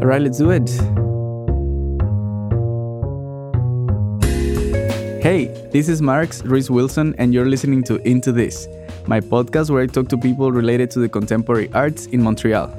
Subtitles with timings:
[0.00, 0.66] All right, let's do it.
[5.22, 8.66] Hey, this is Marx Ruiz Wilson, and you're listening to Into This,
[9.06, 12.74] my podcast where I talk to people related to the contemporary arts in Montreal.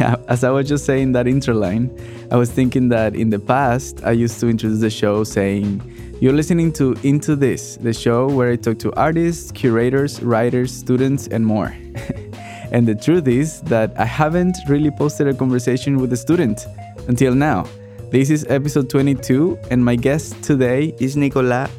[0.26, 1.96] As I was just saying that intro line,
[2.32, 5.80] I was thinking that in the past, I used to introduce the show saying,
[6.20, 11.28] You're listening to Into This, the show where I talk to artists, curators, writers, students,
[11.28, 11.72] and more.
[12.72, 16.66] and the truth is that I haven't really posted a conversation with a student
[17.08, 17.66] until now.
[18.10, 21.70] This is episode 22, and my guest today is Nicolas.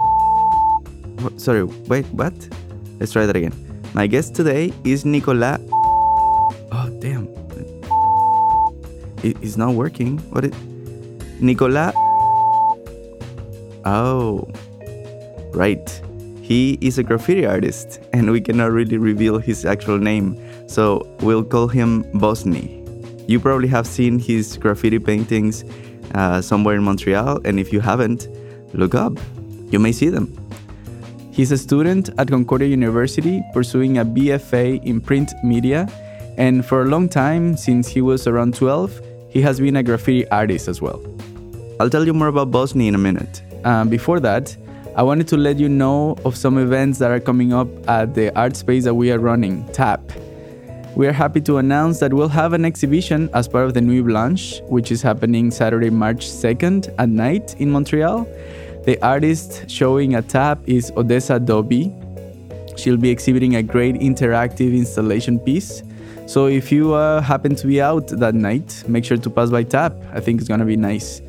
[1.38, 2.34] Sorry, wait, what?
[3.00, 3.54] Let's try that again.
[3.94, 5.60] My guest today is Nicolas.
[6.72, 7.28] Oh, damn.
[9.24, 10.18] It is not working.
[10.32, 10.54] What is.
[11.40, 11.94] Nicolas.
[13.86, 14.48] Oh.
[15.54, 16.02] Right.
[16.42, 20.36] He is a graffiti artist, and we cannot really reveal his actual name,
[20.72, 22.80] so we'll call him Bosni.
[23.30, 25.66] You probably have seen his graffiti paintings
[26.16, 28.30] uh, somewhere in Montreal, and if you haven't,
[28.74, 29.18] look up.
[29.70, 30.34] You may see them.
[31.32, 35.88] He's a student at Concordia University pursuing a BFA in print media,
[36.38, 40.28] and for a long time, since he was around 12, he has been a graffiti
[40.30, 41.02] artist as well.
[41.80, 43.42] I'll tell you more about Bosny in a minute.
[43.66, 44.56] Um, before that,
[44.96, 48.38] I wanted to let you know of some events that are coming up at the
[48.38, 50.02] art space that we are running, TAP.
[50.94, 54.06] We are happy to announce that we'll have an exhibition as part of the Nuit
[54.06, 58.28] Blanche, which is happening Saturday, March 2nd at night in Montreal.
[58.84, 61.96] The artist showing at TAP is Odessa Dobby.
[62.76, 65.82] She'll be exhibiting a great interactive installation piece.
[66.28, 69.64] So if you uh, happen to be out that night, make sure to pass by
[69.64, 69.96] TAP.
[70.12, 71.22] I think it's gonna be nice.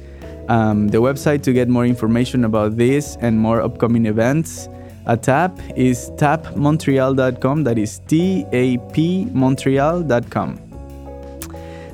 [0.49, 4.69] Um, the website to get more information about this and more upcoming events
[5.07, 7.65] at TAP is tapmontreal.com.
[7.65, 10.61] That is T A P Montreal.com.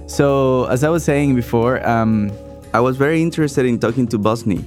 [0.06, 2.32] So, as I was saying before, um,
[2.72, 4.64] I was very interested in talking to Bosni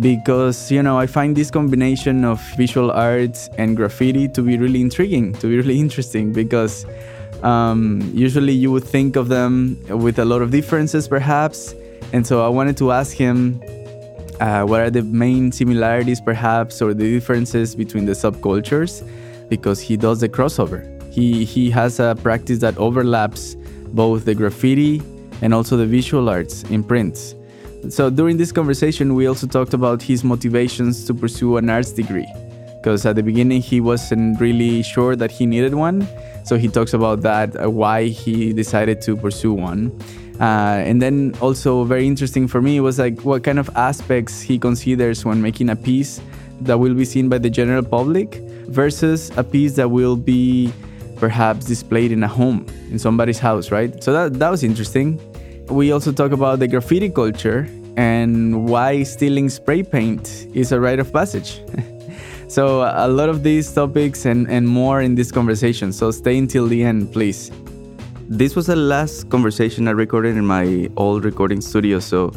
[0.00, 4.80] because, you know, I find this combination of visual arts and graffiti to be really
[4.80, 6.86] intriguing, to be really interesting because
[7.42, 11.74] um, usually you would think of them with a lot of differences, perhaps.
[12.12, 13.60] And so I wanted to ask him
[14.40, 19.02] uh, what are the main similarities, perhaps, or the differences between the subcultures,
[19.48, 20.84] because he does the crossover.
[21.12, 23.56] He he has a practice that overlaps
[23.94, 25.00] both the graffiti
[25.42, 27.34] and also the visual arts in prints.
[27.88, 32.26] So during this conversation, we also talked about his motivations to pursue an arts degree,
[32.80, 36.06] because at the beginning he wasn't really sure that he needed one.
[36.44, 39.92] So he talks about that, uh, why he decided to pursue one.
[40.40, 44.58] Uh, and then also very interesting for me was like what kind of aspects he
[44.58, 46.20] considers when making a piece
[46.60, 48.34] that will be seen by the general public
[48.68, 50.72] versus a piece that will be
[51.16, 54.02] perhaps displayed in a home in somebody's house right?
[54.04, 55.18] So that, that was interesting.
[55.68, 57.66] We also talk about the graffiti culture
[57.96, 61.62] and why stealing spray paint is a rite of passage.
[62.48, 65.92] So a lot of these topics and, and more in this conversation.
[65.92, 67.50] So stay until the end please
[68.28, 72.28] this was the last conversation I recorded in my old recording studio, so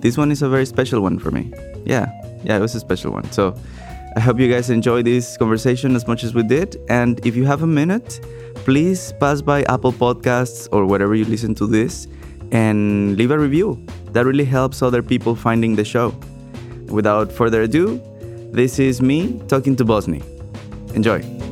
[0.00, 1.52] this one is a very special one for me.
[1.84, 2.10] Yeah,
[2.44, 3.30] yeah, it was a special one.
[3.32, 3.54] So
[4.16, 6.76] I hope you guys enjoy this conversation as much as we did.
[6.88, 8.20] And if you have a minute,
[8.56, 12.08] please pass by Apple Podcasts or wherever you listen to this
[12.52, 13.84] and leave a review.
[14.12, 16.14] That really helps other people finding the show.
[16.88, 18.00] Without further ado,
[18.52, 20.22] this is me talking to Bosny.
[20.94, 21.47] Enjoy.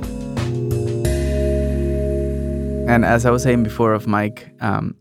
[2.86, 4.94] And as I was saying before of Mike, um,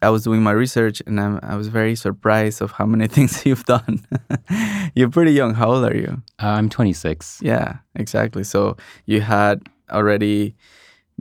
[0.00, 3.44] I was doing my research and I'm, i was very surprised of how many things
[3.44, 4.06] you've done.
[4.94, 5.54] You're pretty young.
[5.54, 6.22] How old are you?
[6.40, 7.40] Uh, I'm 26.
[7.42, 8.44] Yeah, exactly.
[8.44, 10.54] So you had already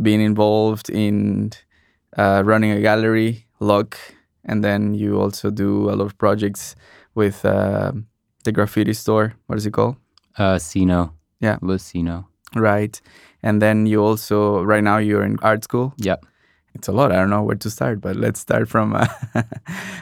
[0.02, 1.52] been involved in
[2.18, 3.98] uh, running a gallery, Lock,
[4.46, 6.76] and then you also do a lot of projects
[7.16, 7.92] with uh,
[8.44, 9.34] the graffiti store.
[9.48, 9.96] What is it called?
[10.38, 11.14] Uh, Sino.
[11.40, 11.58] Yeah.
[11.62, 12.26] Lucino.
[12.56, 13.02] Right.
[13.44, 15.94] And then you also, right now, you're in art school.
[15.98, 16.16] Yeah.
[16.74, 17.12] It's a lot.
[17.12, 19.06] I don't know where to start, but let's start from uh,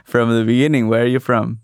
[0.05, 0.87] from the beginning.
[0.87, 1.59] Where are you from?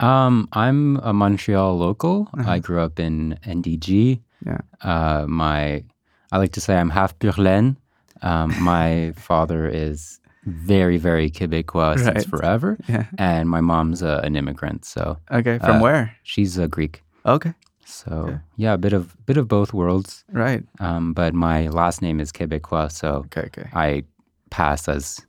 [0.00, 2.28] Um, I'm a Montreal local.
[2.38, 2.50] Uh-huh.
[2.50, 4.20] I grew up in NDG.
[4.46, 4.60] Yeah.
[4.80, 5.82] Uh, my,
[6.30, 7.76] I like to say I'm half pure laine.
[8.22, 11.98] Um, my father is very, very Quebecois right.
[11.98, 12.76] since forever.
[12.88, 13.06] Yeah.
[13.18, 14.84] And my mom's a, an immigrant.
[14.84, 16.16] So okay, from uh, where?
[16.22, 17.02] She's a Greek.
[17.26, 17.54] Okay.
[17.84, 18.38] So okay.
[18.56, 20.24] yeah, a bit of bit of both worlds.
[20.32, 20.64] Right.
[20.80, 23.68] Um, but my last name is Quebecois, so okay, okay.
[23.74, 24.04] I
[24.50, 25.20] pass as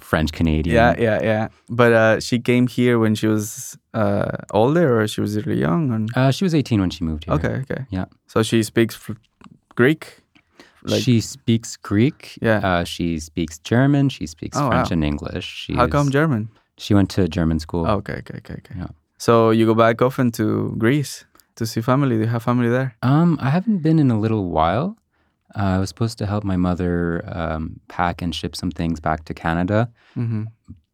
[0.00, 0.74] French Canadian.
[0.74, 1.48] Yeah, yeah, yeah.
[1.68, 6.08] But uh, she came here when she was uh, older, or she was really young.
[6.14, 7.34] Uh, she was eighteen when she moved here.
[7.34, 7.86] Okay, okay.
[7.90, 8.06] Yeah.
[8.26, 8.98] So she speaks
[9.74, 10.18] Greek.
[10.84, 12.38] Like, she speaks Greek.
[12.42, 12.58] Yeah.
[12.58, 14.08] Uh, she speaks German.
[14.08, 14.94] She speaks Oh, French wow.
[14.94, 15.44] and English.
[15.44, 16.48] She how come German?
[16.76, 17.86] She went to German school.
[17.86, 18.74] Oh, okay, okay, okay, okay.
[18.76, 18.88] Yeah.
[19.18, 21.24] So you go back often to Greece
[21.56, 22.16] to see family.
[22.16, 22.96] Do you have family there?
[23.02, 24.96] Um, I haven't been in a little while.
[25.54, 29.24] Uh, I was supposed to help my mother um, pack and ship some things back
[29.26, 30.44] to Canada, Mm-hmm.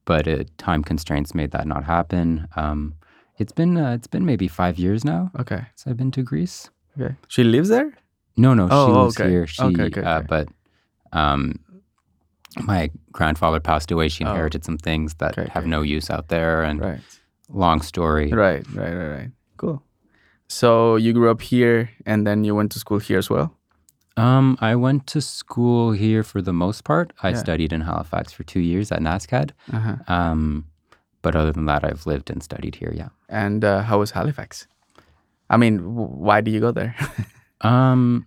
[0.04, 2.48] but uh, time constraints made that not happen.
[2.56, 2.94] Um,
[3.38, 6.70] it's been uh, it's been maybe five years now Okay, since I've been to Greece.
[7.00, 7.14] okay.
[7.28, 7.92] She lives there.
[8.36, 9.30] No, no, she Oh, lives okay.
[9.30, 9.46] here.
[9.46, 10.48] She, Okay, okay, Uh, but
[11.12, 11.60] um,
[12.62, 14.08] my grandfather passed away.
[14.08, 14.30] She Oh.
[14.30, 17.00] inherited some things that have no use out there, and Right,
[17.48, 18.32] long story.
[18.32, 19.30] right, right, right, right.
[19.56, 19.82] Cool.
[20.48, 23.54] So you grew up here, and then you went to school here as well.
[24.16, 27.12] Um, I went to school here for the most part.
[27.22, 27.36] I Yeah.
[27.36, 29.50] studied in Halifax for two years at NSCAD.
[29.72, 29.96] Uh-huh.
[30.08, 30.64] Um,
[31.22, 32.92] but other than that, I've lived and studied here.
[32.96, 33.08] Yeah.
[33.28, 34.66] And uh, how was Halifax?
[35.50, 36.94] I mean, w- why did you go there?
[37.60, 38.24] Um,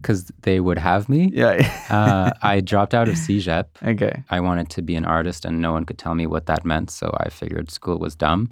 [0.00, 1.30] because they would have me.
[1.34, 1.56] yeah.
[1.90, 3.66] Uh, I dropped out of CEGEP.
[3.84, 4.22] okay.
[4.30, 6.90] I wanted to be an artist, and no one could tell me what that meant.
[6.90, 8.48] So I figured school was dumb.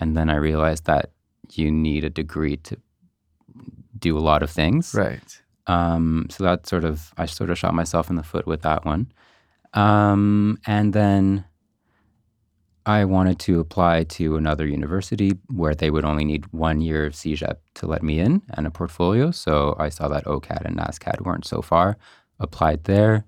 [0.00, 1.10] And then I realized that
[1.54, 2.76] you need a degree to
[3.98, 4.94] do a lot of things.
[4.94, 5.42] Right.
[5.66, 8.84] Um, so that sort of, I sort of shot myself in the foot with that
[8.84, 9.12] one.
[9.74, 11.44] Um, and then
[12.86, 17.12] I wanted to apply to another university where they would only need one year of
[17.12, 19.30] CEGEP to let me in and a portfolio.
[19.30, 21.98] So I saw that OCAD and NSCAD weren't so far.
[22.40, 23.26] Applied there.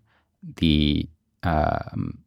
[0.57, 1.09] The
[1.43, 2.19] um,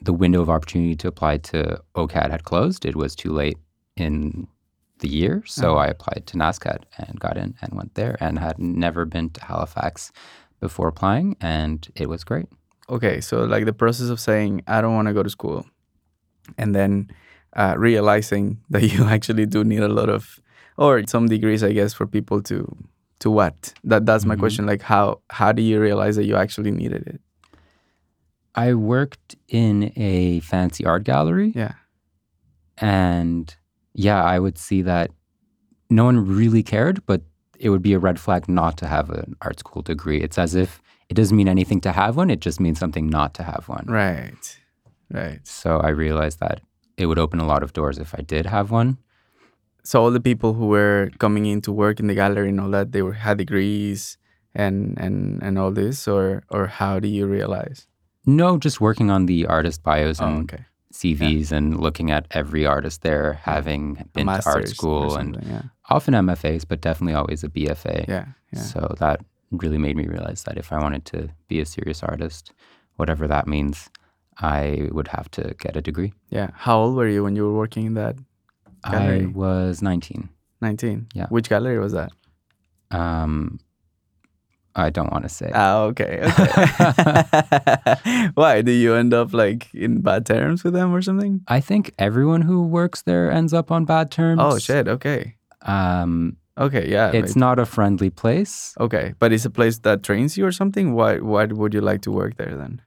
[0.00, 2.84] the window of opportunity to apply to OCAD had closed.
[2.84, 3.58] It was too late
[3.96, 4.48] in
[5.00, 5.42] the year.
[5.46, 5.84] So Uh-huh.
[5.84, 9.44] I applied to NSCAD and got in and went there and had never been to
[9.44, 10.12] Halifax
[10.60, 11.36] before applying.
[11.40, 12.46] And it was great.
[12.90, 13.20] Okay.
[13.20, 15.66] So like the process of saying I don't want to go to school,
[16.56, 17.10] and then
[17.56, 20.40] uh, realizing that you actually do need a lot of,
[20.76, 22.58] or some degrees, I guess, for people to
[23.20, 23.74] to what?
[23.84, 24.40] That that's my Mhm.
[24.40, 24.66] question.
[24.66, 27.20] Like how how do you realize that you actually needed it?
[28.54, 31.52] I worked in a fancy art gallery.
[31.54, 31.74] Yeah.
[32.78, 33.54] And
[33.98, 35.10] yeah, I would see that
[35.90, 37.22] no one really cared, but
[37.58, 40.20] it would be a red flag not to have an art school degree.
[40.20, 43.34] It's as if it doesn't mean anything to have one, it just means something not
[43.34, 43.86] to have one.
[43.88, 44.44] Right.
[45.10, 45.40] Right.
[45.42, 46.60] So I realized that
[46.96, 48.98] it would open a lot of doors if I did have one.
[49.82, 52.70] So all the people who were coming in to work in the gallery and all
[52.70, 54.18] that, they were had degrees
[54.54, 57.86] and and and all this, or or how do you realize?
[58.26, 60.64] No, just working on the artist bios Oh, and okay.
[60.92, 66.14] CVs and looking at every artist there having been to art school and yeah, often
[66.14, 68.08] MFAs, but definitely always a BFA.
[68.08, 68.60] yeah, yeah.
[68.60, 69.20] So that
[69.50, 72.52] really made me realize that if I wanted to be a serious artist,
[72.96, 73.90] whatever that means,
[74.38, 76.12] I would have to get a degree.
[76.30, 76.50] Yeah.
[76.54, 78.16] How old were you when you were working in that?
[78.84, 79.24] gallery?
[79.24, 80.28] I was 19.
[80.60, 81.08] 19.
[81.14, 81.26] Yeah.
[81.28, 82.10] Which gallery was that?
[82.90, 83.60] Um,
[84.78, 85.50] I don't want to say.
[85.52, 86.22] Ah, okay.
[86.22, 88.30] okay.
[88.34, 88.62] Why?
[88.62, 91.42] Do you end up like in bad terms with them or something?
[91.48, 94.40] I think everyone who works there ends up on bad terms.
[94.42, 94.88] Oh, shit.
[94.88, 95.36] Okay.
[95.62, 96.90] Um, Okay.
[96.90, 97.10] Yeah.
[97.14, 97.36] it's right.
[97.36, 98.74] not a friendly place.
[98.80, 99.14] Okay.
[99.18, 100.94] But it's a place that trains you or something?
[100.94, 102.82] Why, why would you like to work there then?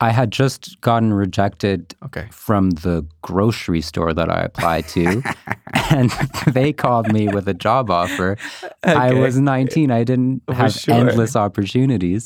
[0.00, 2.26] I had just gotten rejected Okay.
[2.30, 5.22] from the grocery store that I applied to,
[5.90, 6.10] and
[6.52, 8.36] they called me with a job offer.
[8.82, 9.90] I was 19.
[9.90, 10.94] I didn't For have sure.
[10.94, 12.24] endless opportunities.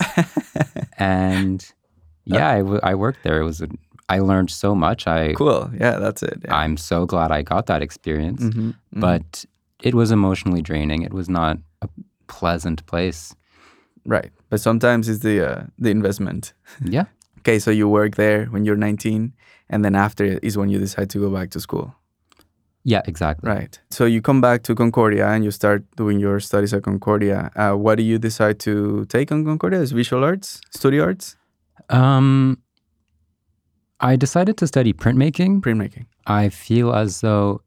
[0.99, 1.65] and
[2.25, 3.41] yeah, I, w- I worked there.
[3.41, 3.69] It was a,
[4.09, 5.07] I learned so much.
[5.07, 5.71] I Cool.
[5.79, 6.41] Yeah, that's it.
[6.45, 6.55] Yeah.
[6.57, 8.43] I'm so glad I got that experience.
[8.43, 9.01] Mhm, mhm.
[9.01, 9.45] But
[9.83, 11.03] it was emotionally draining.
[11.03, 11.89] It was not a
[12.27, 13.35] pleasant place.
[14.07, 14.31] right.
[14.51, 16.55] But sometimes it's the uh, the investment.
[16.83, 17.05] Yeah.
[17.49, 19.33] Okay, so you work there when you're 19,
[19.71, 21.95] and then after is when you decide to go back to school.
[22.85, 23.49] Yeah, exactly.
[23.49, 23.79] Right.
[23.91, 27.51] So you come back to Concordia and you start doing your studies at Concordia.
[27.57, 29.81] Uh, what do you decide to take on Concordia?
[29.81, 31.37] Is visual arts, studio arts,
[31.89, 32.59] Um,
[34.01, 35.63] I decided to study printmaking.
[35.63, 36.05] printmaking?
[36.27, 37.63] I feel as though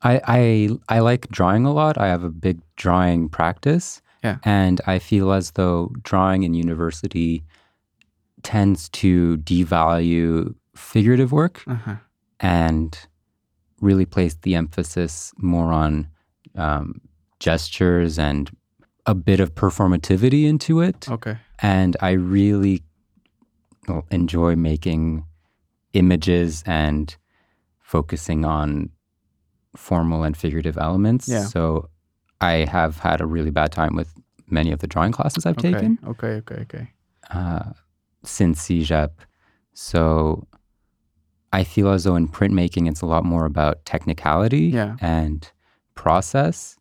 [0.00, 1.98] I, I I like drawing a lot.
[1.98, 4.00] I have a big drawing practice.
[4.22, 4.38] Yeah.
[4.44, 7.44] And I feel as though drawing in university
[8.44, 11.96] tends to devalue figurative work Uh-huh.
[12.40, 12.96] and
[13.80, 16.06] really place the emphasis more on
[16.56, 17.00] um,
[17.40, 18.50] gestures and
[19.06, 21.08] a bit of performativity into it.
[21.10, 21.36] Okay.
[21.60, 22.82] And I really
[24.10, 25.24] enjoy making
[25.92, 27.14] images and
[27.80, 28.90] focusing on
[29.76, 31.28] formal and figurative elements.
[31.28, 31.44] Yeah.
[31.44, 31.88] So
[32.40, 34.12] I have had a really bad time with
[34.48, 35.72] many of the drawing classes I've Okay.
[35.72, 36.34] taken Okay.
[36.36, 36.60] Okay.
[36.62, 36.90] Okay.
[37.30, 37.72] uh,
[38.26, 39.10] since CEGEP.
[39.74, 40.46] So
[41.52, 44.96] I feel as though in printmaking, it's a lot more about technicality Yeah.
[45.00, 45.50] and
[45.94, 46.76] process.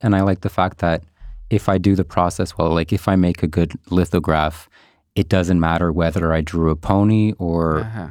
[0.00, 1.02] And I like the fact that
[1.50, 4.68] if I do the process well, like if I make a good lithograph,
[5.14, 8.08] it doesn't matter whether I drew a pony or Uh-huh.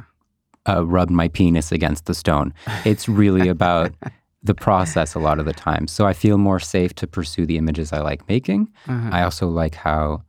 [0.68, 2.52] uh, rubbed my penis against the stone.
[2.84, 3.92] It's really about
[4.42, 5.86] the process a lot of the time.
[5.86, 8.68] So I feel more safe to pursue the images I like making.
[8.86, 9.10] Uh-huh.
[9.12, 10.22] I also like how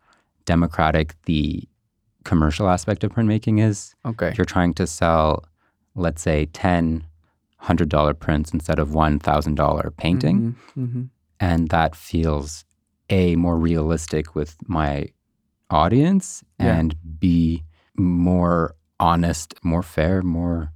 [0.46, 1.68] democratic the
[2.24, 3.96] commercial aspect of printmaking is.
[4.06, 4.30] Okay.
[4.30, 5.46] If you're trying to sell,
[5.96, 7.06] let's say, 10
[7.64, 11.04] $100 prints instead of $1,000 painting, hmm
[11.40, 12.66] and that feels
[13.10, 15.08] A, more realistic with my
[15.72, 16.78] audience, Yeah.
[16.78, 17.64] and B,
[17.96, 20.72] more honest, more fair, more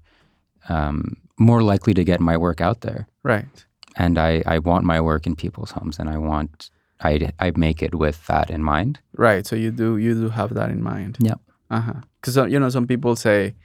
[0.69, 3.07] um, more likely to get my work out there.
[3.23, 3.65] Right.
[3.97, 6.69] And I, I want my work in people's homes, and I want
[7.01, 8.99] I, I make it with that in mind.
[9.15, 9.45] Right.
[9.45, 11.17] So you do you do have that in mind.
[11.19, 11.39] Yep.
[11.69, 11.93] Uh huh.
[12.21, 13.55] Because you know some people say,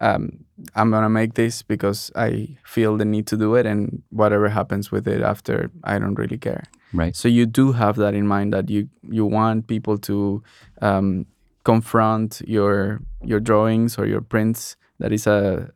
[0.00, 0.44] um,
[0.74, 4.90] "I'm gonna make this because I feel the need to do it, and whatever happens
[4.90, 7.14] with it after, I don't really care." Right.
[7.14, 10.42] So you do have that in mind that you you want people to
[10.82, 11.26] um,
[11.64, 14.76] confront your your drawings or your prints.
[14.98, 15.70] That is a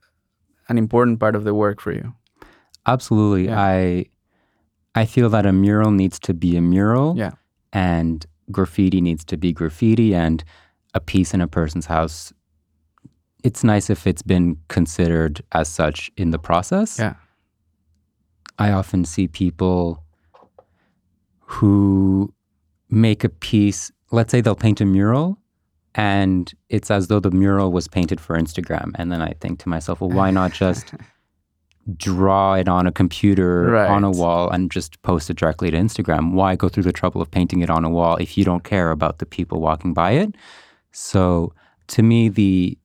[0.68, 2.14] an important part of the work for you.
[2.87, 3.47] Absolutely.
[3.47, 3.61] Yeah.
[3.61, 4.06] I
[4.95, 7.17] I feel that a mural needs to be a mural.
[7.17, 7.33] Yeah.
[7.73, 10.45] And graffiti needs to be graffiti and
[10.95, 12.33] a piece in a person's house.
[13.43, 16.99] It's nice if it's been considered as such in the process.
[16.99, 17.15] Yeah.
[18.59, 20.05] I often see people
[21.41, 22.33] who
[22.89, 25.39] make a piece, let's say they'll paint a mural
[25.95, 28.93] and it's as though the mural was painted for Instagram.
[28.97, 30.95] And then I think to myself, well, why not just
[31.97, 36.33] draw it on a computer on a wall and just post it directly to Instagram?
[36.33, 38.91] Why go through the trouble of painting it on a wall if you don't care
[38.91, 40.35] about the people walking by it?
[40.93, 41.53] So
[41.88, 42.79] to me, the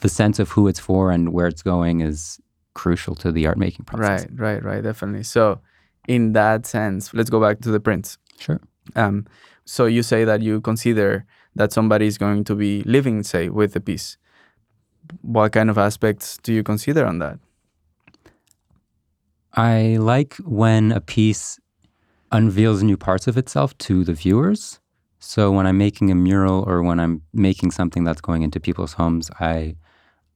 [0.00, 2.38] the sense of who it's for and where it's going is
[2.74, 4.26] crucial to the art making process.
[4.30, 4.38] Right.
[4.38, 4.62] Right.
[4.62, 4.82] Right.
[4.82, 5.24] Definitely.
[5.24, 5.60] So,
[6.06, 8.18] in that sense, let's go back to the prints.
[8.38, 8.60] Sure.
[8.94, 9.26] Um,
[9.64, 11.24] so you say that you consider
[11.56, 14.18] that somebody is going to be living, say, with the piece.
[15.22, 17.38] What kind of aspects do you consider on that?
[19.56, 21.58] I like when a piece
[22.30, 24.80] unveils new parts of itself to the viewers.
[25.18, 28.92] So when I'm making a mural or when I'm making something that's going into people's
[28.92, 29.76] homes, I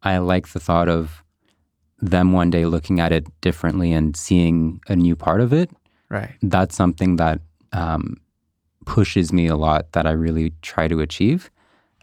[0.02, 1.22] I like the thought of
[2.00, 5.70] them one day looking at it differently and seeing a new part of it.
[6.08, 6.34] Right.
[6.42, 7.40] That's something that
[7.72, 8.16] um,
[8.86, 11.50] pushes me a lot that I really try to achieve.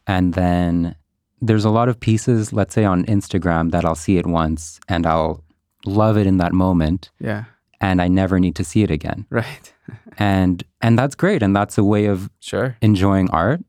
[0.05, 0.95] And then
[1.41, 5.07] there's a lot of pieces, let's say on Instagram, that I'll see it once and
[5.07, 5.43] I'll
[5.85, 7.43] love it in that moment Yeah.
[7.79, 9.25] and I never need to see it again.
[9.31, 9.73] Right.
[10.19, 12.75] And and that's great and that's a way of Sure.
[12.81, 13.61] enjoying art.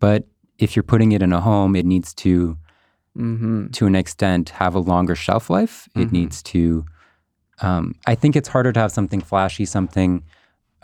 [0.00, 0.26] But
[0.58, 2.56] if you're putting it in a home, it needs to
[3.16, 3.68] Mm-hmm.
[3.68, 5.88] to an extent have a longer shelf life.
[5.94, 6.12] It Mhm.
[6.12, 6.84] needs to
[7.60, 10.24] um, I think it's harder to have something flashy, something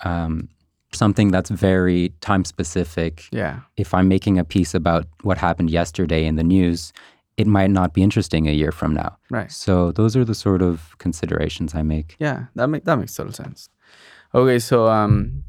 [0.04, 0.48] um,
[0.92, 3.24] something that's very time specific.
[3.32, 3.60] Yeah.
[3.76, 6.92] If I'm making a piece about what happened yesterday in the news,
[7.40, 9.10] it might not be interesting a year from now.
[9.30, 9.50] Right.
[9.50, 12.08] So those are the sort of considerations I make.
[12.26, 12.38] Yeah.
[12.56, 13.68] That make that makes total sense.
[14.34, 14.58] Okay.
[14.58, 15.42] So um,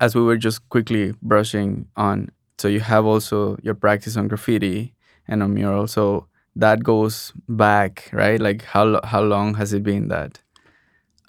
[0.00, 2.16] as we were just quickly brushing on,
[2.58, 4.94] so you have also your practice on graffiti
[5.28, 5.86] and on mural.
[5.86, 8.40] So that goes back, right?
[8.40, 10.32] Like how how long has it been that?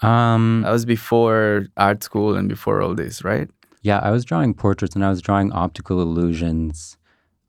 [0.02, 3.50] Um, That was before art school and before all this, right?
[3.84, 6.98] Yeah, I was drawing portraits and I was drawing optical illusions.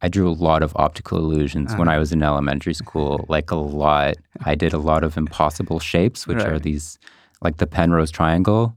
[0.02, 1.97] I drew a lot of optical illusions when Uh-huh.
[1.97, 4.14] I was in elementary school, like a lot.
[4.44, 6.99] I did a lot of impossible shapes, which are these,
[7.40, 8.76] like the Penrose triangle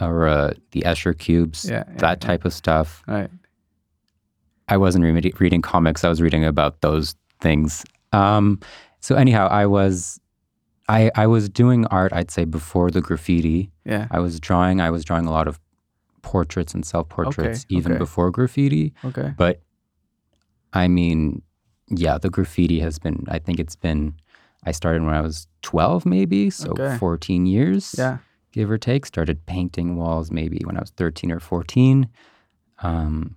[0.00, 2.28] or uh, the Escher cubes, Yeah, yeah, that yeah.
[2.28, 3.02] type of stuff.
[3.06, 3.30] Right.
[4.68, 7.84] I wasn't re- reading comics, I was reading about those things.
[8.12, 8.60] Um,
[9.00, 10.20] so, anyhow, I was.
[10.90, 13.70] I, I was doing art, I'd say, before the graffiti.
[13.84, 14.08] Yeah.
[14.10, 14.80] I was drawing.
[14.80, 15.60] I was drawing a lot of
[16.22, 17.98] portraits and self portraits Okay, even okay.
[17.98, 18.94] before graffiti.
[19.04, 19.34] Okay.
[19.36, 19.60] But
[20.72, 21.42] I mean,
[21.88, 23.24] yeah, the graffiti has been.
[23.28, 24.14] I think it's been.
[24.64, 26.96] I started when I was twelve, maybe, so Okay.
[26.98, 28.18] fourteen years, Yeah.
[28.52, 29.06] give or take.
[29.06, 32.08] Started painting walls maybe when I was thirteen or fourteen.
[32.82, 33.36] Um,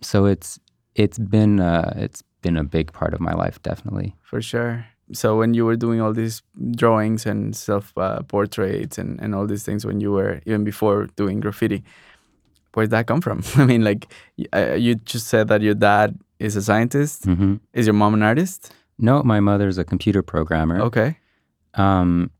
[0.00, 0.58] so it's
[0.94, 4.16] it's been uh, it's been a big part of my life, definitely.
[4.22, 4.86] For sure.
[5.12, 6.42] So when you were doing all these
[6.74, 11.06] drawings and self uh, portraits and, and all these things when you were even before
[11.16, 11.82] doing graffiti,
[12.72, 13.42] where did that come from?
[13.56, 14.06] I mean, like
[14.54, 17.24] uh, you just said that your dad is a scientist.
[17.24, 18.74] hmm Is your mom an artist?
[18.98, 20.80] No, my mother's a computer programmer.
[20.82, 21.16] Okay.
[21.74, 22.30] Um,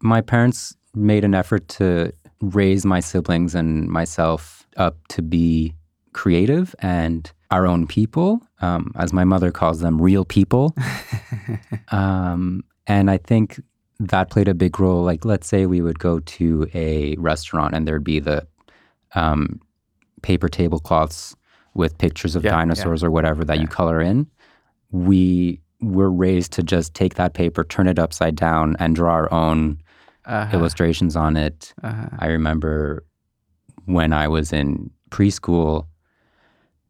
[0.00, 5.74] my parents made an effort to raise my siblings and myself up to be
[6.12, 10.74] creative and our own people, um, as my mother calls them, real people.
[11.88, 13.60] um, and I think
[14.00, 15.02] that played a big role.
[15.02, 18.46] Like, let's say we would go to a restaurant and there'd be the
[19.14, 19.60] um,
[20.22, 21.34] paper tablecloths
[21.74, 22.56] with pictures of Yeah, yeah.
[22.58, 24.26] dinosaurs or whatever that you color in.
[24.90, 29.32] We were raised to just take that paper, turn it upside down, and draw our
[29.32, 29.78] own
[30.26, 30.56] Uh-huh.
[30.56, 31.72] illustrations on it.
[31.82, 32.08] Uh-huh.
[32.18, 33.04] I remember
[33.86, 35.86] when I was in preschool,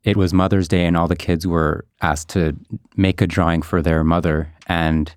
[0.05, 2.57] it was Mother's Day, and all the kids were asked to
[2.97, 4.49] make a drawing for their mother.
[4.67, 5.15] And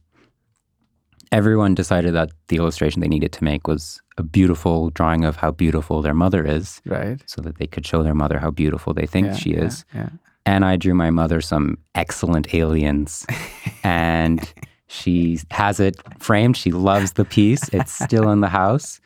[1.31, 5.51] everyone decided that the illustration they needed to make was a beautiful drawing of how
[5.51, 7.19] beautiful their mother is, Right.
[7.25, 9.85] so that they could show their mother how beautiful they think Yeah, she is.
[9.99, 10.09] Yeah.
[10.45, 13.25] And I drew my mother some excellent aliens.
[13.83, 14.39] and
[14.87, 16.55] she has it framed.
[16.57, 17.63] She loves the piece.
[17.77, 18.99] It's still in the house.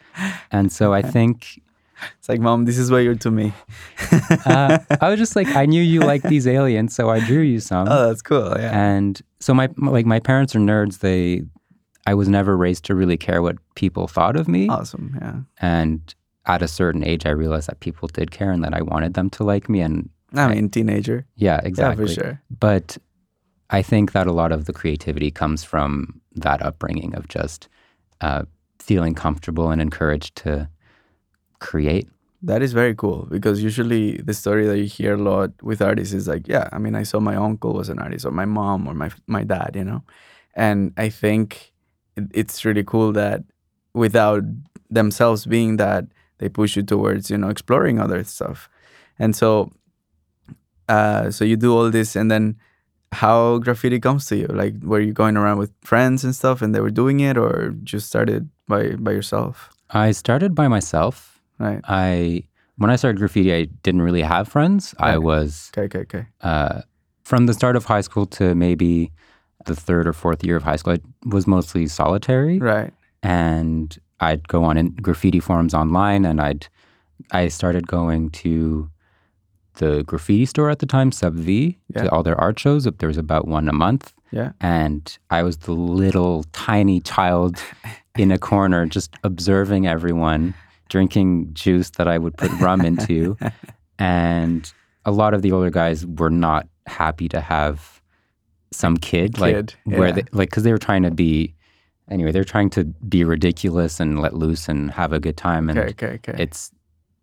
[0.52, 1.62] And so I think
[2.20, 3.54] It's like, mom, this is what you're to me.
[4.46, 7.60] uh, I was just like, I knew you liked these aliens, so I drew you
[7.60, 7.88] some.
[7.90, 8.52] Oh, that's cool.
[8.58, 8.72] Yeah.
[8.96, 11.00] And so my like my parents are nerds.
[11.00, 11.44] They,
[12.06, 14.70] I was never raised to really care what people thought of me.
[14.70, 15.18] Awesome.
[15.20, 15.40] Yeah.
[15.60, 16.14] And
[16.46, 19.30] at a certain age, I realized that people did care and that I wanted them
[19.32, 19.82] to like me.
[19.82, 21.26] And I mean, teenager.
[21.36, 22.06] yeah, exactly.
[22.06, 22.42] Yeah, for sure.
[22.60, 22.98] But
[23.70, 27.68] I think that a lot of the creativity comes from that upbringing of just
[28.22, 28.44] uh,
[28.80, 30.70] feeling comfortable and encouraged to
[31.60, 32.08] create.
[32.44, 36.14] That is very cool because usually the story that you hear a lot with artists
[36.14, 38.88] is like, yeah, I mean, I saw my uncle was an artist or my mom
[38.88, 40.04] or my my dad, you know,
[40.54, 41.74] and I think
[42.34, 43.44] it's really cool that
[43.94, 44.44] without
[44.90, 46.06] themselves being that,
[46.38, 48.70] they push you towards you know exploring other stuff,
[49.20, 49.72] and so,
[50.90, 52.58] uh, so you do all this, and then
[53.12, 54.48] how graffiti comes to you?
[54.48, 57.74] Like, were you going around with friends and stuff, and they were doing it, or
[57.84, 59.70] just started by by yourself?
[59.90, 61.40] I started by myself.
[61.60, 61.80] Right.
[61.88, 62.44] I
[62.78, 64.94] when I started graffiti, I didn't really have friends.
[65.00, 65.86] I was Okay.
[65.86, 66.00] Okay.
[66.00, 66.28] Okay.
[66.42, 66.82] uh,
[67.24, 69.12] from the start of high school to maybe
[69.66, 70.94] the third or fourth year of high school.
[70.94, 72.94] I was mostly solitary, Right.
[73.24, 76.68] and I'd go on in graffiti forums online, and I'd
[77.32, 78.90] I started going to
[79.76, 82.04] the graffiti store at the time, Sub V, Yeah.
[82.04, 82.86] to all their art shows.
[82.86, 84.52] There was about one a month, Yeah.
[84.62, 87.62] and I was the little tiny child
[88.18, 90.54] in a corner, just observing everyone
[90.90, 93.38] drinking juice that I would put rum into.
[93.98, 94.72] And
[95.06, 97.95] a lot of the older guys were not happy to have
[98.76, 100.14] some kid, like Kid, where yeah.
[100.16, 101.56] they like because they were trying to be
[102.10, 102.32] anyway.
[102.32, 105.70] They're trying to be ridiculous and let loose and have a good time.
[105.70, 105.92] And Okay.
[105.92, 106.14] Okay.
[106.30, 106.36] Okay.
[106.44, 106.72] it's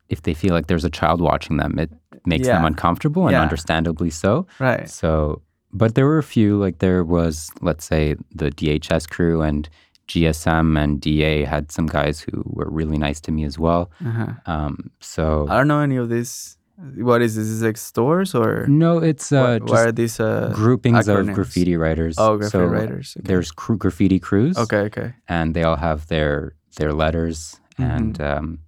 [0.09, 1.91] if they feel like there's a child watching them, it
[2.27, 3.43] makes them uncomfortable, and Yeah.
[3.43, 4.47] understandably so.
[4.59, 4.89] right.
[4.89, 5.41] So,
[5.73, 9.69] but there were a few, like there was, let's say, the DHS crew and
[10.09, 13.91] GSM and DA had some guys who were really nice to me as well.
[14.05, 14.33] Uh-huh.
[14.47, 16.59] Um, so, I don't know any of this.
[16.97, 17.47] What is this?
[17.47, 20.19] Is it like stores or no, it's uh, what are these?
[20.19, 21.29] Uh, groupings acronyms?
[21.29, 22.17] of graffiti writers.
[22.19, 23.15] oh, graffiti so writers.
[23.17, 23.27] Okay.
[23.29, 24.83] There's crew, graffiti crews, okay.
[24.91, 25.15] Okay.
[25.29, 27.61] and they all have their their letters.
[27.79, 27.91] Mm-hmm.
[27.91, 28.59] And um,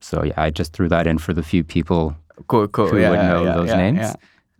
[0.00, 2.14] so, yeah, I just threw that in for the few people
[2.46, 2.68] Cool.
[2.68, 2.88] Cool.
[2.88, 4.14] who yeah, would know yeah, those yeah, names.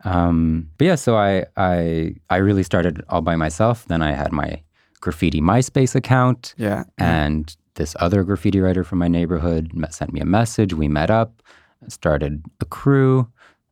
[0.05, 3.85] Um, but yeah, so I, I I really started all by myself.
[3.87, 4.63] Then I had my
[5.01, 6.85] graffiti MySpace account, Yeah.
[6.99, 10.73] and this other graffiti writer from my neighborhood met, sent me a message.
[10.73, 11.43] We met up,
[11.93, 13.29] started a crew,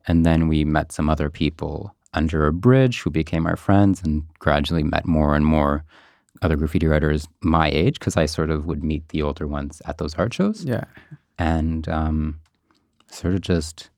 [0.07, 4.23] and then we met some other people under a bridge who became our friends, and
[4.39, 5.85] gradually met more and more
[6.43, 9.99] other graffiti writers my age because I sort of would meet the older ones at
[9.99, 10.85] those art shows Yeah.
[11.39, 12.41] and um,
[13.11, 13.91] sort of just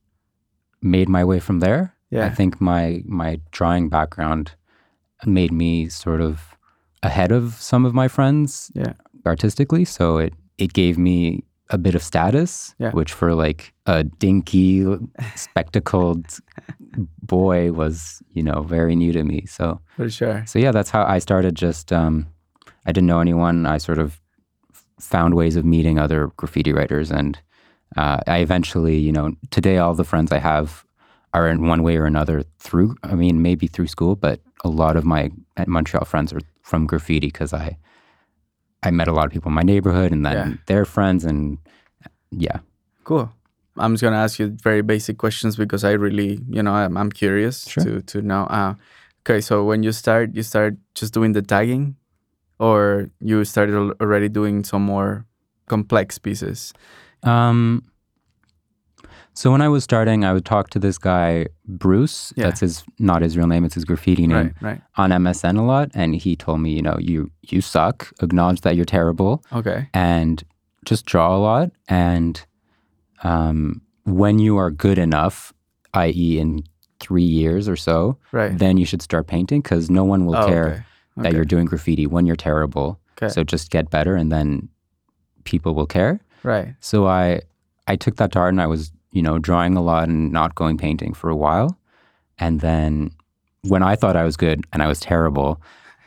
[0.82, 1.94] made my way from there.
[2.10, 2.26] Yeah.
[2.26, 4.52] I think my my drawing background
[5.24, 6.54] made me sort of
[7.02, 8.92] ahead of some of my friends Yeah.
[9.26, 9.84] artistically.
[9.86, 12.90] So it it gave me a bit of status, Yeah.
[12.92, 14.84] which for like a dinky,
[15.36, 16.26] spectacled
[17.22, 19.46] boy was, you know, very new to me.
[19.46, 20.44] So For sure.
[20.46, 21.54] so yeah, that's how I started.
[21.54, 22.26] Just um,
[22.86, 23.66] I didn't know anyone.
[23.66, 24.20] I sort of
[25.00, 27.38] found ways of meeting other graffiti writers, and
[27.96, 30.84] uh, I eventually, you know, today all the friends I have
[31.32, 32.94] are in one way or another through.
[33.02, 35.30] I mean, maybe through school, but a lot of my
[35.66, 37.76] Montreal friends are from graffiti because I
[38.84, 40.54] I met a lot of people in my neighborhood, and then Yeah.
[40.66, 41.58] their friends, and
[42.30, 42.58] yeah,
[43.04, 43.30] Cool.
[43.76, 47.10] I'm just gonna ask you very basic questions because I really, you know, I'm, I'm
[47.10, 47.84] curious Sure.
[47.84, 48.44] to to know.
[48.46, 48.74] Uh,
[49.26, 51.96] okay, so when you start, you start just doing the tagging,
[52.58, 55.26] or you started already doing some more
[55.66, 56.72] complex pieces.
[57.24, 57.82] Um,
[59.34, 62.32] so when I was starting, I would talk to this guy Bruce.
[62.36, 62.44] Yeah.
[62.44, 64.54] That's his not his real name; it's his graffiti name.
[64.60, 64.62] Right.
[64.62, 64.80] Right.
[64.96, 68.12] On MSN a lot, and he told me, you know, you you suck.
[68.22, 69.88] Acknowledge that you're terrible, Okay.
[69.92, 70.42] and
[70.84, 71.70] just draw a lot.
[71.88, 72.44] And
[73.22, 75.52] um, when you are good enough,
[75.94, 76.62] i.e., in
[77.00, 78.56] three years or so, Right.
[78.56, 80.82] then you should start painting because no one will Oh, care okay.
[81.16, 81.36] that Okay.
[81.36, 82.98] you're doing graffiti when you're terrible.
[83.18, 83.28] Okay.
[83.32, 84.68] So just get better, and then
[85.44, 86.20] people will care.
[86.42, 86.74] Right.
[86.80, 87.40] So I
[87.86, 90.54] I took that to heart and I was, you know, drawing a lot and not
[90.54, 91.78] going painting for a while.
[92.38, 93.10] And then
[93.62, 95.62] when I thought I was good and I was terrible,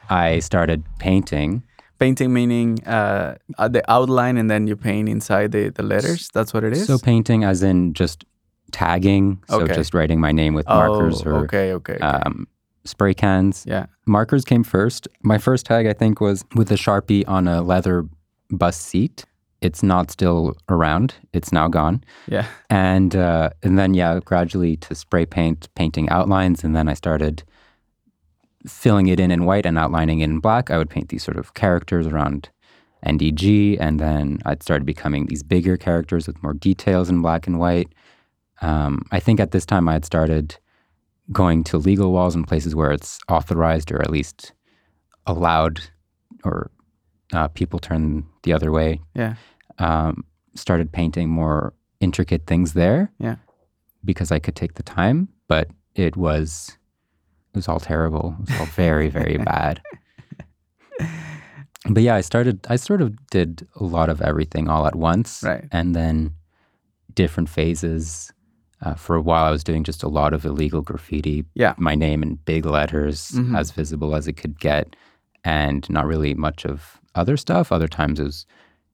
[0.10, 1.64] I started painting.
[2.00, 6.30] Painting meaning uh, the outline and then you paint inside the, the letters.
[6.34, 6.86] That's what it is.
[6.86, 8.26] So painting as in just
[8.72, 9.42] tagging.
[9.50, 9.74] So Okay.
[9.74, 12.04] just writing my name with markers oh, or okay, okay, okay.
[12.04, 12.48] um,
[12.84, 13.64] spray cans.
[13.68, 13.86] yeah.
[14.06, 15.08] Markers came first.
[15.24, 18.06] My first tag, I think, was with a Sharpie on a leather
[18.52, 19.26] bus seat.
[19.62, 21.16] It's not still around.
[21.34, 22.04] It's now gone.
[22.28, 22.46] Yeah.
[22.70, 27.44] And uh, and then yeah, gradually to spray paint, painting outlines, and then I started
[28.68, 30.70] filling it in in white and outlining it in black.
[30.70, 32.50] I would paint these sort of characters around
[33.06, 37.60] NDG, and then I'd started becoming these bigger characters with more details in black and
[37.60, 37.94] white.
[38.62, 40.58] Um, I think at this time I had started
[41.32, 44.54] going to legal walls in places where it's authorized or at least
[45.26, 45.82] allowed,
[46.44, 46.72] or
[47.34, 49.36] uh, people turn the other way Yeah.
[49.80, 50.24] um,
[50.56, 53.12] started painting more intricate things there.
[53.20, 53.36] Yeah.
[54.06, 56.78] Because I could take the time, but it was
[57.54, 58.36] it was all terrible.
[58.42, 59.82] It was all very very bad.
[61.90, 62.66] But yeah, I started.
[62.70, 65.66] I sort of did a lot of everything all at once, Right.
[65.72, 66.34] And then
[67.14, 68.32] different phases.
[68.82, 71.46] Uh, for a while, I was doing just a lot of illegal graffiti.
[71.56, 71.74] Yeah.
[71.78, 73.58] my name in big letters, Mhm.
[73.58, 74.96] as visible as it could get,
[75.44, 77.72] and not really much of other stuff.
[77.72, 78.46] Other times, it was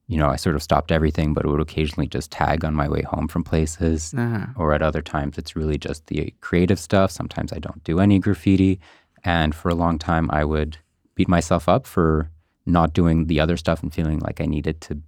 [0.08, 2.90] you know, I sort of stopped everything, but it would occasionally just tag on my
[2.90, 4.14] way home from places.
[4.16, 4.48] Uh-huh.
[4.58, 7.12] Or at other times, it's really just the creative stuff.
[7.12, 8.80] Sometimes I don't do any graffiti.
[9.24, 10.78] And for a long time, I would
[11.16, 12.30] beat myself up for
[12.66, 15.02] not doing the other stuff and feeling like I needed to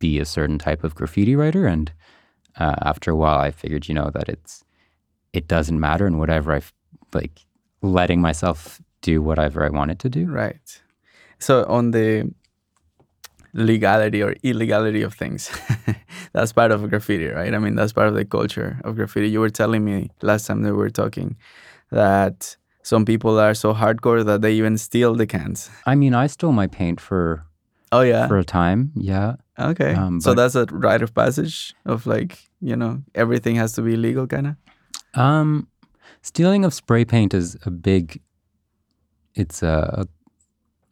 [0.00, 1.66] be a certain type of graffiti writer.
[1.66, 1.92] And
[2.58, 4.64] uh, after a while, I figured, you know, that it's
[5.32, 6.60] it doesn't matter, and whatever I
[7.12, 7.40] like,
[7.82, 10.26] letting myself do whatever I wanted to do.
[10.26, 10.80] Right.
[11.38, 12.32] So on the
[13.54, 15.50] legality or illegality of things,
[16.32, 17.54] that's part of graffiti, right?
[17.54, 19.28] I mean, that's part of the culture of graffiti.
[19.30, 21.36] You were telling me last time that we were talking
[21.90, 25.70] that some people are so hardcore that they even steal the cans.
[25.86, 27.46] I mean, I stole my paint for
[27.92, 28.26] Oh yeah.
[28.26, 28.90] for a time.
[28.96, 29.36] Yeah.
[29.58, 29.94] Okay.
[29.94, 33.96] um, so that's a rite of passage of like, you know, everything has to be
[33.96, 34.56] legal kind of.
[35.20, 35.68] Um,
[36.22, 38.20] stealing of spray paint is a big.
[39.36, 40.06] It's a, a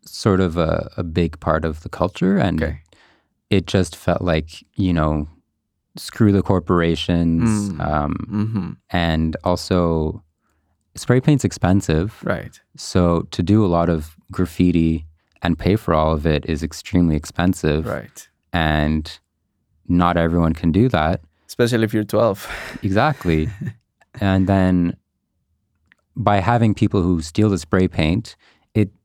[0.05, 2.81] sort of a, a big part of the culture, and Okay.
[3.51, 5.29] it just felt like you know,
[5.97, 7.81] screw the corporations, Mm.
[7.81, 8.77] um, Mhm.
[8.91, 10.23] and also
[10.95, 12.15] spray paint's expensive.
[12.25, 12.61] Right.
[12.77, 15.07] So to do a lot of graffiti
[15.43, 18.29] and pay for all of it is extremely expensive, Right.
[18.53, 19.19] and
[19.89, 21.21] not everyone can do that.
[21.47, 22.47] Especially if you're 12.
[22.83, 23.49] Exactly.
[24.21, 24.97] and then
[26.17, 28.37] by having people who steal the spray paint,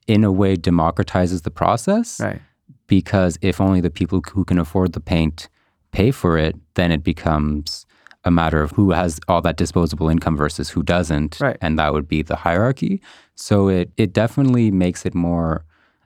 [0.07, 2.41] in a way democratizes the process right.
[2.87, 5.49] because if only the people who can afford the paint
[5.91, 7.85] pay for it, then it becomes
[8.23, 11.39] a matter of who has all that disposable income versus who doesn't.
[11.39, 11.57] Right.
[11.61, 13.01] And that would be the hierarchy.
[13.35, 15.63] So it it definitely makes it more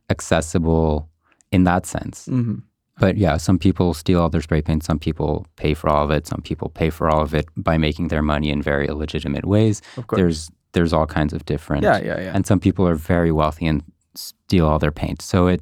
[0.10, 1.10] accessible
[1.52, 2.26] in that sense.
[2.26, 2.56] hmm
[3.00, 4.84] But yeah, some people steal all their spray paint.
[4.84, 6.28] Some people pay for all of it.
[6.28, 9.82] Some people pay for all of it by making their money in very illegitimate ways.
[9.98, 10.20] Of course.
[10.20, 11.84] There's there's all kinds of different.
[11.84, 12.32] yeah, yeah, yeah.
[12.34, 13.84] And some people are very wealthy and
[14.16, 15.22] steal all their paint.
[15.22, 15.62] So it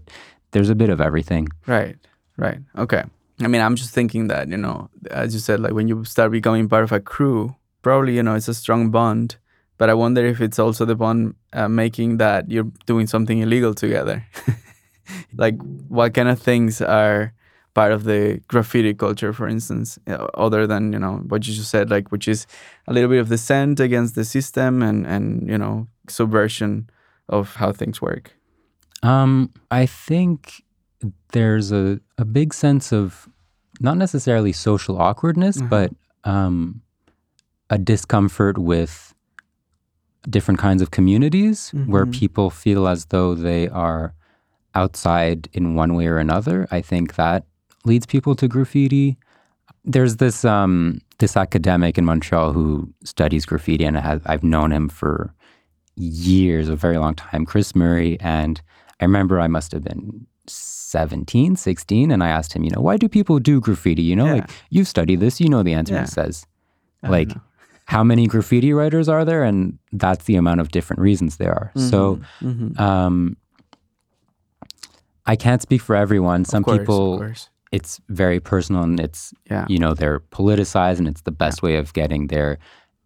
[0.51, 1.47] there's a bit of everything.
[1.67, 1.95] Right,
[2.37, 2.59] right.
[2.77, 3.03] Okay.
[3.41, 6.31] I mean, I'm just thinking that, you know, as you said, like when you start
[6.31, 9.37] becoming part of a crew, probably, you know, it's a strong bond.
[9.77, 13.73] But I wonder if it's also the bond uh, making that you're doing something illegal
[13.73, 14.25] together.
[15.35, 15.55] like,
[15.87, 17.33] what kind of things are
[17.79, 21.53] part of the graffiti culture, for instance, you know, other than, you know, what you
[21.59, 22.39] just said, like, which is
[22.89, 25.75] a little bit of dissent against the system and, and you know,
[26.17, 26.71] subversion
[27.37, 28.25] of how things work.
[29.11, 29.31] Um,
[29.81, 30.39] I think
[31.31, 31.85] there's a,
[32.17, 33.29] a big sense of
[33.79, 35.69] not necessarily social awkwardness, Uh-huh.
[35.75, 35.89] but
[36.33, 36.81] um,
[37.69, 38.93] a discomfort with
[40.29, 42.19] different kinds of communities where Mhm.
[42.21, 44.13] people feel as though they are
[44.81, 46.67] outside in one way or another.
[46.77, 47.41] I think that
[47.85, 49.17] leads people to graffiti.
[49.85, 54.89] There's this um, this academic in Montreal who studies graffiti, and have, I've known him
[54.89, 55.33] for
[55.95, 58.17] years, a very long time, Chris Murray.
[58.21, 58.61] And
[59.01, 62.97] I remember I must have been 17, 16, and I asked him, you know, why
[62.97, 64.01] do people do graffiti?
[64.01, 64.33] You know, Yeah.
[64.33, 65.93] like you've studied this, you know the answer.
[65.95, 66.01] Yeah.
[66.01, 66.45] He says,
[67.03, 67.31] like,
[67.85, 69.43] how many graffiti writers are there?
[69.43, 71.71] And that's the amount of different reasons there are.
[71.75, 72.79] So Mhm.
[72.79, 73.35] um,
[75.25, 76.45] I can't speak for everyone.
[76.45, 77.49] Some course, people, of course.
[77.71, 81.75] It's very personal and it's, yeah, you know, they're politicized and it's the best way
[81.75, 82.57] of getting their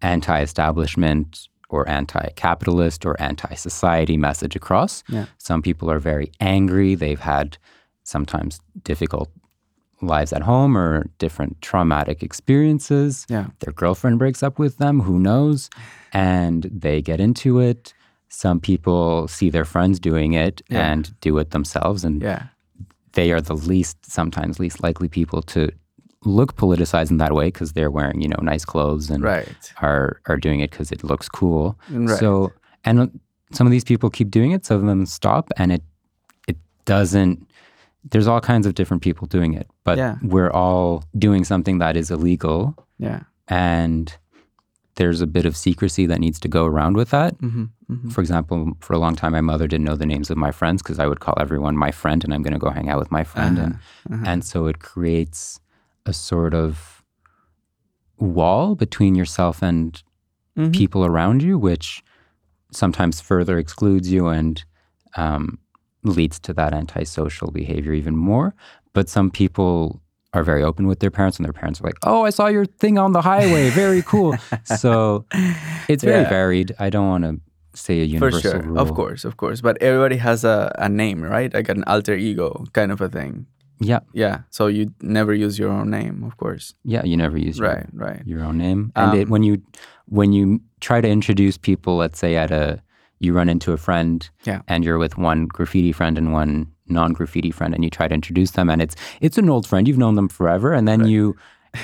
[0.02, 5.04] anti establishment or anti capitalist or anti society message across.
[5.10, 5.26] Yeah.
[5.38, 6.96] Some people are very angry.
[6.96, 7.58] They've had
[8.04, 9.30] sometimes difficult
[10.02, 13.26] lives at home or different traumatic experiences.
[13.30, 13.48] Yeah.
[13.60, 15.70] Their girlfriend breaks up with them, who knows?
[16.12, 17.94] And they get into it.
[18.28, 20.92] Some people see their friends doing it Yeah.
[20.92, 22.04] and do it themselves.
[22.04, 22.44] And Yeah.
[23.14, 25.70] They are the least, sometimes least likely people to
[26.26, 29.74] look politicized in that way because they're wearing, you know, nice clothes and Right.
[29.82, 31.78] are are doing it because it looks cool.
[31.90, 32.18] Right.
[32.20, 32.52] So,
[32.86, 33.20] and
[33.52, 35.84] some of these people keep doing it, some of them stop, and it
[36.48, 37.48] it doesn't.
[38.12, 40.16] There's all kinds of different people doing it, but Yeah.
[40.24, 43.22] we're all doing something that is illegal, Yeah.
[43.48, 44.14] and
[44.96, 47.34] there's a bit of secrecy that needs to go around with that.
[47.40, 47.66] hmm
[48.02, 50.52] hmm For example, for a long time, my mother didn't know the names of my
[50.52, 53.00] friends because I would call everyone my friend, and I'm going to go hang out
[53.00, 53.74] with my friend, and
[54.12, 54.26] uh-huh.
[54.32, 55.60] and so it creates
[56.06, 57.04] a sort of
[58.18, 60.02] wall between yourself and
[60.58, 60.74] Mhm.
[60.74, 62.04] people around you, which
[62.72, 64.64] sometimes further excludes you and
[65.16, 65.58] um,
[66.04, 68.54] leads to that antisocial behavior even more.
[68.94, 70.02] But some people
[70.34, 72.66] are very open with their parents, and their parents are like, "Oh, I saw your
[72.66, 73.70] thing on the highway.
[73.70, 75.26] Very cool." so
[75.88, 76.30] it's very Yeah.
[76.30, 76.76] varied.
[76.80, 77.40] I don't want to
[77.74, 78.62] say a For universal sure.
[78.62, 78.80] rule.
[78.80, 79.62] Of course, of course.
[79.62, 81.54] But everybody has a, a name, right?
[81.54, 83.46] Like an alter ego kind of a thing.
[83.80, 84.42] Yeah, Yeah.
[84.50, 86.74] So you never use your own name, of course.
[86.86, 87.04] yeah.
[87.04, 88.22] You never use your Right, right.
[88.26, 88.92] your own name.
[88.96, 89.62] And Um, it, when you
[90.06, 92.80] when you try to introduce people, let's say at a
[93.20, 94.62] you run into a friend Yeah.
[94.68, 98.52] and you're with one graffiti friend and one non-graffiti friend and you try to introduce
[98.52, 101.36] them and it's it's an old friend, you've known them forever and then you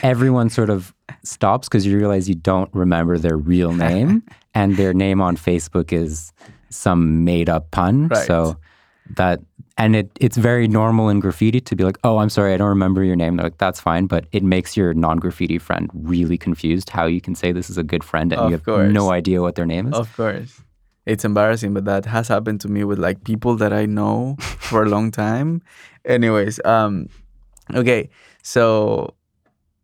[0.04, 0.94] everyone sort of
[1.24, 5.92] stops because you realize you don't remember their real name and their name on Facebook
[5.94, 6.32] is
[6.70, 8.08] some made up pun.
[8.08, 8.26] Right.
[8.26, 8.58] So
[9.16, 9.40] that
[9.78, 12.70] and it it's very normal in graffiti to be like, oh, I'm sorry, I don't
[12.70, 13.38] remember your name.
[13.38, 17.34] They're like, that's fine, but it makes your non-graffiti friend really confused how you can
[17.34, 18.92] say this is a good friend and Of you have course.
[18.92, 19.94] no idea what their name is.
[19.94, 20.62] Of course.
[21.06, 24.84] It's embarrassing, but that has happened to me with like people that I know for
[24.84, 25.62] a long time.
[26.06, 27.08] Anyways, um
[27.74, 28.10] okay.
[28.44, 29.14] So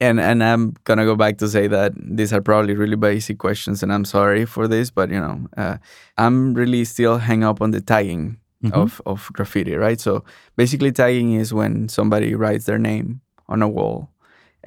[0.02, 3.82] and and I'm gonna go back to say that these are probably really basic questions
[3.84, 5.78] and I'm sorry for this, but you know, uh,
[6.18, 8.74] I'm really still hang up on the tagging Mhm.
[8.74, 10.00] of, of graffiti, right?
[10.02, 10.24] So
[10.58, 14.10] basically tagging is when somebody writes their name on a wall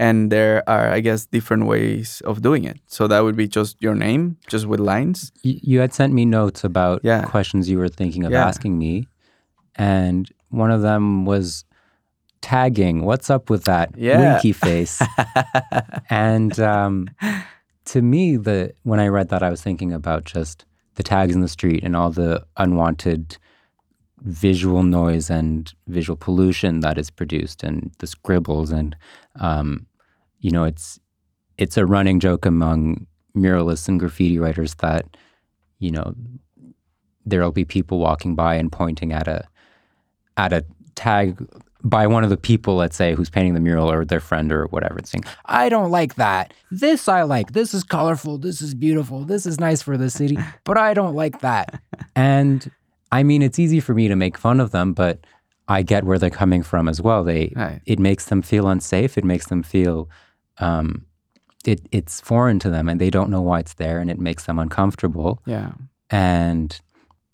[0.00, 3.74] and there are i guess different ways of doing it so that would be just
[3.82, 7.22] your name just with lines Y- You had sent me notes about Yeah.
[7.24, 8.46] questions you were thinking of Yeah.
[8.46, 9.08] asking me,
[9.74, 11.64] and one of them was
[12.40, 13.04] tagging.
[13.04, 14.18] What's up with that Yeah.
[14.34, 15.00] winky face?
[16.10, 17.08] and um,
[17.86, 20.64] to me, the when I read that, I was thinking about just
[20.96, 23.38] the tags in the street and all the unwanted
[24.22, 28.96] visual noise and visual pollution that is produced, and the scribbles, and
[29.40, 29.86] um,
[30.40, 30.98] you know, it's
[31.56, 35.16] it's a running joke among muralists and graffiti writers that
[35.78, 36.12] you know
[37.24, 39.46] there'll be people walking by and pointing at a
[40.36, 41.46] at a tag
[41.84, 44.66] by one of the people, let's say, who's painting the mural or their friend or
[44.66, 46.52] whatever, and saying, I don't like that.
[46.70, 47.52] This I like.
[47.52, 48.38] This is colorful.
[48.38, 49.24] This is beautiful.
[49.24, 51.80] This is nice for the city, but I don't like that.
[52.16, 52.70] And
[53.12, 55.20] I mean, it's easy for me to make fun of them, but
[55.68, 57.22] I get where they're coming from as well.
[57.24, 57.80] They Right.
[57.86, 59.16] it makes them feel unsafe.
[59.16, 60.08] It makes them feel
[60.58, 61.04] um,
[61.64, 64.44] it it's foreign to them and they don't know why it's there and it makes
[64.46, 65.42] them uncomfortable.
[65.46, 65.72] yeah
[66.10, 66.80] And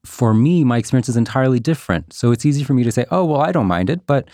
[0.04, 2.12] for me, my experience is entirely different.
[2.12, 4.28] So it's easy for me to say, "Oh, well, I don't mind it." But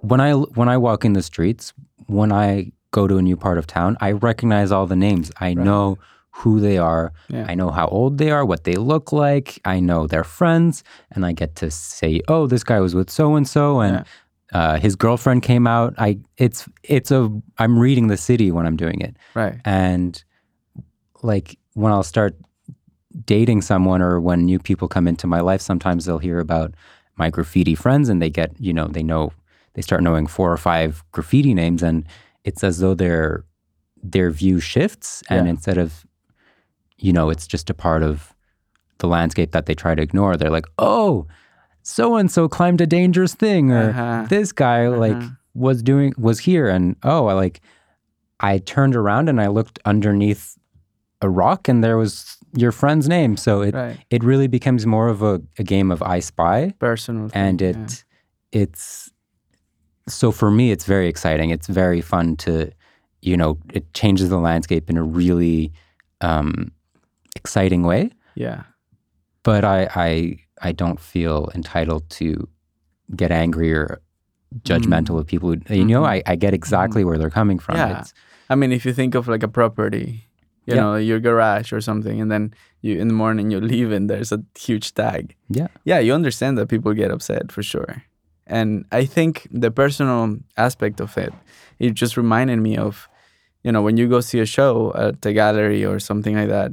[0.00, 1.72] when I when I walk in the streets,
[2.06, 5.32] when I go to a new part of town, I recognize all the names.
[5.40, 5.98] I know
[6.30, 7.12] who they are.
[7.28, 7.46] Yeah.
[7.48, 9.60] I know how old they are, what they look like.
[9.64, 10.82] I know their friends,
[11.12, 14.04] and I get to say, "Oh, this guy was with so and so, and
[14.52, 18.76] uh, his girlfriend came out." I it's it's a I'm reading the city when I'm
[18.76, 20.22] doing it, right and
[21.22, 22.36] like when I'll start
[23.24, 26.74] dating someone or when new people come into my life, sometimes they'll hear about
[27.16, 29.32] my graffiti friends and they get, you know, they know,
[29.74, 32.04] they start knowing four or five graffiti names and
[32.44, 33.44] it's as though their
[34.02, 35.50] their view shifts and Yeah.
[35.50, 36.04] instead of,
[36.98, 38.34] you know, it's just a part of
[38.98, 40.36] the landscape that they try to ignore.
[40.36, 41.26] They're like, oh,
[41.82, 44.26] so and so climbed a dangerous thing, or Uh-huh.
[44.28, 45.28] this guy like Uh-huh.
[45.54, 47.60] was doing was here, and oh, I like
[48.40, 50.58] I turned around and I looked underneath
[51.20, 53.36] a rock and there was your friend's name.
[53.36, 57.28] So it right it really becomes more of a, a game of I spy personal
[57.28, 57.76] thing, and it
[58.52, 58.62] yeah.
[58.62, 59.10] it's
[60.08, 61.50] so for me it's very exciting.
[61.50, 62.70] It's very fun to
[63.22, 65.72] you know, it changes the landscape in a really
[66.20, 66.70] um
[67.36, 68.10] exciting way.
[68.34, 68.62] yeah
[69.42, 72.48] But I I I don't feel entitled to
[73.16, 74.00] get angry or
[74.62, 76.08] judgmental of people who you know, Mhm.
[76.14, 77.76] I, I get exactly where they're coming from.
[77.76, 78.00] Yeah.
[78.00, 78.12] It's
[78.50, 80.28] i mean if you think of like a property
[80.66, 84.08] you know your garage or something and then you in the morning you leave and
[84.10, 85.68] there's a huge tag yeah.
[85.84, 88.02] yeah you understand that people get upset for sure
[88.46, 91.32] And I think the personal aspect of it,
[91.78, 93.08] it just reminded me of,
[93.64, 96.70] you know, when you go see a show at the gallery or something like that,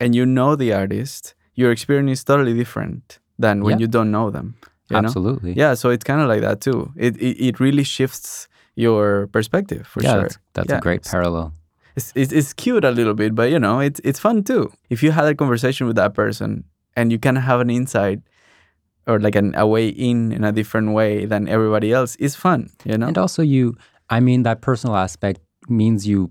[0.00, 3.02] and you know the artist, your experience is totally different
[3.40, 3.82] than when Yeah.
[3.84, 4.48] you don't know them.
[4.90, 5.08] You know?
[5.08, 5.52] Absolutely.
[5.56, 6.92] Yeah, so it's kind of like that too.
[7.06, 10.22] It, it it really shifts your perspective for yeah, sure.
[10.22, 11.46] that's, that's Yeah, a great parallel.
[11.96, 14.72] It's, it's it's cute a little bit, but you know, it's it's fun too.
[14.90, 16.64] If you had a conversation with that person
[16.96, 18.20] and you can have an insight
[19.06, 22.70] or like an, a way in in a different way than everybody else, it's fun.
[22.84, 23.06] You know.
[23.06, 23.74] And also, you,
[24.10, 26.30] I mean, that personal aspect means you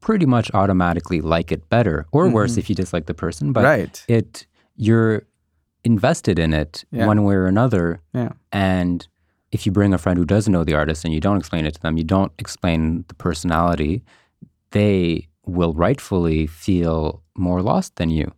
[0.00, 3.52] pretty much automatically like it better, or worse if you dislike the person.
[3.52, 3.80] But Mm-hmm.
[3.80, 4.04] right.
[4.08, 4.46] it,
[4.76, 5.22] you're
[5.84, 7.06] invested in it Yeah.
[7.06, 8.00] one way or another.
[8.14, 8.30] Yeah.
[8.50, 9.06] And
[9.52, 11.74] if you bring a friend who doesn't know the artist and you don't explain it
[11.74, 14.02] to them, you don't explain the personality,
[14.72, 18.32] they will rightfully feel more lost than you.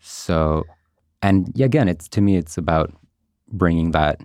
[0.00, 0.64] So,
[1.22, 2.92] and again, it's to me, it's about
[3.48, 4.20] bringing that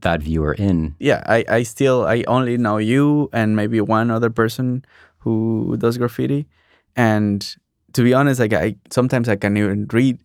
[0.00, 0.94] that viewer in.
[0.98, 4.84] Yeah, I, I still I only know you and maybe one other person
[5.18, 6.46] who does graffiti,
[6.94, 7.56] and
[7.94, 10.18] to be honest, like I sometimes I can't even read.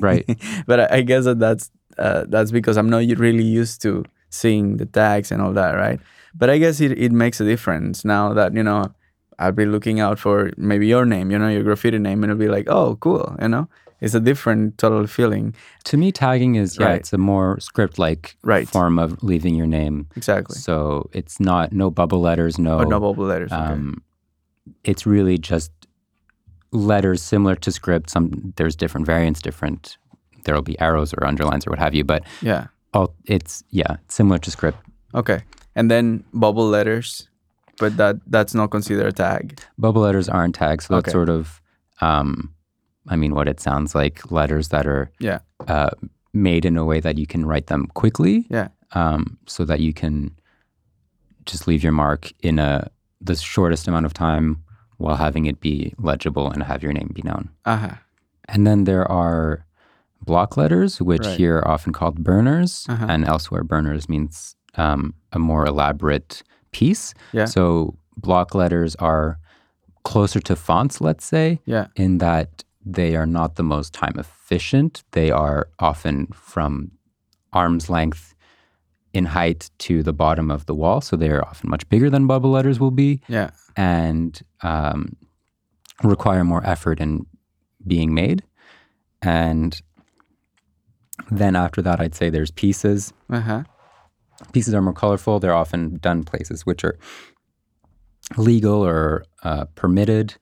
[0.00, 0.28] Right.
[0.66, 4.76] but I, I guess that that's uh, that's because I'm not really used to seeing
[4.76, 6.00] the tags and all that, right?
[6.34, 8.92] But I guess it, it makes a difference now that you know
[9.38, 12.38] I'll be looking out for maybe your name, you know, your graffiti name, and it'll
[12.40, 13.68] be like, oh, cool, you know.
[14.00, 15.54] It's a different total feeling.
[15.84, 16.96] To me, tagging is yeah, Right.
[16.96, 18.68] it's a more script-like Right.
[18.68, 20.08] form of leaving your name.
[20.16, 20.56] Exactly.
[20.58, 22.78] So it's not no bubble letters, no.
[22.78, 23.50] Or no bubble letters.
[23.52, 23.62] okay.
[23.62, 24.02] um,
[24.82, 25.70] it's really just
[26.72, 28.10] letters similar to script.
[28.10, 29.96] Some there's different variants, different.
[30.44, 32.66] There'll be arrows or underlines or what have you, but yeah.
[32.92, 34.78] all it's yeah, similar to script.
[35.14, 35.42] Okay.
[35.74, 37.28] And then bubble letters,
[37.78, 39.60] but that that's not considered a tag.
[39.78, 41.12] Bubble letters aren't tags, so that's Okay.
[41.12, 41.60] sort of,
[42.00, 42.52] um,
[43.08, 45.40] I mean, what it sounds like letters that are Yeah.
[45.68, 45.90] uh,
[46.32, 48.68] made in a way that you can write them quickly, Yeah.
[48.92, 50.30] um, so that you can
[51.46, 52.88] just leave your mark in a
[53.20, 54.58] the shortest amount of time
[54.98, 57.48] while having it be legible and have your name be known.
[57.64, 57.94] Uh-huh.
[58.48, 59.64] And then there are
[60.24, 61.36] block letters, which Right.
[61.38, 63.06] here are often called burners, Uh-huh.
[63.08, 66.42] and elsewhere burners means um, a more elaborate
[66.80, 67.14] piece.
[67.32, 67.46] Yeah.
[67.46, 69.38] So block letters are
[70.04, 71.86] closer to fonts, let's say, Yeah.
[71.96, 72.48] in that
[72.84, 75.02] they are not the most time efficient.
[75.12, 76.90] They are often from
[77.52, 78.34] arm's length
[79.14, 81.00] in height to the bottom of the wall.
[81.00, 83.50] So they are often much bigger than bubble letters will be Yeah.
[83.76, 85.16] and um,
[86.02, 87.24] require more effort in
[87.86, 88.42] being made.
[89.22, 89.80] And
[91.30, 93.12] then after that, I'd say there's pieces.
[93.30, 93.62] Uh-huh.
[94.52, 95.40] Pieces are more colorful.
[95.40, 96.98] They're often done places which are
[98.36, 100.34] legal or uh, permitted.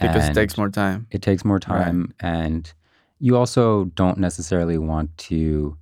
[0.00, 1.06] Because it takes more time.
[1.10, 2.12] it takes more time.
[2.20, 2.72] And
[3.20, 5.76] you also don't necessarily want to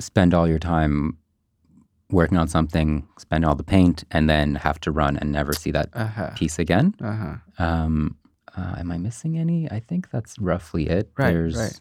[0.00, 1.18] spend all your time
[2.10, 5.70] working on something, spend all the paint, and then have to run and never see
[5.70, 6.30] that Uh-huh.
[6.34, 6.94] piece again.
[7.00, 7.36] Uh-huh.
[7.64, 8.16] Um,
[8.56, 9.70] uh, am I missing any?
[9.70, 11.10] I think that's roughly it.
[11.16, 11.80] Right, There's, right.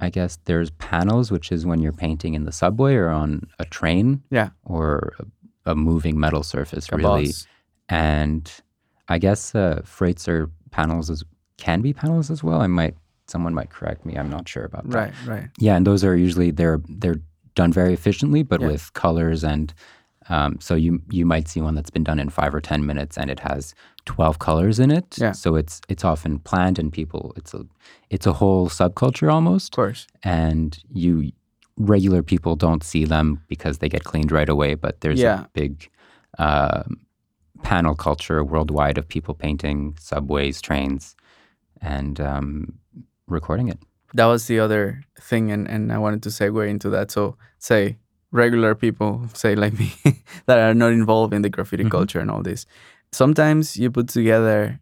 [0.00, 3.64] I guess there's panels, which is when you're painting in the subway or on a
[3.64, 4.50] train Yeah.
[4.64, 5.12] or
[5.66, 7.26] a, a moving metal surface, A really.
[7.26, 7.46] boss.
[7.88, 8.50] And
[9.08, 11.24] I guess uh, freights or panels as,
[11.56, 12.60] can be panels as well.
[12.60, 12.94] I might,
[13.26, 14.16] someone might correct me.
[14.16, 14.96] I'm not sure about that.
[14.96, 15.48] Right, right.
[15.58, 17.20] Yeah, and those are usually they're they're
[17.54, 18.68] done very efficiently, but Yeah.
[18.68, 19.72] with colors and
[20.28, 23.16] um, so you you might see one that's been done in five or ten minutes
[23.18, 25.16] and it has twelve colors in it.
[25.18, 25.32] Yeah.
[25.32, 27.64] So it's it's often planned and people it's a
[28.10, 30.06] it's a whole subculture almost, Of course.
[30.22, 31.32] and you
[31.76, 34.74] regular people don't see them because they get cleaned right away.
[34.74, 35.44] But there's Yeah.
[35.44, 35.88] a big
[36.38, 36.82] uh,
[37.62, 41.16] panel culture worldwide of people painting subways, trains,
[41.80, 42.78] and um,
[43.26, 43.78] recording it.
[44.14, 47.10] That was the other thing and, and I wanted to segue into that.
[47.10, 47.98] So say
[48.32, 49.92] regular people, say like me,
[50.46, 51.90] that are not involved in the graffiti Mhm.
[51.90, 52.66] culture and all this.
[53.12, 54.80] Sometimes you put together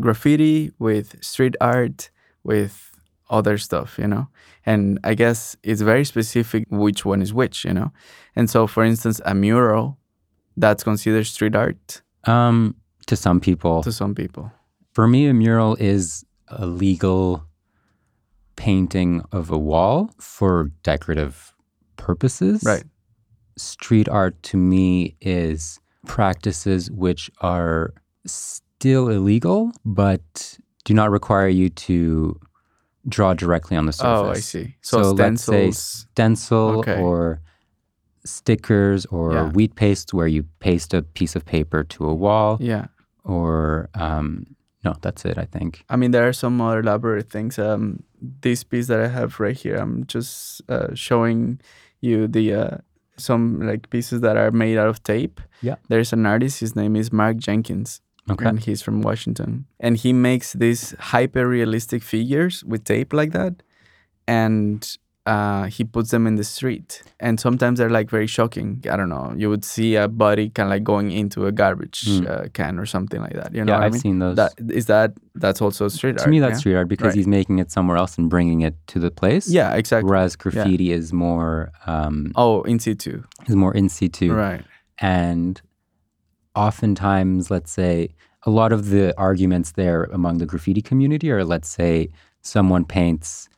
[0.00, 2.10] graffiti with street art
[2.44, 2.90] with
[3.30, 4.28] other stuff, you know?
[4.66, 7.90] And I guess it's very specific which one is which, you know?
[8.36, 9.98] And so for instance, a mural,
[10.56, 12.74] that's considered street art Um,
[13.06, 14.52] to some people, to some people.
[14.92, 17.44] for me, a mural is a legal
[18.56, 21.53] painting of a wall for decorative
[21.96, 22.62] purposes.
[22.64, 22.84] Right.
[23.56, 27.94] Street art to me is practices which are
[28.26, 32.38] still illegal, but do not require you to
[33.08, 34.26] draw directly on the surface.
[34.26, 34.76] Oh, I see.
[34.80, 37.00] So, So let's say stencil Okay.
[37.00, 37.40] or
[38.24, 39.48] stickers or Yeah.
[39.50, 42.86] wheat paste where you paste a piece of paper to a wall Yeah.
[43.24, 44.46] or um,
[44.84, 45.38] no, that's it.
[45.38, 45.84] I think.
[45.88, 47.58] I mean, there are some more elaborate things.
[47.58, 51.60] Um, this piece that I have right here, I'm just uh, showing
[52.04, 52.54] you the.
[52.54, 52.76] Uh,
[53.16, 55.40] some like pieces that are made out of tape.
[55.62, 55.76] Yeah.
[55.88, 58.00] There's an artist, his name is Mark Jenkins.
[58.30, 58.46] Okay.
[58.46, 59.66] And he's from Washington.
[59.78, 63.62] And he makes these hyper realistic figures with tape like that.
[64.26, 64.96] And
[65.26, 67.02] uh, he puts them in the street.
[67.18, 68.84] And sometimes they're like very shocking.
[68.90, 69.32] I don't know.
[69.34, 72.28] You would see a body kind of like going into a garbage Mm.
[72.28, 73.54] uh, can or something like that.
[73.54, 74.00] You know yeah, I've I mean?
[74.00, 74.36] seen those.
[74.36, 76.24] That is that that's also street to art.
[76.26, 76.58] To me, that's yeah?
[76.58, 77.16] street art because Right.
[77.16, 79.48] he's making it somewhere else and bringing it to the place.
[79.48, 80.10] Yeah, exactly.
[80.10, 83.22] Whereas graffiti is more um, Oh, in situ.
[83.48, 84.30] is more in situ.
[84.34, 84.62] Right.
[84.98, 85.60] And
[86.54, 88.14] oftentimes, let's say,
[88.44, 92.10] a lot of the arguments there among the graffiti community are, let's say,
[92.42, 93.48] someone paints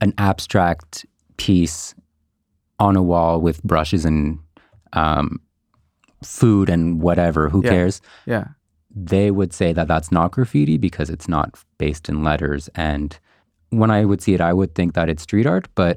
[0.00, 1.04] an abstract
[1.36, 1.94] piece
[2.78, 4.38] on a wall with brushes and
[4.92, 5.40] um,
[6.24, 7.48] food and whatever.
[7.48, 7.70] Who Yeah.
[7.70, 8.00] cares?
[8.26, 8.44] Yeah.
[8.92, 12.68] they would say that that's not graffiti because it's not based in letters.
[12.74, 13.16] And
[13.68, 15.68] when I would see it, I would think that it's street art.
[15.76, 15.96] But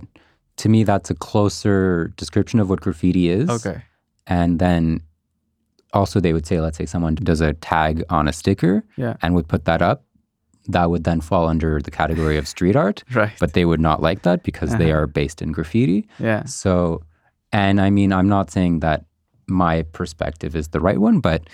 [0.57, 3.49] to me, that's a closer description of what graffiti is.
[3.49, 3.81] Okay.
[4.27, 5.01] And then
[5.91, 9.15] also, they would say, let's say someone does a tag on a sticker Yeah.
[9.23, 10.03] and would put that up.
[10.67, 13.03] That would then fall under the category of street art.
[13.13, 13.33] Right.
[13.39, 15.01] But they would not like that because they Uh-huh.
[15.01, 16.07] are based in graffiti.
[16.19, 16.45] yeah.
[16.45, 17.01] So,
[17.51, 19.05] and I mean, I'm not saying that
[19.47, 21.49] my perspective is the right one, but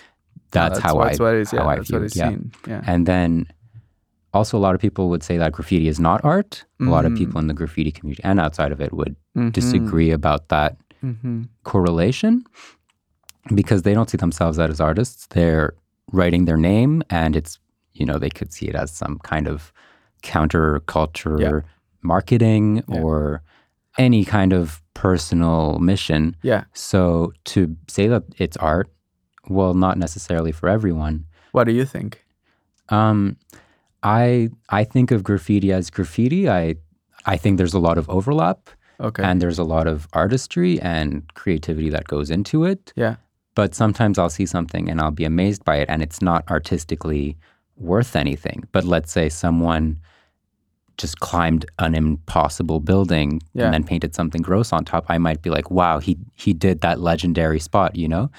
[0.51, 1.51] that's, how that's I what it is.
[1.51, 2.15] how I that's view it.
[2.15, 2.35] Yeah.
[2.67, 2.81] Yeah.
[2.85, 3.47] And then
[4.33, 6.63] also a lot of people would say that graffiti is not art.
[6.79, 9.51] A lot of people in the graffiti community and outside of it would Mhm.
[9.51, 11.47] disagree about that Mhm.
[11.63, 12.43] correlation
[13.55, 15.25] because they don't see themselves as artists.
[15.31, 15.73] They're
[16.11, 17.59] writing their name and it's,
[17.99, 19.71] you know, they could see it as some kind of
[20.23, 21.59] counterculture Yeah.
[22.01, 23.01] marketing Yeah.
[23.01, 23.41] or
[23.97, 26.35] any kind of personal mission.
[26.41, 26.63] Yeah.
[26.73, 28.89] So to say that it's art,
[29.49, 31.25] well, not necessarily for everyone.
[31.51, 32.23] What do you think?
[32.89, 33.35] Um,
[34.03, 36.49] I I think of graffiti as graffiti.
[36.49, 36.75] I
[37.25, 38.69] I think there's a lot of overlap
[39.01, 39.23] Okay.
[39.23, 42.93] and there's a lot of artistry and creativity that goes into it.
[42.95, 43.15] yeah.
[43.55, 47.35] But sometimes I'll see something and I'll be amazed by it and it's not artistically
[47.79, 48.63] worth anything.
[48.71, 49.97] But let's say someone
[50.97, 53.65] just climbed an impossible building Yeah.
[53.65, 56.81] and then painted something gross on top, I might be like, wow, he he did
[56.81, 58.29] that legendary spot, you know?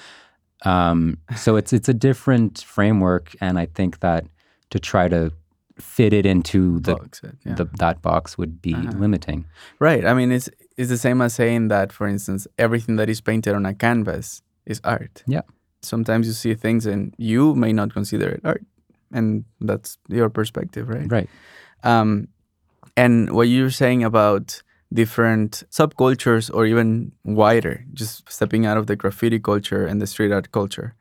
[0.63, 4.25] Um, so it's it's a different framework and I think that
[4.69, 5.31] to try to
[5.79, 7.55] fit it into the, Box it, yeah.
[7.55, 8.91] the that box would be Uh-huh.
[8.99, 9.45] limiting.
[9.79, 10.05] right.
[10.05, 13.55] I mean, it's it's the same as saying that, for instance, everything that is painted
[13.55, 15.23] on a canvas is art.
[15.25, 15.41] Yeah.
[15.81, 18.63] Sometimes you see things and you may not consider it art,
[19.11, 21.11] and that's your perspective, right?
[21.11, 21.29] Right.
[21.83, 22.27] Um,
[22.97, 24.61] and what you're saying about
[24.93, 30.31] different subcultures or even wider, just stepping out of the graffiti culture and the street
[30.31, 30.95] art culture,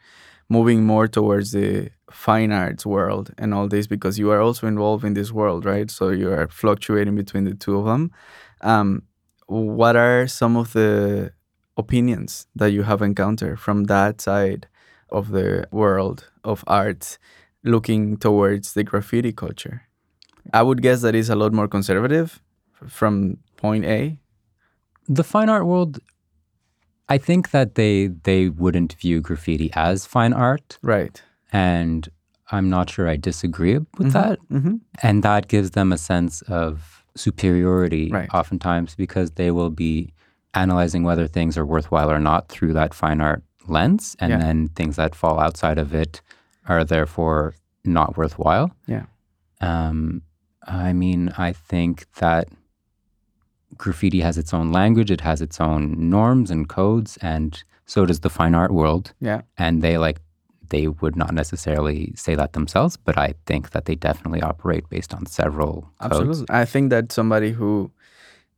[0.49, 5.05] moving more towards the fine arts world and all this because you are also involved
[5.05, 5.91] in this world, right?
[5.91, 8.13] So you are fluctuating between the two of them.
[8.61, 9.03] Um,
[9.47, 11.33] what are some of the
[11.77, 14.69] opinions that you have encountered from that side
[15.11, 17.19] of the world of art
[17.65, 19.83] looking towards the graffiti culture?
[20.53, 22.41] I would guess that is a lot more conservative
[22.89, 24.19] from point A.
[25.09, 25.99] the fine art world
[27.09, 31.21] i think that they they wouldn't view graffiti as fine art Right.
[31.53, 32.09] and
[32.53, 34.77] i'm not sure i disagree with that Mm-hmm.
[35.03, 38.31] and that gives them a sense of superiority Right.
[38.33, 40.13] oftentimes because they will be
[40.55, 44.39] analyzing whether things are worthwhile or not through that fine art lens and Yeah.
[44.39, 46.23] then things that fall outside of it
[46.69, 47.55] are therefore
[47.85, 49.05] not worthwhile Yeah.
[49.61, 50.23] um,
[50.67, 52.49] i mean i think that
[53.77, 58.21] graffiti has its own language, it has its own norms and codes, and so does
[58.21, 59.13] the fine art world.
[59.21, 59.43] Yeah.
[59.57, 60.21] And they like
[60.69, 65.13] they would not necessarily say that themselves, but I think that they definitely operate based
[65.15, 66.13] on several codes.
[66.19, 66.47] Absolutely.
[66.51, 67.91] I think that somebody who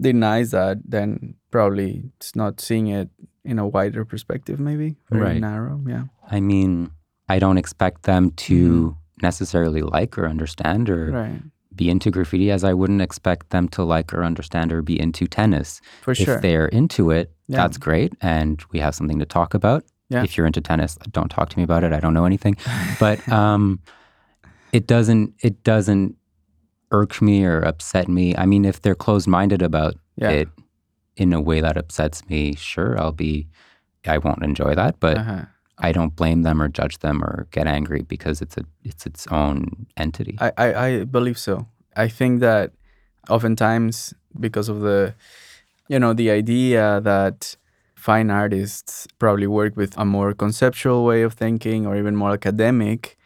[0.00, 3.08] denies that then probably is not seeing it
[3.44, 5.40] in a wider perspective, maybe very Right.
[5.40, 5.80] narrow.
[5.86, 6.04] Yeah.
[6.30, 6.90] I mean,
[7.34, 11.16] I don't expect them to necessarily like or understand or Mm-hmm.
[11.16, 11.42] Right.
[11.74, 15.26] be into graffiti as I wouldn't expect them to like or understand or be into
[15.26, 15.80] tennis.
[16.02, 16.34] For sure.
[16.36, 17.56] If they're into it, Yeah.
[17.60, 19.82] that's great and we have something to talk about.
[20.10, 20.22] Yeah.
[20.24, 21.92] If you're into tennis, don't talk to me about it.
[21.96, 22.56] I don't know anything.
[23.00, 23.80] But um
[24.78, 26.16] it doesn't it doesn't
[26.90, 28.26] irk me or upset me.
[28.36, 30.30] I mean, if they're closed-minded about Yeah.
[30.40, 30.48] it
[31.16, 33.48] in a way that upsets me, sure, I'll be
[34.14, 35.44] I won't enjoy that, but uh-huh.
[35.78, 39.26] I don't blame them or judge them or get angry because it's a it's its
[39.28, 40.36] own entity.
[40.40, 41.66] I, I, I believe so.
[41.96, 42.72] I think that
[43.28, 45.14] oftentimes because of the
[45.88, 47.56] you know the idea that
[47.94, 53.16] fine artists probably work with a more conceptual way of thinking or even more academic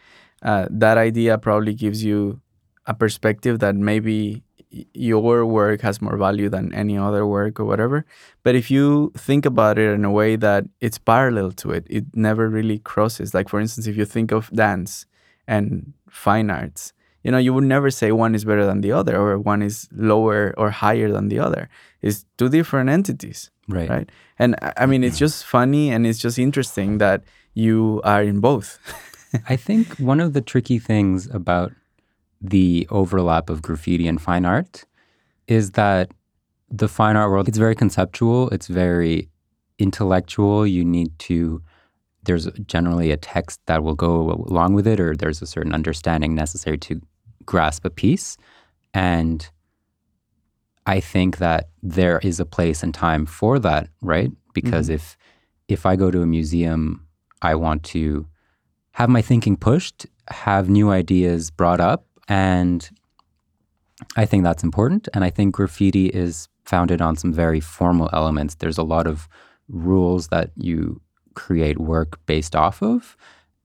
[0.43, 2.41] uh, that idea probably gives you
[2.87, 8.05] a perspective that maybe your work has more value than any other work or whatever.
[8.43, 12.05] But if you think about it in a way that it's parallel to it, it
[12.15, 13.33] never really crosses.
[13.35, 15.07] Like for instance, if you think of dance
[15.47, 16.93] and fine arts,
[17.23, 19.89] you know, you would never say one is better than the other or one is
[19.93, 21.69] lower or higher than the other.
[22.03, 23.89] It's two different entities, Right.
[23.91, 24.11] right?
[24.39, 27.23] And I I mean, it's just funny and it's just interesting that
[27.55, 28.79] you are in both.
[29.49, 31.73] I think one of the tricky things about
[32.41, 34.85] the overlap of graffiti and fine art
[35.47, 36.11] is that
[36.71, 39.29] the fine art world it's very conceptual, it's very
[39.79, 40.67] intellectual.
[40.67, 41.63] You need to
[42.25, 46.35] there's generally a text that will go along with it or there's a certain understanding
[46.35, 47.01] necessary to
[47.45, 48.37] grasp a piece
[48.93, 49.49] and
[50.87, 54.31] I think that there is a place and time for that, right?
[54.55, 54.95] Because mm-hmm.
[54.95, 55.17] if
[55.69, 57.07] if I go to a museum,
[57.43, 58.27] I want to
[58.93, 62.89] have my thinking pushed, have new ideas brought up, and
[64.17, 65.09] I think that's important.
[65.15, 68.57] And I think graffiti is founded on some very formal elements.
[68.57, 69.29] There's a lot of
[69.69, 71.01] rules that you
[71.35, 73.17] create work based off of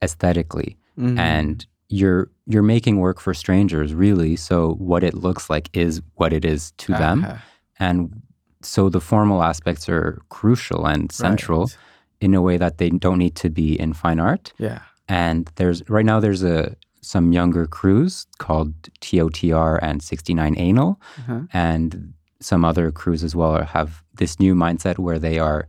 [0.02, 0.76] aesthetically.
[0.98, 1.18] Mhm.
[1.18, 6.32] And you're you're making work for strangers really so what it looks like is what
[6.32, 7.36] it is to them Uh-huh.
[7.78, 8.22] and
[8.62, 11.76] so the formal aspects are crucial and central Right.
[12.20, 14.80] in a way that they don't need to be in fine art Yeah.
[15.06, 21.40] and there's right now there's a some younger crews called TOTR and 69 Anal Uh-huh.
[21.52, 25.68] and some other crews as well have this new mindset where they are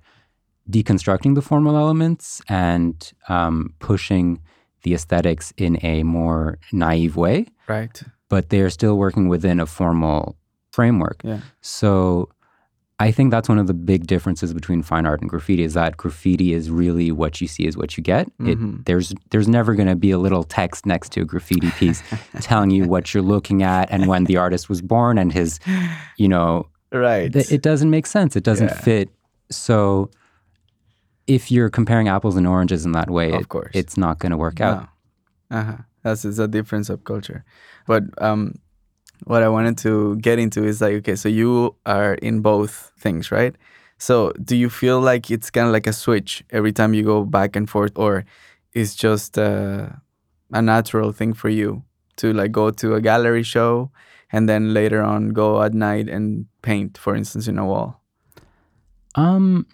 [0.69, 4.39] deconstructing the formal elements and um, pushing
[4.83, 8.01] the aesthetics in a more naive way, Right.
[8.29, 10.37] but they're still working within a formal
[10.71, 11.21] framework.
[11.23, 11.39] Yeah.
[11.61, 12.29] So
[13.07, 15.97] I think that's one of the big differences between fine art and graffiti is that
[15.97, 18.27] graffiti is really what you see is what you get.
[18.39, 18.85] It, Mhm.
[18.85, 22.01] there's there's never going to be a little text next to a graffiti piece
[22.41, 25.59] telling you what you're looking at and when the artist was born and his,
[26.17, 27.31] you know, Right.
[27.33, 28.35] th- it doesn't make sense.
[28.35, 28.79] It doesn't Yeah.
[28.87, 29.09] fit.
[29.51, 30.09] So
[31.27, 33.71] if you're comparing apples and oranges in that way, Of it- course.
[33.73, 34.87] it's not going to work out.
[35.51, 35.77] Uh-huh.
[36.03, 37.43] That's it's a difference of culture.
[37.87, 38.55] But um
[39.25, 43.31] what I wanted to get into is like okay, so you are in both things,
[43.31, 43.55] right?
[43.97, 47.23] So do you feel like it's kind of like a switch every time you go
[47.25, 48.25] back and forth or
[48.73, 49.87] it's just uh,
[50.51, 51.83] a natural thing for you
[52.17, 53.91] to like go to a gallery show
[54.31, 58.01] and then later on go at night and paint for instance in a wall?
[59.15, 59.67] Um,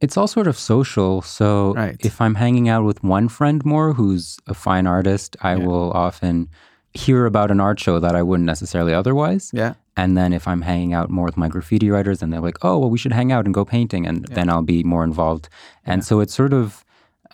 [0.00, 1.22] it's all sort of social.
[1.22, 1.96] So Right.
[2.00, 5.66] if I'm hanging out with one friend more who's a fine artist, I Yeah.
[5.66, 6.48] will often
[6.94, 9.50] hear about an art show that I wouldn't necessarily otherwise.
[9.52, 9.74] Yeah.
[9.96, 12.78] And then if I'm hanging out more with my graffiti writers and they're like, oh,
[12.78, 15.48] well, we should hang out and go painting, and then I'll be more involved.
[15.84, 16.84] And so it's sort of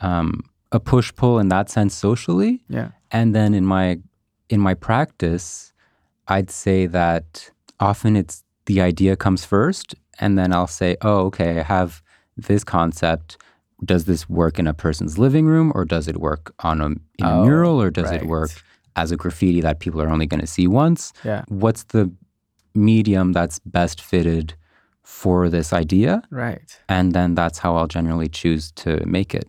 [0.00, 0.42] um,
[0.72, 2.62] a push pull in that sense socially.
[2.68, 2.90] Yeah.
[3.10, 4.00] And then in my
[4.48, 5.72] in my practice,
[6.26, 7.50] I'd say that
[7.80, 12.02] often it's the idea comes first, and then I'll say, oh, okay, I have
[12.36, 13.38] this concept.
[13.84, 17.00] Does this work in a person's living room, or does it work on a, in
[17.20, 18.22] a Oh, mural, or does right.
[18.22, 18.50] it work
[18.98, 21.12] as a graffiti that people are only going to see once?
[21.24, 21.44] Yeah.
[21.48, 22.10] What's the
[22.74, 24.54] medium that's best fitted
[25.02, 26.22] for this idea?
[26.30, 26.70] Right.
[26.88, 29.46] And then that's how I'll generally choose to make it.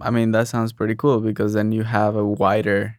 [0.00, 2.98] I mean, that sounds pretty cool because then you have a wider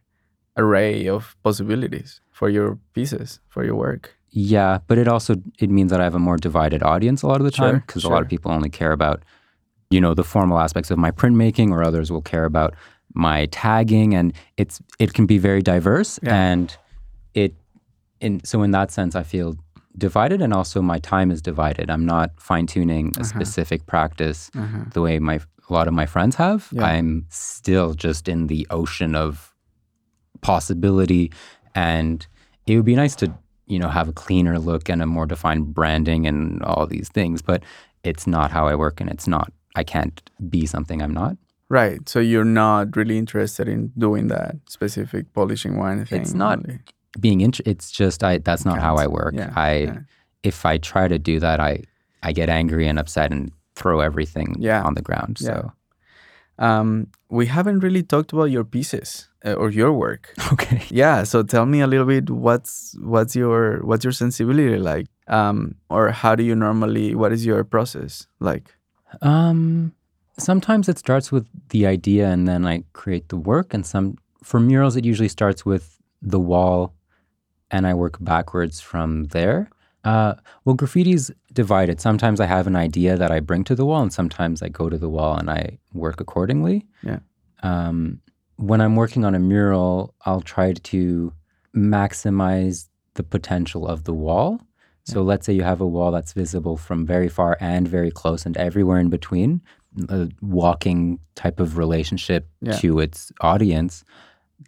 [0.56, 4.14] array of possibilities for your pieces, for your work.
[4.30, 7.40] Yeah, but it also it means that I have a more divided audience a lot
[7.40, 9.22] of the time Sure, because a lot of people only care about
[9.90, 12.74] you know the formal aspects of my printmaking, or others will care about
[13.14, 16.34] my tagging, and it's it can be very diverse, Yeah.
[16.34, 16.76] and
[17.34, 17.54] it
[18.20, 19.56] in so in that sense I feel
[19.96, 21.88] divided, and also my time is divided.
[21.90, 23.20] I'm not fine tuning Uh-huh.
[23.22, 24.50] a specific practice
[24.92, 25.40] the way my
[25.70, 26.68] a lot of my friends have.
[26.72, 26.84] Yeah.
[26.84, 29.54] I'm still just in the ocean of
[30.40, 31.30] possibility
[31.74, 32.26] and
[32.66, 33.32] it would be nice to
[33.66, 37.40] you know have a cleaner look and a more defined branding and all these things
[37.40, 37.62] but
[38.02, 41.36] it's not how i work and it's not i can't be something i'm not
[41.70, 42.08] Right.
[42.08, 46.20] So you're not really interested in doing that specific polishing one thing.
[46.20, 46.78] It's not- only.
[47.20, 49.98] being int- it's just i that's not how i work Yeah, i yeah.
[50.42, 51.72] if i try to do that i
[52.28, 55.46] i get angry and upset and throw everything Yeah, on the ground yeah.
[55.46, 55.72] so
[56.58, 60.22] Um, we haven't really talked about your pieces uh, or your work.
[60.52, 61.24] okay Yeah.
[61.24, 66.10] So tell me a little bit what's what's your what's your sensibility like, um, or
[66.22, 67.14] how do you normally?
[67.14, 68.66] What is your process like?
[69.20, 69.92] Um,
[70.38, 73.74] sometimes it starts with the idea and then I create the work.
[73.74, 76.94] And some for murals, it usually starts with the wall,
[77.70, 79.70] and I work backwards from there.
[80.04, 82.00] Uh, well, graffiti's divided.
[82.00, 84.90] Sometimes I have an idea that I bring to the wall, and sometimes I go
[84.90, 86.86] to the wall and I work accordingly.
[87.02, 87.20] Yeah.
[87.62, 88.20] Um,
[88.56, 91.32] when I'm working on a mural, I'll try to
[91.74, 94.60] maximize the potential of the wall.
[95.06, 98.46] So let's say you have a wall that's visible from very far and very close
[98.46, 99.60] and everywhere in between,
[100.08, 102.72] a walking type of relationship Yeah.
[102.78, 104.04] to its audience,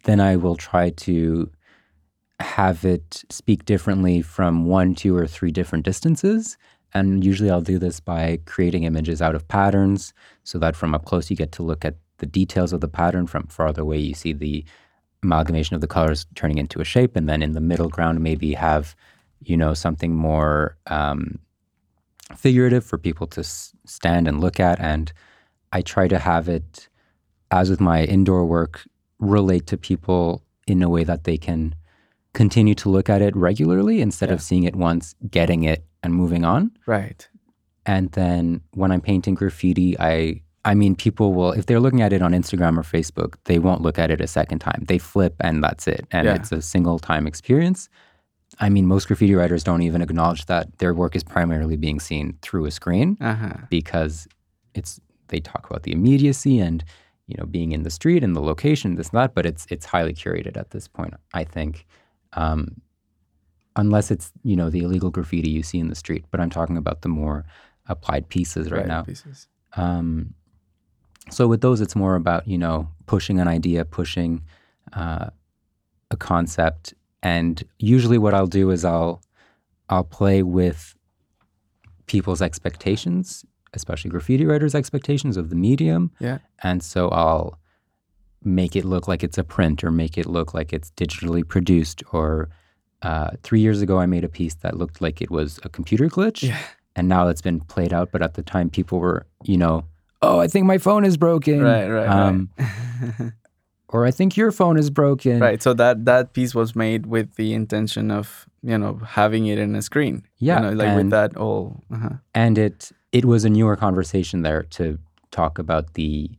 [0.04, 1.50] then I will try to
[2.40, 6.56] have it speak differently from one, two, or three different distances.
[6.92, 10.12] And usually I'll do this by creating images out of patterns
[10.44, 13.26] so that from up close you get to look at the details of the pattern.
[13.26, 14.64] From farther away, you see the
[15.22, 17.16] amalgamation of the colors turning into a shape.
[17.16, 18.94] And then in the middle ground, maybe have,
[19.42, 21.38] you know, something more um,
[22.34, 24.80] figurative for people to s- stand and look at.
[24.80, 25.12] And
[25.72, 26.88] I try to have it,
[27.50, 28.82] as with my indoor work,
[29.18, 31.74] relate to people in a way that they can
[32.34, 36.44] continue to look at it regularly instead of seeing it once, getting it, and moving
[36.44, 36.70] on.
[36.86, 37.26] Right.
[37.86, 42.12] And then when I'm painting graffiti, I I mean people will if they're looking at
[42.12, 44.84] it on Instagram or Facebook, they won't look at it a second time.
[44.88, 46.04] They flip and that's it.
[46.10, 46.34] And Yeah.
[46.34, 47.88] it's a single time experience.
[48.60, 52.38] I mean most graffiti writers don't even acknowledge that their work is primarily being seen
[52.42, 53.54] through a screen Uh huh.
[53.70, 54.26] because
[54.74, 56.84] it's they talk about the immediacy and
[57.26, 59.84] you know being in the street and the location this and that but it's it's
[59.86, 61.84] highly curated at this point i think
[62.34, 62.80] um,
[63.74, 66.76] unless it's you know the illegal graffiti you see in the street but i'm talking
[66.76, 67.44] about the more
[67.88, 69.48] applied pieces right, now Pieces.
[69.76, 70.34] um,
[71.30, 74.42] so with those it's more about you know pushing an idea pushing
[74.92, 75.26] uh,
[76.10, 76.94] a concept
[77.30, 77.54] and
[77.94, 79.14] usually what i'll do is i'll
[79.92, 80.80] i'll play with
[82.12, 83.44] people's expectations
[83.78, 86.38] especially graffiti writers expectations of the medium Yeah.
[86.68, 87.48] and so i'll
[88.42, 91.98] make it look like it's a print or make it look like it's digitally produced
[92.12, 92.48] or
[93.02, 96.06] uh, three years ago i made a piece that looked like it was a computer
[96.08, 96.58] glitch Yeah.
[96.96, 99.84] and now it's been played out but at the time people were you know
[100.22, 101.88] oh i think my phone is broken Right.
[101.88, 102.08] Right.
[102.08, 103.32] um, right.
[103.96, 105.62] or i think your phone is broken Right.
[105.62, 108.26] So that that piece was made with the intention of
[108.62, 110.16] you know having it in a screen.
[110.38, 111.62] Yeah, You know, like with that all.
[111.94, 112.14] Uh-huh.
[112.34, 114.84] and it it was a newer conversation there to
[115.30, 116.30] talk about the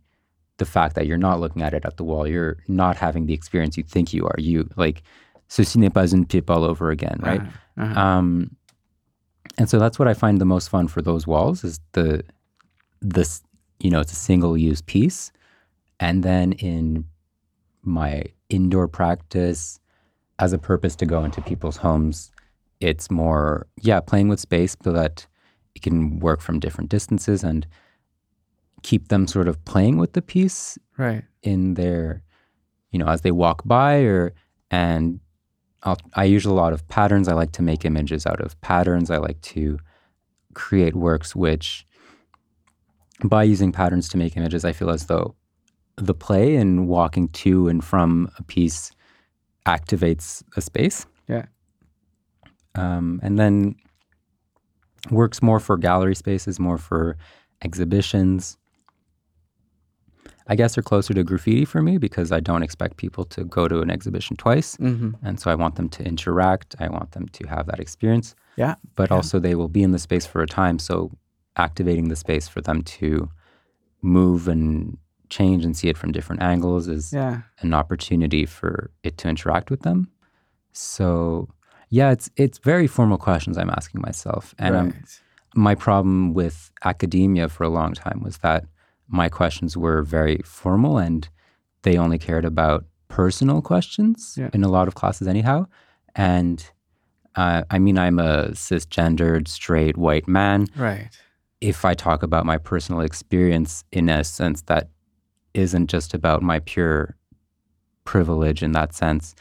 [0.58, 3.34] the fact that you're not looking at it at the wall you're not having the
[3.40, 4.98] experience you think you are you like
[5.50, 7.84] ceci n'est pas une pipe all over again right Uh-huh.
[7.84, 8.00] Uh-huh.
[8.08, 8.28] um
[9.60, 12.08] and so that's what i find the most fun for those walls is the
[13.16, 13.42] this
[13.84, 15.32] you know it's a single use piece
[16.00, 17.06] and then in
[17.88, 19.80] my indoor practice
[20.40, 22.32] as a purpose to go into people's homes.
[22.80, 25.26] It's more yeah playing with space so that
[25.76, 27.66] it can work from different distances and
[28.84, 31.24] keep them sort of playing with the piece right.
[31.42, 32.22] in their
[32.92, 34.34] you know as they walk by or
[34.70, 35.20] and
[35.84, 37.28] I'll, i use a lot of patterns.
[37.28, 39.10] I like to make images out of patterns.
[39.10, 39.80] I like to
[40.54, 41.86] create works which
[43.24, 45.36] by using patterns to make images i feel as though
[45.98, 48.92] the play and walking to and from a piece
[49.66, 51.46] activates a space Yeah.
[52.76, 53.76] um, and then
[55.12, 57.18] works more for gallery spaces more for
[57.62, 58.58] exhibitions
[60.50, 63.68] I guess they're closer to graffiti for me because I don't expect people to go
[63.68, 64.78] to an exhibition twice.
[64.78, 65.12] Mm-hmm.
[65.22, 66.74] And so I want them to interact.
[66.80, 68.34] I want them to have that experience.
[68.56, 68.76] Yeah.
[68.96, 70.80] But also they will be in the space for a time.
[70.80, 71.12] So
[71.58, 73.30] activating the space for them to
[74.02, 74.98] move and
[75.30, 77.42] change and see it from different angles is Yeah.
[77.62, 80.10] an opportunity for it to interact with them.
[80.74, 81.48] So
[81.90, 84.54] yeah, it's it's very formal questions I'm asking myself.
[84.60, 85.04] And I'm
[85.56, 88.66] my problem with academia for a long time was that
[89.08, 91.30] my questions were very formal and
[91.84, 94.50] they only cared about personal questions Yeah.
[94.54, 95.66] in a lot of classes anyhow
[96.16, 96.70] and
[97.36, 101.08] uh, i mean i'm a cisgendered straight white man right.
[101.62, 104.90] if i talk about my personal experience in a sense that
[105.58, 107.16] isn't just about my pure
[108.06, 109.36] privilege in that sense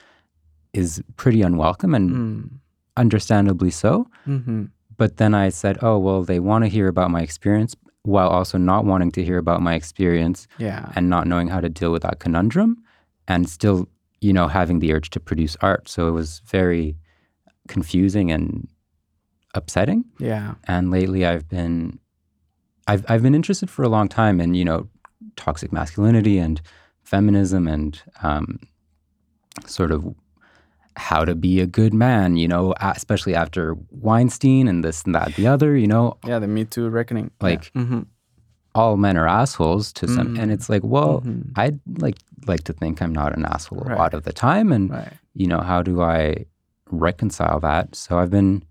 [0.73, 2.51] is pretty unwelcome and Mm.
[2.97, 4.65] understandably so Mm-hmm.
[4.97, 8.57] but then I said, oh, well, they want to hear about my experience while also
[8.59, 10.91] not wanting to hear about my experience Yeah.
[10.97, 12.77] and not knowing how to deal with that conundrum
[13.29, 13.89] and still,
[14.21, 15.89] you know, having the urge to produce art.
[15.89, 16.97] So it was very
[17.69, 18.69] confusing and
[19.55, 20.05] upsetting.
[20.19, 20.55] yeah.
[20.67, 21.99] And lately I've been
[22.89, 24.89] I've I've been interested for a long time in, you know,
[25.37, 26.61] toxic masculinity and
[27.03, 28.59] feminism and um,
[29.67, 30.05] sort of
[30.97, 35.35] how to be a good man, you know, especially after Weinstein and this and that,
[35.37, 36.39] the other, you know, Yeah.
[36.39, 37.31] The Me Too reckoning.
[37.41, 37.83] Like, Yeah.
[37.83, 38.01] Mm-hmm.
[38.75, 40.39] all men are assholes to some, Mm.
[40.43, 41.53] and it's like, well, Mhm.
[41.57, 44.91] I'd like like to think I'm not an asshole a lot of the time, and
[44.91, 45.13] Right.
[45.35, 46.45] you know, how do I
[46.91, 47.95] reconcile that?
[47.95, 48.63] So I've been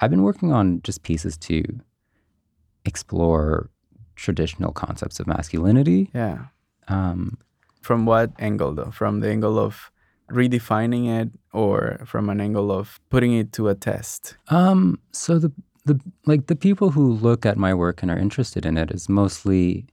[0.00, 1.62] I've been working on just pieces to
[2.84, 3.70] explore
[4.16, 6.10] traditional concepts of masculinity.
[6.14, 6.46] Yeah.
[6.88, 7.38] Um,
[7.82, 8.90] From what angle though?
[8.90, 9.90] From the angle of
[10.30, 14.36] redefining it or from an angle of putting it to a test?
[14.48, 15.52] Um, so the
[15.86, 19.08] the like the people who look at my work and are interested in it is
[19.08, 19.86] mostly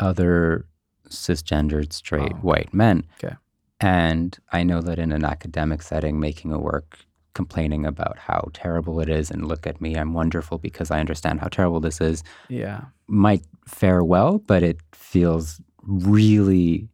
[0.00, 0.66] other
[1.08, 2.38] cisgendered straight Oh.
[2.42, 3.04] white men.
[3.22, 3.36] Okay.
[3.80, 6.98] And I know that in an academic setting, making a work
[7.38, 11.34] complaining about how terrible it is and look at me, I'm wonderful because I understand
[11.42, 12.18] how terrible this is,
[12.62, 12.80] Yeah.
[13.26, 13.44] might
[13.78, 14.78] fare well, but it
[15.10, 16.88] feels really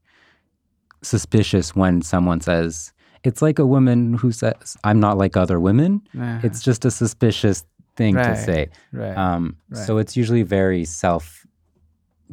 [1.03, 2.93] suspicious when someone says,
[3.29, 5.91] it's like a woman who says, I'm not like other women.
[6.13, 6.41] Yeah.
[6.47, 7.65] It's just a suspicious
[7.97, 8.69] thing to say.
[8.93, 9.17] right.
[9.17, 11.25] Um, So it's usually very self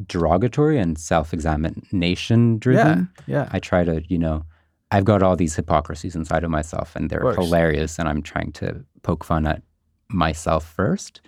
[0.06, 2.98] derogatory and self examination driven.
[3.26, 3.34] yeah.
[3.36, 3.48] Yeah.
[3.56, 4.44] I try to, you know,
[4.92, 7.98] I've got all these hypocrisies inside of myself and they're hilarious.
[7.98, 9.62] And I'm trying to poke fun at
[10.08, 11.20] myself first,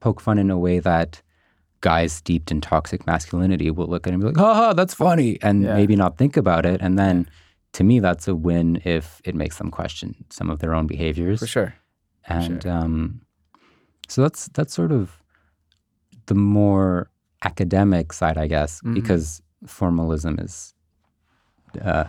[0.00, 1.20] poke fun in a way that
[1.82, 4.94] guys steeped in toxic masculinity will look at it and be like, ha ha, that's
[4.94, 5.38] funny.
[5.42, 5.74] And Yeah.
[5.74, 6.80] maybe not think about it.
[6.80, 7.28] And then
[7.74, 11.40] to me, that's a win if it makes them question some of their own behaviors.
[11.40, 11.74] For sure.
[12.26, 13.20] And um,
[14.08, 15.20] so that's that's sort of
[16.26, 17.10] the more
[17.42, 18.94] academic side, I guess, Mhm.
[18.94, 20.72] because formalism is
[21.82, 22.04] uh,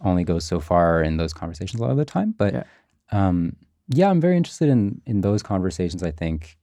[0.00, 2.34] only goes so far in those conversations a lot of the time.
[2.36, 2.64] But Yeah.
[3.12, 3.56] um,
[3.88, 6.02] yeah, I'm very interested in in those conversations.
[6.02, 6.56] I think,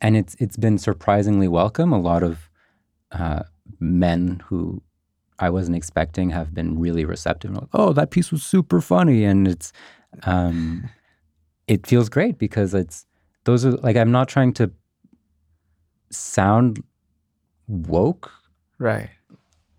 [0.00, 1.92] and it's it's been surprisingly welcome.
[1.92, 2.50] A lot of
[3.12, 3.42] uh,
[3.80, 4.82] men who
[5.38, 7.52] I wasn't expecting have been really receptive.
[7.52, 9.72] Like, oh, that piece was super funny, and it's
[10.24, 10.88] um,
[11.68, 13.06] it feels great because it's
[13.44, 14.70] those are like I'm not trying to
[16.10, 16.82] sound
[17.68, 18.30] woke.
[18.78, 19.10] Right.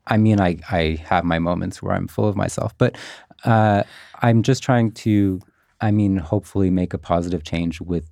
[0.07, 2.97] I mean, I I have my moments where I'm full of myself, but
[3.45, 3.83] uh,
[4.21, 5.39] I'm just trying to,
[5.81, 8.09] I mean, hopefully make a positive change with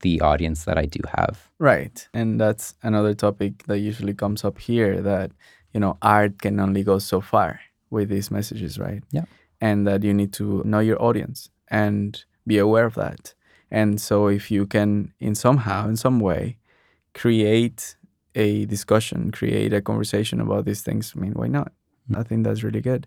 [0.00, 1.50] the audience that I do have.
[1.58, 2.06] Right.
[2.12, 5.32] And that's another topic that usually comes up here that,
[5.72, 7.60] you know, art can only go so far
[7.90, 9.02] with these messages, right?
[9.10, 9.24] Yeah.
[9.60, 13.34] And that you need to know your audience and be aware of that.
[13.70, 16.58] And so if you can in somehow, in some way,
[17.14, 17.96] create
[18.34, 21.72] a discussion, create a conversation about these things, I mean, why not?
[22.10, 22.18] Mm.
[22.18, 23.06] I think that's really good.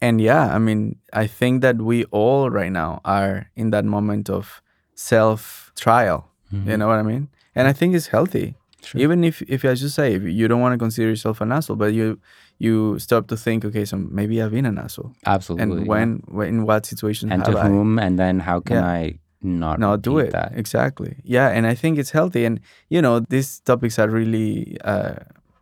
[0.00, 4.30] And yeah, I mean, I think that we all right now are in that moment
[4.30, 4.62] of
[4.94, 6.28] self trial.
[6.52, 6.70] Mm-hmm.
[6.70, 7.28] You know what I mean?
[7.54, 8.54] And I think it's healthy.
[8.82, 9.00] Sure.
[9.00, 11.76] Even if, if as you say, if you don't want to consider yourself an asshole,
[11.76, 12.18] but you
[12.58, 15.12] you stop to think, okay, so maybe I've been an asshole.
[15.26, 15.62] Absolutely.
[15.62, 15.88] and yeah.
[15.88, 18.86] when, when in what situations and to I whom, and then how can Yeah.
[18.86, 20.32] I not not do it?
[20.32, 20.52] That?
[20.54, 21.16] Exactly.
[21.24, 22.44] Yeah, and I think it's healthy.
[22.44, 25.14] And you know, these topics are really uh,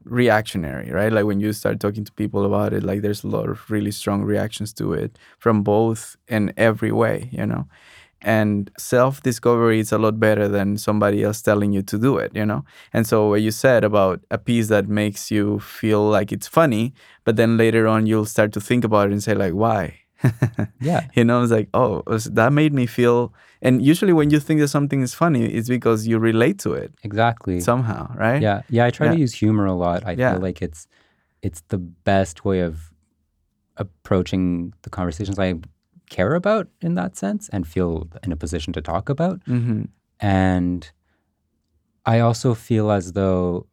[0.05, 1.13] reactionary, right?
[1.13, 3.91] Like when you start talking to people about it, like there's a lot of really
[3.93, 7.69] strong reactions to it from both in every way, you know.
[8.23, 12.33] And self discovery is a lot better than somebody else telling you to do it,
[12.35, 12.65] you know?
[12.93, 16.95] And so, what you said about a piece that makes you feel like it's funny,
[17.25, 20.01] but then later on you'll start to think about it and say, like, why?
[20.81, 21.07] Yeah.
[21.15, 23.33] you know, it's like, oh, that made me feel.
[23.63, 26.93] And usually, when you think that something is funny, it's because you relate to it
[27.03, 27.61] Exactly.
[27.61, 28.41] somehow, right?
[28.43, 28.85] Yeah, yeah.
[28.87, 29.13] I try Yeah.
[29.15, 30.03] to use humor a lot.
[30.07, 30.33] I Yeah.
[30.33, 30.87] feel like it's
[31.43, 32.93] it's the best way of
[33.77, 35.55] approaching the conversations I
[36.11, 39.45] care about in that sense and feel in a position to talk about.
[39.45, 39.83] Mm-hmm.
[40.21, 40.91] And
[42.07, 43.67] I also feel as though,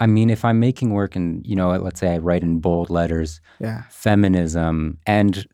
[0.00, 2.90] I mean, if I'm making work and you know, let's say I write in bold
[2.90, 3.82] letters, Yeah.
[3.88, 5.46] feminism and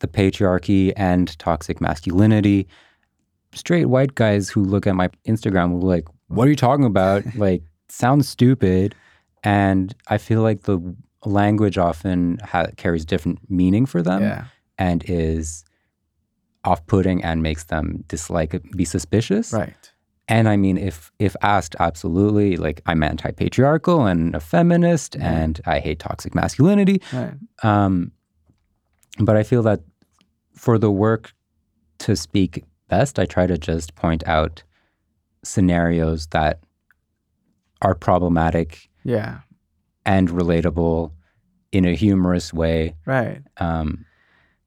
[0.00, 2.66] the patriarchy and toxic masculinity.
[3.54, 6.84] Straight white guys who look at my Instagram will be like, What are you talking
[6.84, 7.24] about?
[7.36, 8.94] like, sounds stupid.
[9.42, 10.78] And I feel like the
[11.24, 14.44] language often ha- carries different meaning for them yeah.
[14.78, 15.64] and is
[16.64, 19.52] off putting and makes them dislike it, be suspicious.
[19.52, 19.92] Right.
[20.28, 25.80] And I mean, if if asked, absolutely, like I'm anti-patriarchal and a feminist, and I
[25.80, 27.02] hate toxic masculinity.
[27.12, 27.34] Right.
[27.64, 28.12] Um,
[29.18, 29.80] but I feel that
[30.54, 31.32] for the work
[32.00, 34.62] to speak best, I try to just point out
[35.42, 36.60] scenarios that
[37.82, 39.40] are problematic Yeah.
[40.04, 41.12] and relatable
[41.72, 42.94] in a humorous way.
[43.06, 43.42] Right.
[43.58, 44.04] Um,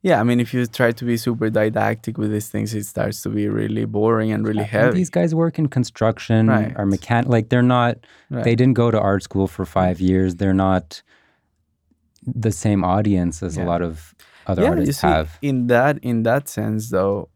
[0.02, 0.20] Yeah.
[0.20, 3.30] I mean, if you try to be super didactic with these things, it starts to
[3.30, 4.98] be really boring and really and heavy.
[4.98, 6.74] These guys work in construction, Right.
[6.76, 7.98] are mechan like they're not.
[8.30, 8.44] Right.
[8.44, 10.36] They didn't go to art school for five years.
[10.36, 11.02] They're not
[12.26, 13.64] the same audience as Yeah.
[13.64, 14.14] a lot of
[14.48, 15.38] other yeah, you artists see, have.
[15.42, 17.30] in that in that sense, though,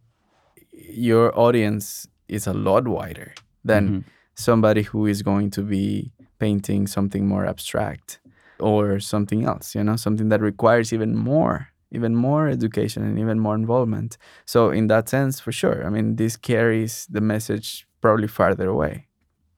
[0.71, 3.33] your audience is a lot wider
[3.63, 4.03] than Mhm.
[4.35, 8.19] somebody who is going to be painting something more abstract
[8.59, 9.75] or something else.
[9.75, 14.17] You know, something that requires even more, even more education and even more involvement.
[14.45, 19.07] So, in that sense, for sure, I mean, this carries the message probably farther away.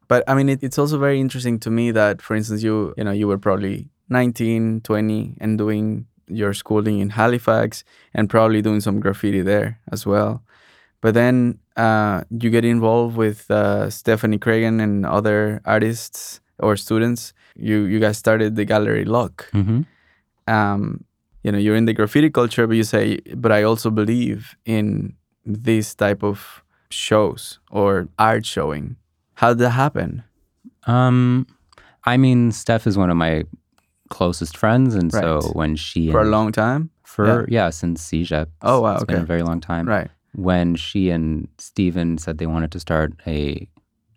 [0.08, 3.04] But I mean, it, it's also very interesting to me that, for instance, you you
[3.04, 8.82] know you were probably 19, 20, and doing your schooling in Halifax and probably doing
[8.82, 10.43] some graffiti there as well.
[11.01, 17.34] But then uh, you get involved with uh, Stephanie Cragen and other artists or students.
[17.55, 19.49] You you guys started the gallery Lock.
[19.51, 19.82] hmm
[20.47, 21.03] Um,
[21.43, 25.13] you know, you're in the graffiti culture, but you say, but I also believe in
[25.45, 28.97] this type of shows or art showing.
[29.36, 30.23] How did that happen?
[30.86, 31.47] Um,
[32.03, 33.43] I mean, Steph is one of my
[34.10, 36.89] closest friends, and so when she For a long time?
[37.03, 38.47] for yeah, since CEGEP.
[38.62, 39.24] Oh, wow, it's been okay.
[39.24, 39.88] a very long time.
[39.88, 40.10] Right.
[40.36, 43.68] When she and Steven said they wanted to start a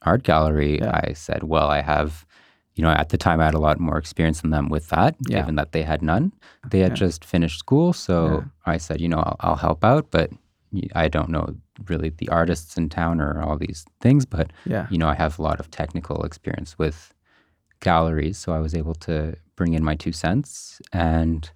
[0.02, 1.00] art gallery, Yeah.
[1.08, 2.26] I said, well, I have.
[2.74, 5.14] You know, at the time, I had a lot more experience than them with that,
[5.28, 5.40] Yeah.
[5.40, 6.32] given that they had none.
[6.70, 7.06] They had Yeah.
[7.06, 8.44] just finished school, so Yeah.
[8.74, 10.30] I said, you know, I'll, I'll help out, but
[10.94, 11.54] I don't know
[11.86, 14.24] really the artists in town or all these things.
[14.24, 14.86] But Yeah.
[14.90, 17.12] you know, I have a lot of technical experience with
[17.82, 20.80] galleries, so I was able to bring in my two cents.
[20.92, 21.48] And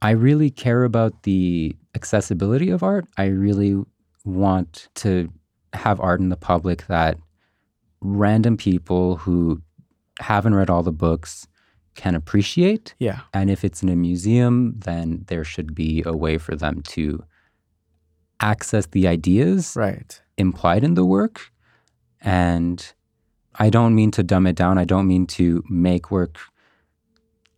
[0.00, 3.06] I really care about the accessibility of art.
[3.16, 3.82] I really
[4.24, 5.28] want to
[5.72, 7.18] have art in the public that
[8.00, 9.60] random people who
[10.20, 11.46] haven't read all the books
[11.94, 12.94] can appreciate.
[12.98, 13.20] Yeah.
[13.34, 17.24] And if it's in a museum, then there should be a way for them to
[18.40, 20.20] access the ideas Right.
[20.36, 21.50] implied in the work.
[22.20, 22.92] And
[23.58, 24.78] I don't mean to dumb it down.
[24.78, 26.38] I don't mean to make work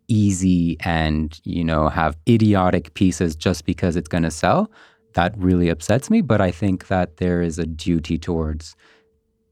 [0.09, 4.71] easy and, you know, have idiotic pieces just because it's going to sell.
[5.15, 6.21] That really upsets me.
[6.23, 8.75] But I think that there is a duty towards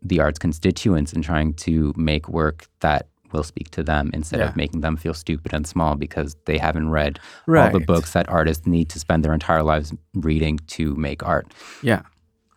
[0.03, 4.49] the arts constituents in trying to make work that will speak to them instead Yeah.
[4.49, 7.19] of making them feel stupid and small because they haven't read
[7.49, 11.53] all the books that artists need to spend their entire lives reading to make art.
[11.83, 12.03] Yeah.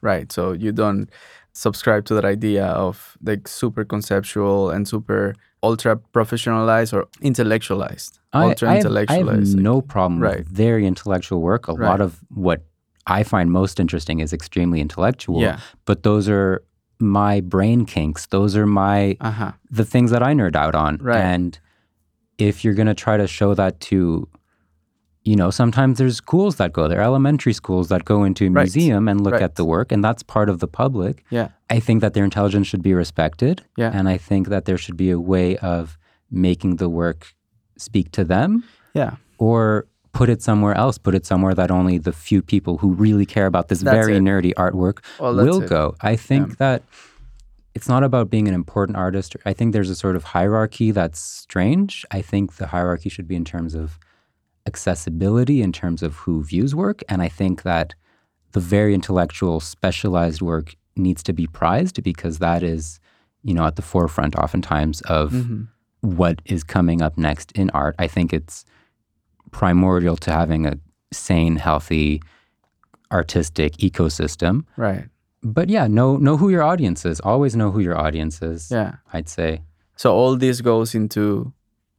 [0.01, 0.31] Right.
[0.31, 1.09] So you don't
[1.65, 5.21] subscribe to that idea of like super conceptual and super
[5.61, 8.11] ultra professionalized or intellectualized.
[8.31, 9.53] I, ultra I have, I intellectualized.
[9.55, 10.39] have no problem Right.
[10.39, 11.67] with very intellectual work.
[11.67, 11.89] A Right.
[11.89, 12.11] lot of
[12.45, 12.59] what
[13.17, 15.41] I find most interesting is extremely intellectual.
[15.41, 15.57] Yeah.
[15.85, 16.61] But those are
[16.99, 18.27] my brain kinks.
[18.27, 19.51] Those are my Uh huh.
[19.79, 20.97] the things that I nerd out on.
[21.01, 21.17] Right.
[21.33, 21.59] And
[22.37, 24.27] if you're gonna try to show that to
[25.23, 28.63] you know, sometimes there's schools that go there, elementary schools that go into a Right.
[28.63, 29.41] museum and look Right.
[29.43, 31.23] at the work, and that's part of the public.
[31.29, 31.49] Yeah.
[31.69, 33.63] I think that their intelligence should be respected.
[33.77, 33.91] Yeah.
[33.93, 35.97] And I think that there should be a way of
[36.31, 37.33] making the work
[37.77, 38.63] speak to them
[38.93, 39.15] Yeah.
[39.37, 43.25] or put it somewhere else, put it somewhere that only the few people who really
[43.25, 44.23] care about this That's very it.
[44.23, 45.69] nerdy artwork Well, will it.
[45.69, 45.95] go.
[46.01, 46.81] I think that
[47.75, 49.35] it's not about being an important artist.
[49.45, 52.05] I think there's a sort of hierarchy that's strange.
[52.09, 53.99] I think the hierarchy should be in terms of
[54.67, 57.01] accessibility, in terms of who views work.
[57.09, 57.95] And I think that
[58.51, 62.99] the very intellectual, specialized work needs to be prized because that is,
[63.43, 65.67] you know, at the forefront oftentimes of Mhm.
[66.01, 67.95] what is coming up next in art.
[67.99, 68.65] I think it's
[69.51, 70.77] primordial to having a
[71.11, 72.21] sane, healthy,
[73.11, 74.63] artistic ecosystem.
[74.77, 75.05] Right.
[75.41, 77.19] But yeah, know know who your audience is.
[77.21, 78.69] Always know who your audience is.
[78.71, 78.95] Yeah.
[79.13, 79.61] I'd say.
[79.95, 81.53] So all this goes into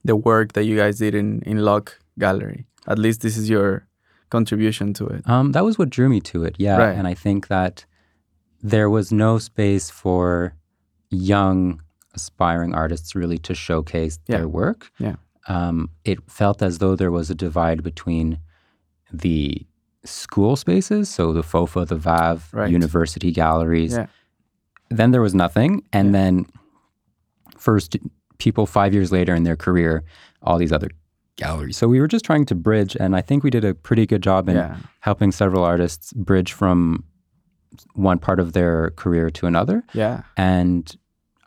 [0.05, 2.67] the work that you guys did in in Lock Gallery.
[2.87, 3.87] At least this is your
[4.31, 5.29] contribution to it.
[5.29, 6.57] Um, that was what drew me to it.
[6.59, 6.97] Yeah, Right.
[6.97, 7.85] and I think that
[8.63, 10.55] there was no space for
[11.11, 11.83] young
[12.15, 14.39] aspiring artists really to showcase Yeah.
[14.39, 14.91] their work.
[14.99, 15.17] Yeah.
[15.49, 18.39] Um, it felt as though there was a divide between
[19.13, 19.67] the
[20.05, 22.71] school spaces, so the FOFA, the VAV, Right.
[22.71, 23.93] university galleries.
[23.93, 24.07] Yeah.
[24.91, 26.13] Then there was nothing, and Yeah.
[26.13, 26.47] then
[27.57, 27.97] first
[28.39, 30.03] people five years later in their career,
[30.43, 30.89] all these other
[31.41, 31.77] galleries.
[31.77, 34.23] So we were just trying to bridge, and I think we did a pretty good
[34.23, 34.77] job in Yeah.
[35.01, 37.05] helping several artists bridge from
[37.95, 39.83] one part of their career to another.
[39.95, 40.23] Yeah.
[40.37, 40.85] And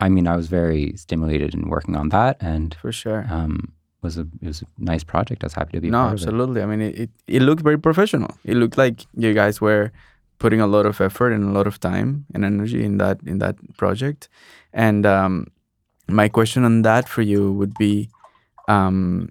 [0.00, 3.22] I mean, I was very stimulated in working on that, and For sure.
[3.30, 3.72] um,
[4.02, 5.44] was a it was a nice project.
[5.44, 6.22] I was happy to be No, part of it.
[6.22, 6.60] absolutely.
[6.62, 8.30] I mean, it, it, it looked very professional.
[8.44, 9.90] It looked like you guys were
[10.38, 13.38] putting a lot of effort and a lot of time and energy in that in
[13.38, 14.28] that project.
[14.72, 15.46] And um,
[16.08, 18.08] my question on that for you would be,
[18.68, 19.28] um,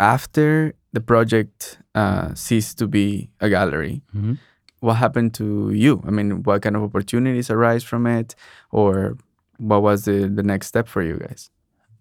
[0.00, 4.38] after the project uh, ceased to be a gallery, Mhm.
[4.80, 6.02] what happened to you?
[6.06, 8.34] I mean, what kind of opportunities arise from it,
[8.70, 9.16] or
[9.58, 11.50] what was the the next step for you guys?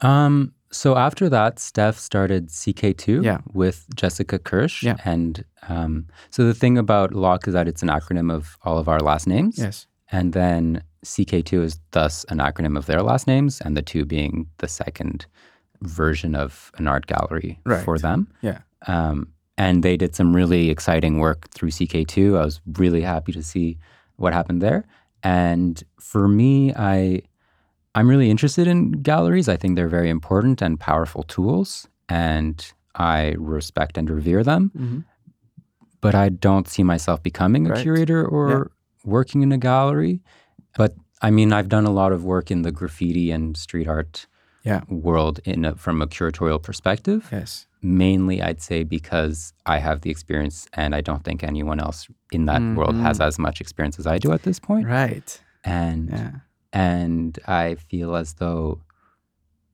[0.02, 3.40] Um, so after that, Steph started CK2 Yeah.
[3.54, 4.84] with Jessica Kirsch.
[4.84, 4.96] Yeah.
[5.04, 8.88] And um, so the thing about LOCK is that it's an acronym of all of
[8.88, 9.58] our last names.
[9.58, 9.88] Yes.
[10.12, 14.48] And then CK2 is thus an acronym of their last names, and the two being
[14.60, 15.26] the second
[15.82, 17.84] version of an art gallery Right.
[17.84, 18.28] for them.
[18.42, 18.60] Yeah.
[18.88, 19.28] Um,
[19.58, 22.38] and they did some really exciting work through CK2.
[22.38, 23.78] I was really happy to see
[24.18, 24.86] what happened there.
[25.24, 27.22] And for me, I
[27.96, 29.50] I'm really interested in galleries.
[29.50, 31.88] I think they're very important and powerful tools.
[32.08, 32.56] And
[32.96, 35.04] I respect and revere them, Mhm.
[36.00, 37.82] but I don't see myself becoming a Right.
[37.82, 38.64] curator or Yeah.
[39.12, 40.22] working in a gallery.
[40.78, 44.28] But I mean, I've done a lot of work in the graffiti and street art
[44.70, 44.82] Yeah.
[45.10, 47.22] world in a, from a curatorial perspective.
[47.32, 47.66] Yes.
[47.82, 52.08] Mainly, I'd say because I have the experience, and I don't think anyone else
[52.38, 53.26] in that world has Mhm.
[53.28, 54.86] as much experience as I do at this point.
[54.88, 55.30] Right.
[55.64, 56.32] And Yeah.
[56.74, 58.82] and I feel as though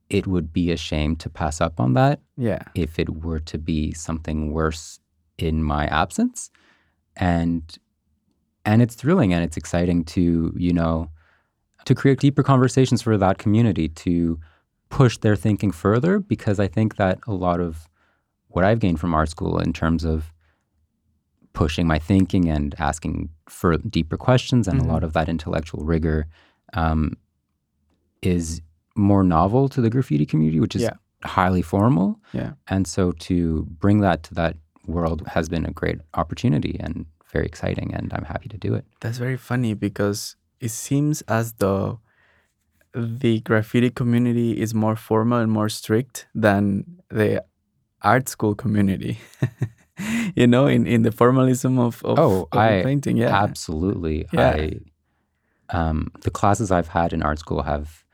[0.08, 2.62] it would be a shame to pass up on that Yeah.
[2.74, 5.00] if it were to be something worse
[5.36, 6.50] in my absence.
[7.16, 7.62] And
[8.64, 11.08] and it's thrilling and it's exciting to, you know,
[11.84, 14.40] to create deeper conversations for that community, to
[14.88, 17.88] push their thinking further, because I think that a lot of
[18.48, 20.32] what I've gained from art school in terms of
[21.52, 24.84] pushing my thinking and asking for deeper questions and Mhm.
[24.84, 26.26] a lot of that intellectual rigor
[26.74, 27.12] um,
[28.22, 28.60] is
[28.96, 30.94] more novel to the graffiti community, which is Yeah.
[31.24, 32.20] highly formal.
[32.32, 32.52] Yeah.
[32.68, 34.56] And so to bring that to that
[34.86, 38.84] world has been a great opportunity and very exciting, and I'm happy to do it.
[39.00, 42.00] That's very funny because it seems as though
[42.96, 47.44] the graffiti community is more formal and more strict than the
[48.02, 49.18] art school community.
[50.34, 53.16] you know, in, in the formalism of, of, Oh, of I painting.
[53.18, 53.42] Yeah.
[53.42, 54.26] Absolutely.
[54.32, 54.50] Yeah.
[54.50, 54.80] I
[55.68, 58.04] um, the classes I've had in art school have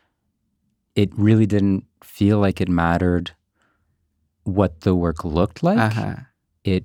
[0.95, 3.33] it really didn't feel like it mattered
[4.45, 5.79] what the work looked like.
[5.79, 6.17] uh-huh.
[6.65, 6.85] It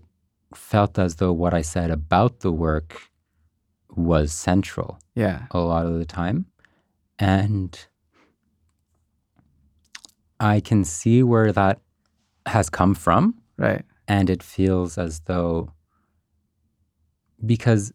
[0.54, 3.02] felt as though what I said about the work
[3.96, 5.46] was central Yeah.
[5.52, 6.46] a lot of the time.
[7.20, 7.78] And
[10.40, 11.80] I can see where that
[12.46, 13.36] has come from.
[13.58, 13.84] Right.
[14.08, 15.72] and it feels as though
[17.46, 17.92] because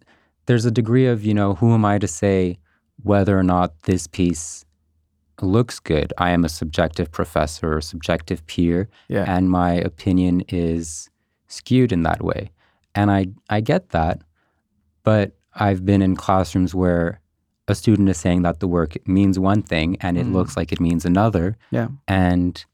[0.46, 2.58] there's a degree of you know who am i to say
[3.04, 4.64] whether or not this piece
[5.40, 9.24] looks good i am a subjective professor or subjective peer Yeah.
[9.28, 11.08] and my opinion is
[11.46, 12.50] skewed in that way
[12.94, 14.20] and i i get that
[15.04, 17.20] but i've been in classrooms where
[17.68, 20.32] a student is saying that the work means one thing and it Mhm.
[20.32, 21.88] looks like it means another Yeah.
[22.08, 22.64] and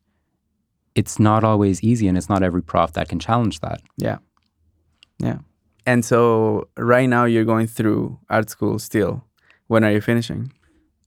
[0.95, 4.19] it's not always easy and it's not every prof that can challenge that Yeah.
[5.19, 5.39] Yeah.
[5.87, 9.25] And so right now you're going through art school still.
[9.69, 10.53] When are you finishing?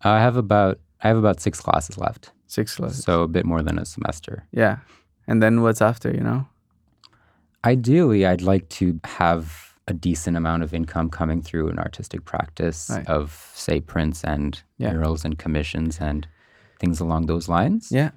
[0.03, 3.03] i have about i have about six classes left Six classes.
[3.03, 4.77] so a bit more than a semester Yeah.
[5.27, 6.47] And then what's after, you know?
[7.63, 12.79] ideally i'd like to have a decent amount of income coming through an artistic practice
[12.89, 13.07] Right.
[13.17, 13.25] of
[13.65, 14.91] say prints and Yeah.
[14.93, 16.27] murals and commissions and
[16.81, 18.11] things along those lines Yeah.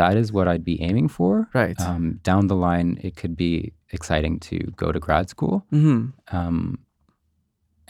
[0.00, 1.78] that is what i'd be aiming for Right.
[1.80, 6.00] um, down the line it could be exciting to go to grad school hmm
[6.38, 6.58] um,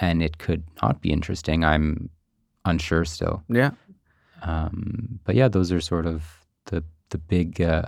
[0.07, 2.09] and it could not be interesting i'm
[2.65, 3.73] unsure still Yeah.
[4.43, 6.23] Um, but yeah, those are sort of
[6.71, 7.61] the the big.
[7.61, 7.87] Uh,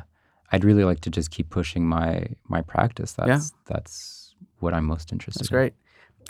[0.52, 3.12] I'd really like to just keep pushing my my practice.
[3.12, 3.94] That's that's
[4.60, 5.40] what I'm most interested.
[5.40, 5.56] That's in.
[5.56, 5.72] great.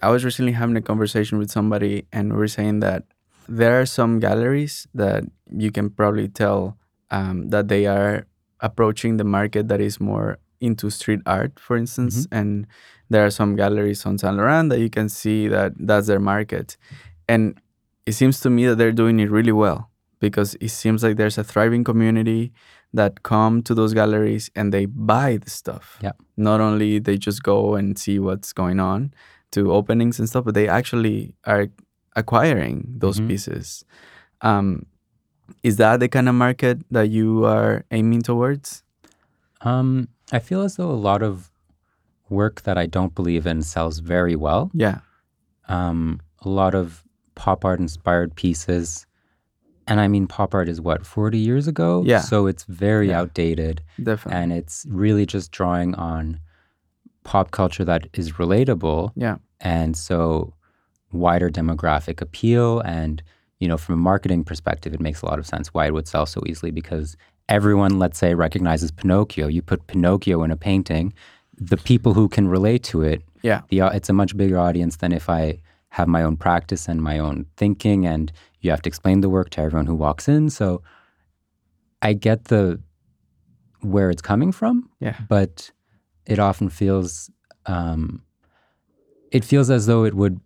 [0.02, 3.04] I was recently having a conversation with somebody, and we were saying that
[3.48, 6.78] there are some galleries that you can probably tell
[7.10, 8.26] um, that they are
[8.60, 12.28] approaching the market that is more into street art, for instance.
[12.30, 12.66] And
[13.08, 16.76] there are some galleries on Saint Laurent that you can see that that's their market.
[17.28, 17.60] And
[18.06, 21.38] it seems to me that they're doing it really well because it seems like there's
[21.38, 22.52] a thriving community
[22.92, 25.98] that come to those galleries and they buy the stuff.
[26.02, 26.12] Yeah.
[26.36, 29.12] Not only they just go and see what's going on
[29.52, 31.68] to openings and stuff, but they actually are
[32.16, 33.28] acquiring those Mhm.
[33.28, 33.84] pieces.
[34.40, 34.86] Um,
[35.62, 38.82] is that the kind of market that you are aiming towards?
[39.60, 41.50] Um, I feel as though a lot of
[42.28, 44.70] work that I don't believe in sells very well.
[44.72, 45.00] Yeah.
[45.68, 49.06] Um, a lot of pop art inspired pieces.
[49.90, 52.02] And I mean, pop art is what, 40 years ago?
[52.06, 52.20] Yeah.
[52.20, 53.20] So it's very Yeah.
[53.20, 53.82] outdated.
[54.02, 54.40] Definitely.
[54.40, 56.40] And it's really just drawing on
[57.24, 59.12] pop culture that is relatable.
[59.16, 59.36] yeah.
[59.60, 60.54] and so
[61.12, 63.22] wider demographic appeal and
[63.58, 66.08] you know from a marketing perspective it makes a lot of sense why it would
[66.08, 67.14] sell so easily because
[67.50, 71.12] everyone let's say recognizes pinocchio you put pinocchio in a painting
[71.58, 73.60] the people who can relate to it Yeah.
[73.68, 75.58] the, it's a much bigger audience than if i
[75.90, 79.50] have my own practice and my own thinking and you have to explain the work
[79.50, 80.82] to everyone who walks in so
[82.02, 82.80] i get the
[83.82, 85.16] where it's coming from Yeah.
[85.28, 85.70] but
[86.26, 87.30] it often feels
[87.66, 88.22] um,
[89.32, 90.40] it feels as though it would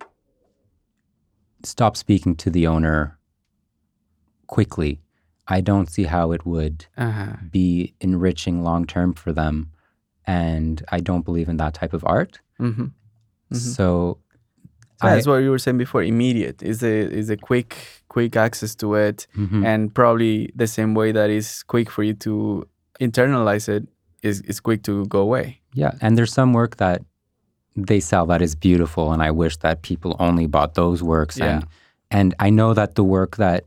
[1.63, 3.19] stop speaking to the owner
[4.47, 5.01] quickly.
[5.49, 7.37] I don't see how it would Uh-huh.
[7.51, 9.71] be enriching long term for them,
[10.27, 12.41] and I don't believe in that type of art.
[12.61, 12.85] Mm-hmm.
[13.53, 13.57] Mhm.
[13.57, 14.19] So,
[15.01, 16.03] So I- that's what you were saying before.
[16.03, 17.77] Immediate is a is a quick
[18.09, 19.65] quick access to it, Mhm.
[19.67, 22.65] and probably the same way that is quick for you to
[23.01, 23.89] internalize it
[24.23, 25.61] is, is quick to go away.
[25.75, 27.03] Yeah, and there's some work that
[27.77, 31.39] they sell that is beautiful, and I wish that people only bought those works.
[31.39, 31.47] Yeah.
[31.57, 31.67] And
[32.11, 33.65] and I know that the work that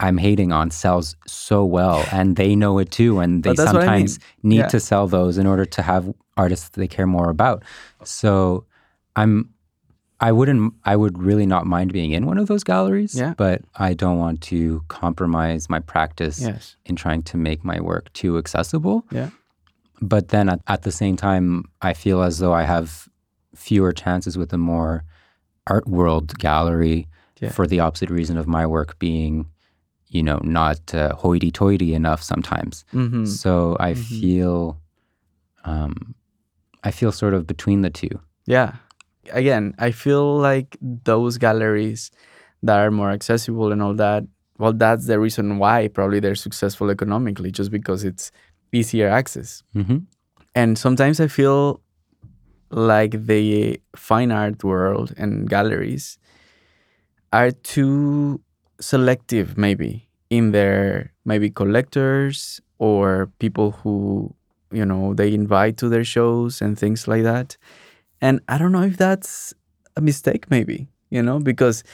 [0.00, 3.64] I'm hating on sells so well, and they know it too, and they what I
[3.72, 4.50] sometimes mean.
[4.50, 4.68] need Yeah.
[4.68, 7.62] to sell those in order to have artists they care more about.
[8.04, 8.64] So
[9.16, 9.50] I'm.
[10.28, 10.72] I wouldn't.
[10.92, 13.12] I would really not mind being in one of those galleries.
[13.14, 13.34] Yeah.
[13.36, 13.58] But
[13.88, 16.76] I don't want to compromise my practice Yes.
[16.88, 19.30] in trying to make my work too accessible Yeah.
[20.14, 21.44] but then at, at the same time
[21.90, 23.08] i feel as though i have
[23.66, 24.92] fewer chances with a more
[25.74, 27.06] art world gallery
[27.40, 27.52] Yeah.
[27.56, 29.34] for the opposite reason of my work being
[30.16, 33.24] you know not uh, hoity-toity enough sometimes Mm-hmm.
[33.42, 33.52] so
[33.88, 34.04] i Mhm.
[34.20, 34.56] feel
[35.64, 35.92] um,
[36.82, 38.14] i feel sort of between the two
[38.46, 38.70] Yeah.
[39.32, 42.10] Again, I feel like those galleries
[42.62, 44.24] that are more accessible and all that,
[44.58, 48.30] well, that's the reason why probably they're successful economically, just because it's
[48.72, 49.62] easier access.
[49.72, 49.98] hmm
[50.54, 51.80] And sometimes I feel
[52.70, 56.18] like the fine art world and galleries
[57.32, 58.40] are too
[58.80, 64.34] selective, maybe, in their maybe collectors or people who,
[64.72, 67.56] you know, they invite to their shows and things like that.
[68.24, 69.52] And I don't know if that's
[69.98, 71.84] a mistake, maybe, you know, because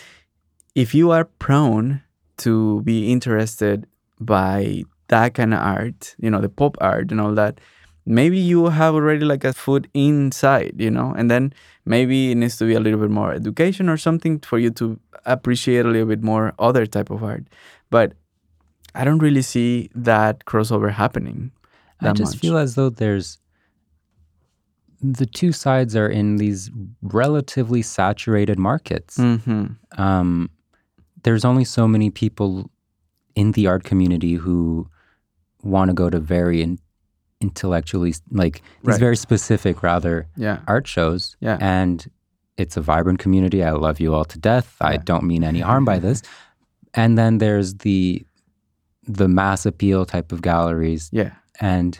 [0.77, 2.03] if you are prone
[2.45, 3.89] to be interested
[4.21, 7.59] by that kind of art, you know, the pop art and all that,
[8.07, 11.53] maybe you have already like a foot inside, you know, and then
[11.85, 15.01] maybe it needs to be a little bit more education or something for you to
[15.27, 17.43] appreciate a little bit more other type of art.
[17.91, 18.13] But
[18.95, 21.51] I don't really see that crossover happening.
[22.01, 22.41] i just much.
[22.41, 23.39] feel as though there's
[25.03, 26.71] the two sides are in these
[27.03, 29.67] relatively saturated markets Mm-hmm.
[30.01, 30.51] um,
[31.23, 32.71] there's only so many people
[33.35, 34.89] in the art community who
[35.63, 36.79] want to go to very in,
[37.41, 39.01] intellectually like these Right.
[39.01, 40.61] very specific rather Yeah.
[40.67, 41.59] art shows Yeah.
[41.61, 42.07] and
[42.57, 45.85] it's a vibrant community i love you all to death i don't mean any harm
[45.87, 46.23] by this
[46.95, 48.25] and then there's the
[49.07, 51.33] the mass appeal type of galleries Yeah.
[51.61, 51.99] and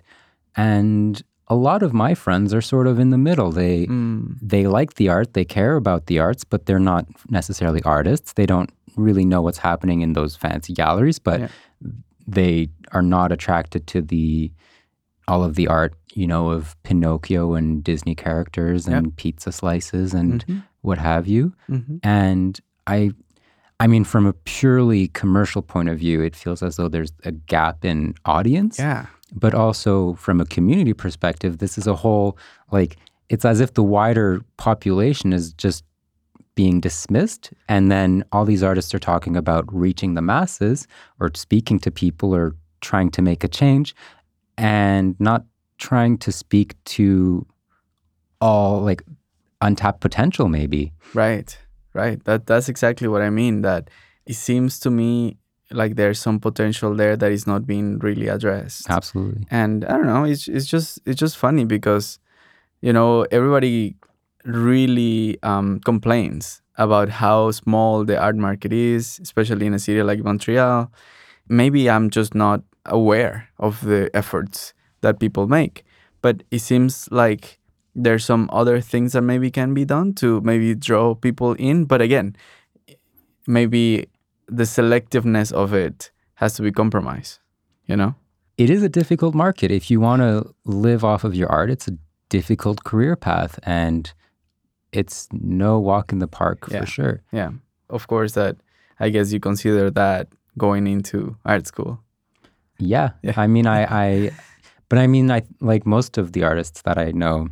[0.57, 4.37] and a lot of my friends are sort of in the middle they Mm.
[4.53, 8.33] they like the art, they care about the arts, but they're not necessarily artists.
[8.35, 11.49] They don't really know what's happening in those fancy galleries, but Yeah.
[12.27, 14.53] they are not attracted to the
[15.29, 20.45] all of the art, you know, of Pinocchio and Disney characters and pizza slices and
[20.47, 20.63] Mhm.
[20.83, 21.53] what have you.
[21.69, 22.01] Mhm.
[22.03, 23.11] And I
[23.83, 27.33] I mean from a purely commercial point of view, it feels as though there's a
[27.33, 29.07] gap in audience Yeah.
[29.33, 32.37] But also from a community perspective, this is a whole
[32.71, 32.97] like
[33.29, 35.85] it's as if the wider population is just
[36.57, 40.87] being dismissed, and then all these artists are talking about reaching the masses
[41.21, 43.95] or speaking to people or trying to make a change,
[44.59, 45.45] and not
[45.79, 47.47] trying to speak to
[48.41, 49.03] all like
[49.61, 50.93] untapped potential, maybe.
[51.15, 51.57] Right,
[51.95, 52.23] right.
[52.25, 53.63] That that's exactly what I mean.
[53.63, 53.91] That
[54.27, 55.37] it seems to me
[55.73, 58.91] like there's some potential there that is not being really addressed.
[58.91, 59.47] Absolutely.
[59.51, 60.25] And I don't know.
[60.25, 62.19] It's it's just it's just funny because
[62.81, 63.97] you know everybody
[64.45, 70.21] really um, complains about how small the art market is, especially in a city like
[70.25, 70.91] Montreal.
[71.49, 75.85] Maybe I'm just not aware of the efforts that people make,
[76.23, 77.59] but it seems like
[77.95, 81.85] there's some other things that maybe can be done to maybe draw people in.
[81.85, 82.37] But again,
[83.47, 84.09] maybe
[84.57, 87.39] the selectiveness of it has to be compromised.
[87.87, 88.15] You know?
[88.57, 89.71] it is a difficult market.
[89.71, 91.97] If you want to live off of your art, it's a
[92.29, 94.13] difficult career path and
[94.93, 96.81] it's no walk in the park Yeah.
[96.81, 97.23] for sure.
[97.33, 97.51] Yeah.
[97.89, 98.57] Of course, that
[99.01, 102.01] I guess you consider that going into art school.
[102.79, 103.11] Yeah.
[103.23, 103.33] Yeah.
[103.45, 104.31] I mean, I, I,
[104.91, 107.49] but I mean, I like most of the artists that I know,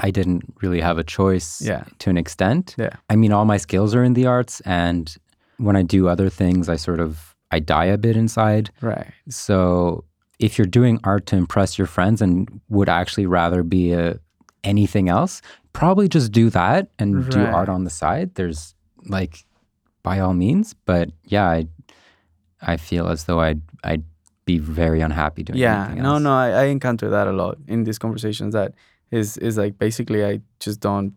[0.00, 1.84] I didn't really have a choice Yeah.
[1.98, 2.74] to an extent.
[2.78, 2.94] Yeah.
[3.10, 4.60] I mean, all my skills are in the arts.
[4.64, 5.14] And
[5.58, 8.70] when I do other things, I sort of, I die a bit inside.
[8.80, 9.06] Right.
[9.28, 10.04] So
[10.38, 14.18] if you're doing art to impress your friends and would actually rather be a
[14.64, 15.40] anything else,
[15.72, 18.34] probably just do that and do art on the side.
[18.34, 18.74] There's
[19.06, 19.44] like
[20.02, 21.66] by all means, but yeah, I
[22.60, 24.04] I feel as though I'd I'd
[24.44, 25.84] be very unhappy doing Yeah.
[25.86, 26.22] anything No, else.
[26.22, 28.74] no, I, I encounter that a lot in these conversations that
[29.10, 31.14] is is like basically I just don't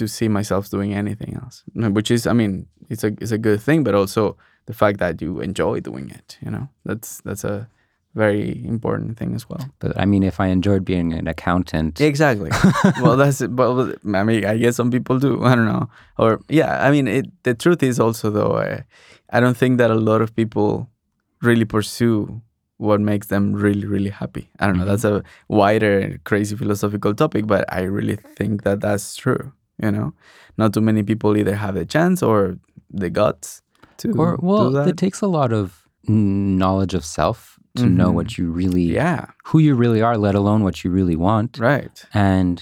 [0.00, 1.62] to see myself doing anything else.
[1.74, 4.36] Which is I mean, it's a it's a good thing, but also
[4.66, 6.68] the fact that you enjoy doing it, you know.
[6.84, 7.68] That's that's a
[8.14, 9.64] very important thing as well.
[9.78, 12.50] But I mean, if I enjoyed being an accountant, Exactly.
[13.02, 13.54] well, that's it.
[13.54, 15.44] But well, I mean, I guess some people do.
[15.44, 15.88] I don't know.
[16.18, 18.84] Or yeah, I mean, it, the truth is also though, I,
[19.30, 20.90] I don't think that a lot of people
[21.42, 22.42] really pursue
[22.80, 25.26] what makes them really really happy i don't know that's mm-hmm.
[25.52, 29.52] a wider crazy philosophical topic but i really think that that's true
[29.82, 30.12] you know
[30.58, 32.58] not too many people either have the chance or
[33.02, 33.62] the guts
[33.98, 35.64] to Or well, do that it takes a lot of
[36.08, 38.14] knowledge of self to know Mhm.
[38.18, 41.58] what you really, yeah who you really are, let alone what you really want.
[41.58, 42.56] right And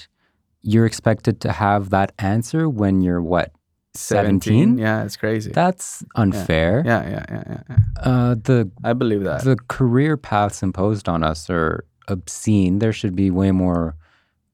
[0.60, 3.48] you're expected to have that answer when you're what?
[3.94, 4.78] 17?
[4.78, 6.82] yeah it's crazy That's unfair.
[6.84, 7.78] yeah yeah yeah yeah, yeah.
[8.10, 12.78] Uh, the i believe that the career paths imposed on us are obscene.
[12.78, 13.96] There should be way more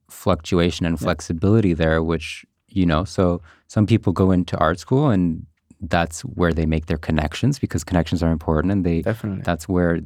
[0.09, 2.45] fluctuation and flexibility there, which,
[2.75, 5.47] you know, so some people go into art school and
[5.81, 10.01] that's where they make their connections because connections are important and they definitely that's where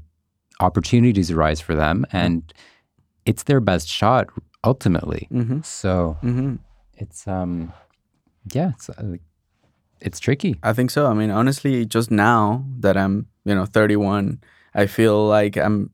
[0.60, 2.52] opportunities arise for them and
[3.24, 4.26] it's their best shot
[4.64, 5.28] ultimately.
[5.32, 5.60] mm-hmm.
[5.62, 6.56] So Mm-hmm.
[6.94, 7.72] it's um
[8.52, 9.16] yeah, it's uh,
[10.00, 10.56] it's tricky.
[10.62, 11.06] I think so.
[11.06, 14.40] I mean, honestly, just now that I'm, you know, 31,
[14.74, 15.90] I feel like I'm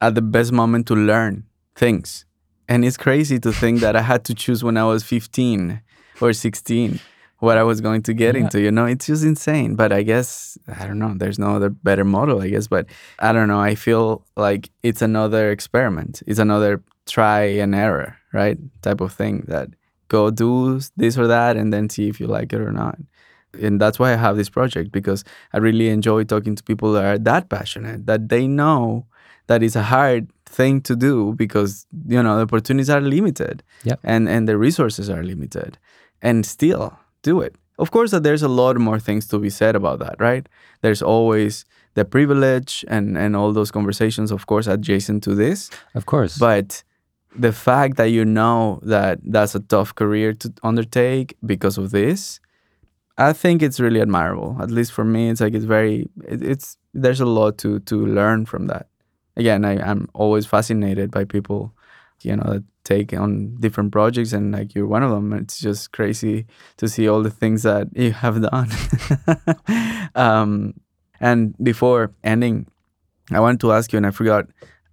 [0.00, 2.24] at the best moment to learn things.
[2.68, 5.80] And it's crazy to think that I had to choose when I was 15
[6.20, 7.00] or 16
[7.38, 8.42] what I was going to get Yeah.
[8.42, 8.60] into.
[8.60, 9.74] You know, it's just insane.
[9.74, 12.68] But I guess, I don't know, there's no other better model, I guess.
[12.68, 12.86] But
[13.18, 13.60] I don't know.
[13.60, 18.58] I feel like it's another experiment, it's another try and error, right?
[18.82, 19.70] Type of thing that
[20.08, 22.98] go do this or that and then see if you like it or not
[23.60, 25.24] and that's why I have this project because
[25.54, 29.06] I really enjoy talking to people that are that passionate that they know
[29.46, 34.00] that it's a hard thing to do because you know the opportunities are limited Yep.
[34.04, 35.78] and and the resources are limited
[36.22, 39.74] and still do it of course that there's a lot more things to be said
[39.76, 40.48] about that right
[40.82, 46.06] there's always the privilege and and all those conversations of course adjacent to this Of
[46.06, 46.38] course.
[46.38, 46.82] but
[47.38, 52.40] the fact that you know that that's a tough career to undertake because of this,
[53.16, 54.56] I think it's really admirable.
[54.60, 57.96] At least for me, it's like it's very it, it's there's a lot to to
[58.06, 58.86] learn from that.
[59.36, 61.72] Again, I, I'm always fascinated by people,
[62.20, 65.32] you know, that take on different projects and like you're one of them.
[65.32, 66.46] It's just crazy
[66.78, 68.68] to see all the things that you have done.
[70.14, 70.74] um,
[71.20, 72.66] and before ending,
[73.30, 74.46] I wanted to ask you, and I forgot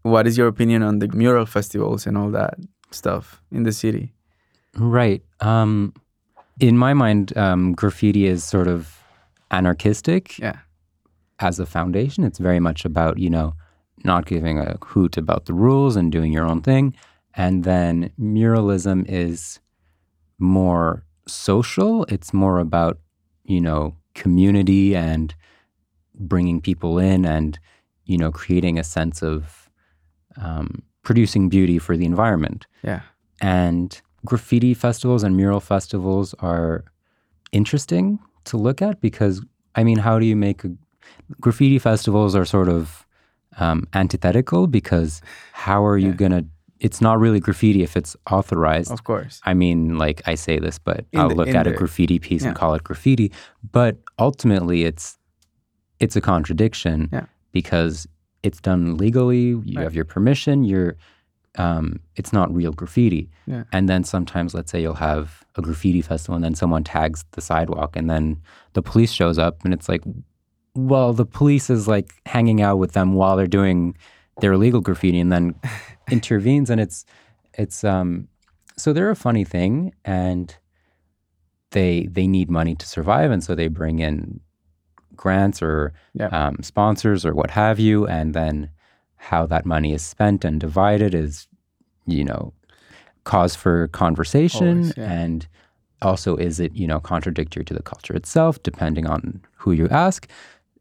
[0.04, 2.56] what is your opinion on the mural festivals and all that
[2.92, 4.14] stuff in the city?
[4.78, 5.24] Right.
[5.42, 5.94] Um,
[6.60, 8.96] in my mind, um, graffiti is sort of
[9.52, 10.58] anarchistic Yeah.
[11.40, 12.24] as a foundation.
[12.24, 13.56] It's very much about, you know,
[14.04, 16.94] not giving a hoot about the rules and doing your own thing.
[17.44, 19.60] And then muralism is
[20.40, 22.06] more social.
[22.06, 22.96] It's more about,
[23.46, 25.34] you know, community and
[26.32, 27.58] bringing people in and,
[28.06, 29.70] you know, creating a sense of
[30.46, 30.68] um,
[31.04, 32.68] producing beauty for the environment.
[32.84, 33.02] Yeah.
[33.42, 33.90] And
[34.26, 36.84] graffiti festivals and mural festivals are
[37.52, 39.42] interesting to look at because,
[39.76, 40.72] I mean, how do you make a
[41.40, 43.06] graffiti festivals are sort of
[43.60, 45.22] um, antithetical because
[45.54, 46.16] how are you Yeah.
[46.16, 46.46] going to,
[46.80, 48.92] it's not really graffiti if it's authorized.
[48.92, 49.42] Of course.
[49.44, 52.44] I mean, like I say this, but In I'll the- look at a graffiti piece
[52.44, 53.32] and call it graffiti.
[53.72, 55.18] But ultimately, it's
[56.00, 57.26] it's a contradiction Yeah.
[57.52, 58.08] because
[58.44, 59.48] it's done legally.
[59.50, 59.84] You Right.
[59.84, 60.64] have your permission.
[60.64, 60.96] You're
[61.58, 63.28] um, it's not real graffiti.
[63.48, 63.64] Yeah.
[63.74, 67.42] And then sometimes, let's say you'll have a graffiti festival, and then someone tags the
[67.42, 68.38] sidewalk, and then
[68.74, 70.02] the police shows up, and it's like,
[70.76, 73.98] well, the police is like hanging out with them while they're doing
[74.40, 75.56] their illegal graffiti, and then
[76.12, 77.06] intervenes, and it's
[77.54, 78.28] it's um
[78.78, 80.56] so they're a funny thing, and
[81.72, 84.40] they they need money to survive, and so they bring in
[85.16, 86.28] grants or Yeah.
[86.28, 88.70] um, sponsors or what have you, and then
[89.18, 91.48] how that money is spent and divided is,
[92.08, 92.54] you know,
[93.26, 95.12] cause for conversation, Always, yeah.
[95.12, 95.48] and
[96.02, 100.28] also is it you know contradictory to the culture itself, depending on who you ask,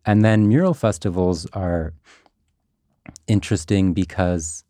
[0.07, 1.93] and then mural festivals are
[3.27, 4.65] interesting because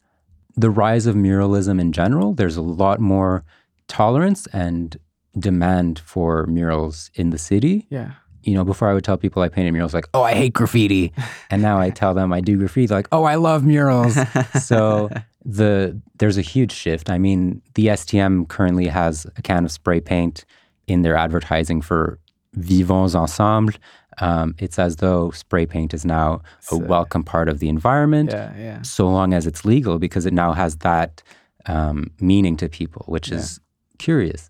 [0.58, 3.44] the rise of muralism in general, there's a lot more
[3.86, 4.96] tolerance and
[5.38, 7.86] demand for murals in the city.
[7.90, 8.12] Yeah.
[8.42, 11.12] You know, before I would tell people I painted murals, like, oh, I hate graffiti.
[11.50, 14.18] and now I tell them I do graffiti, they're like, oh, I love murals.
[14.60, 15.10] so
[15.44, 17.08] the there's a huge shift.
[17.08, 20.44] I mean, the STM currently has a can of spray paint
[20.88, 22.18] in their advertising for
[22.54, 23.74] Vivons Ensemble.
[24.20, 28.30] Um, it's as though spray paint is now a So- welcome part of the environment
[28.32, 28.52] Yeah.
[28.58, 28.82] Yeah.
[28.82, 31.22] so long as it's legal because it now has that
[31.66, 33.60] um, meaning to people, which is
[33.98, 34.48] curious.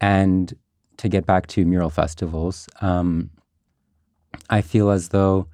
[0.00, 0.52] And
[0.96, 3.30] to get back to mural festivals, um,
[4.50, 5.46] I feel as though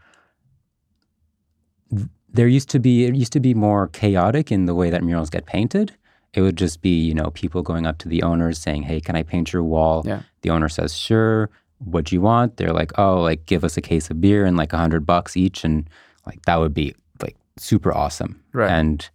[1.94, 5.02] th- there used to be it used to be more chaotic in the way that
[5.02, 5.92] murals get painted.
[6.32, 9.16] It would just be you know people going up to the owners saying, "Hey, can
[9.16, 10.22] I paint your wall?" Yeah.
[10.42, 11.50] The owner says, "Sure."
[11.84, 12.56] What do you want?
[12.56, 15.36] They're like, "Oh, like give us a case of beer and like a hundred bucks
[15.36, 15.88] each," and
[16.26, 18.40] like that would be like super awesome.
[18.52, 18.70] Right.
[18.70, 19.08] And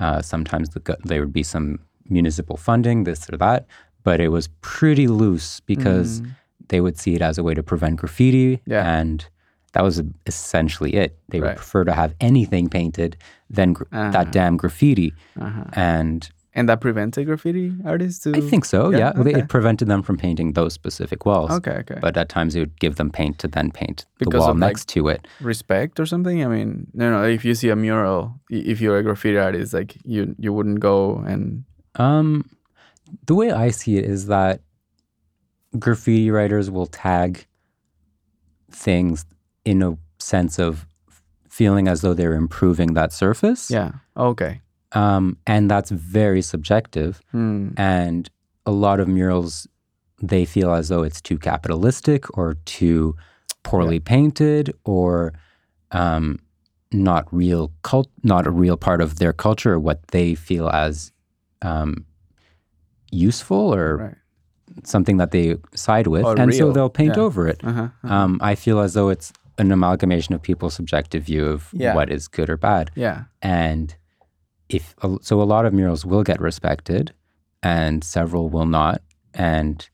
[0.00, 1.78] uh, sometimes the, there would be some
[2.08, 3.66] municipal funding, this or that,
[4.04, 6.22] but it was pretty loose because
[6.68, 8.56] they would see it as a way to prevent graffiti.
[8.58, 8.60] Mm.
[8.66, 8.98] Yeah.
[8.98, 9.26] And
[9.72, 11.18] that was essentially it.
[11.28, 13.16] They would prefer to have anything painted
[13.50, 14.10] than gr- Uh-huh.
[14.12, 15.12] that damn graffiti.
[15.40, 15.64] Uh-huh.
[15.74, 18.34] And And that prevented graffiti artists to.
[18.34, 19.20] I think so, Yeah, yeah.
[19.20, 19.38] Okay.
[19.40, 21.50] It prevented them from painting those specific walls.
[21.50, 21.98] Okay, okay.
[22.00, 24.70] But at times it would give them paint to then paint the wall of, like,
[24.70, 25.28] next to it.
[25.40, 26.42] respect or something.
[26.42, 27.22] I mean, no, no.
[27.22, 31.18] If you see a mural, if you're a graffiti artist, like you, you wouldn't go
[31.18, 31.64] and.
[31.96, 32.48] Um,
[33.26, 34.62] the way I see it is that
[35.78, 37.46] graffiti writers will tag
[38.70, 39.26] things
[39.64, 40.86] in a sense of
[41.48, 43.70] feeling as though they're improving that surface.
[43.70, 43.92] Yeah.
[44.16, 44.62] Okay.
[44.92, 47.20] Um, and that's very subjective.
[47.30, 47.70] Hmm.
[47.76, 48.28] And
[48.64, 49.66] a lot of murals,
[50.22, 53.14] they feel as though it's too capitalistic or too
[53.62, 55.32] poorly painted or
[55.92, 56.38] um,
[56.92, 61.12] not real cult, not a real part of their culture or what they feel as
[61.62, 62.04] um,
[63.10, 64.14] useful or Right.
[64.84, 67.22] something that they side with, Or and so they'll paint yeah.
[67.22, 67.60] over it.
[67.64, 67.88] Uh-huh.
[68.02, 68.14] uh-huh.
[68.14, 71.94] Um, I feel as though it's an amalgamation of people's subjective view of Yeah.
[71.94, 73.24] what is good or bad yeah.
[73.42, 73.94] and
[74.68, 77.12] if so a lot of murals will get respected
[77.62, 79.02] and several will not
[79.34, 79.88] and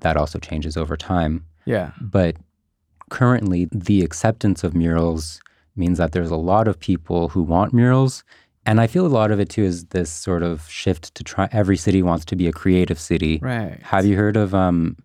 [0.00, 1.92] that also changes over time Yeah.
[2.00, 2.36] but
[3.10, 5.40] currently the acceptance of murals
[5.76, 8.24] means that there's a lot of people who want murals
[8.64, 11.48] and i feel a lot of it too is this sort of shift to try
[11.52, 13.78] every city wants to be a creative city Right.
[13.82, 14.96] have you heard of um,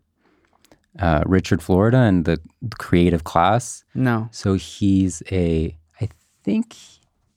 [1.00, 2.40] uh, richard florida and the
[2.80, 4.28] creative class No.
[4.32, 6.10] so he's a, I
[6.44, 6.76] think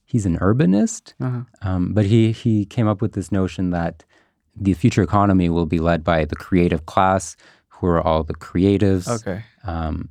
[0.05, 1.41] he's an urbanist, Uh-huh.
[1.61, 4.03] um, but he he came up with this notion that
[4.55, 7.35] the future economy will be led by the creative class,
[7.67, 9.43] who are all the creatives, Okay.
[9.65, 10.09] um,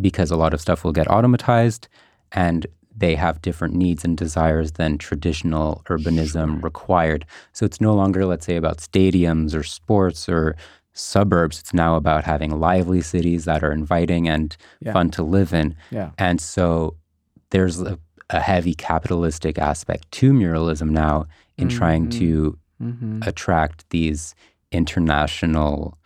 [0.00, 1.88] because a lot of stuff will get automatized,
[2.32, 7.26] and they have different needs and desires than traditional urbanism required.
[7.52, 10.54] So it's no longer, let's say, about stadiums or sports or
[10.92, 11.58] suburbs.
[11.58, 14.92] It's now about having lively cities that are inviting and Yeah.
[14.92, 15.74] fun to live in.
[15.90, 16.10] Yeah.
[16.18, 16.94] And so
[17.50, 17.98] there's a,
[18.30, 21.26] a heavy capitalistic aspect to muralism now
[21.58, 23.20] in trying to Mm-hmm.
[23.22, 24.34] attract these
[24.72, 25.96] international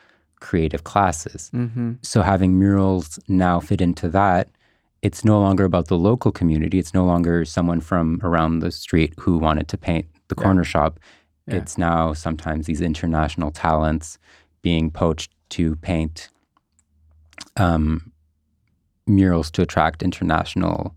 [0.41, 1.51] creative classes.
[1.55, 1.95] Mm-hmm.
[2.03, 4.51] So having murals now fit into that,
[5.01, 6.79] it's no longer about the local community.
[6.79, 10.45] It's no longer someone from around the street who wanted to paint the Yeah.
[10.45, 11.01] corner shop.
[11.47, 11.57] Yeah.
[11.57, 14.19] It's now sometimes these international talents
[14.61, 16.29] being poached to paint
[17.57, 18.13] um,
[19.07, 20.95] murals to attract international.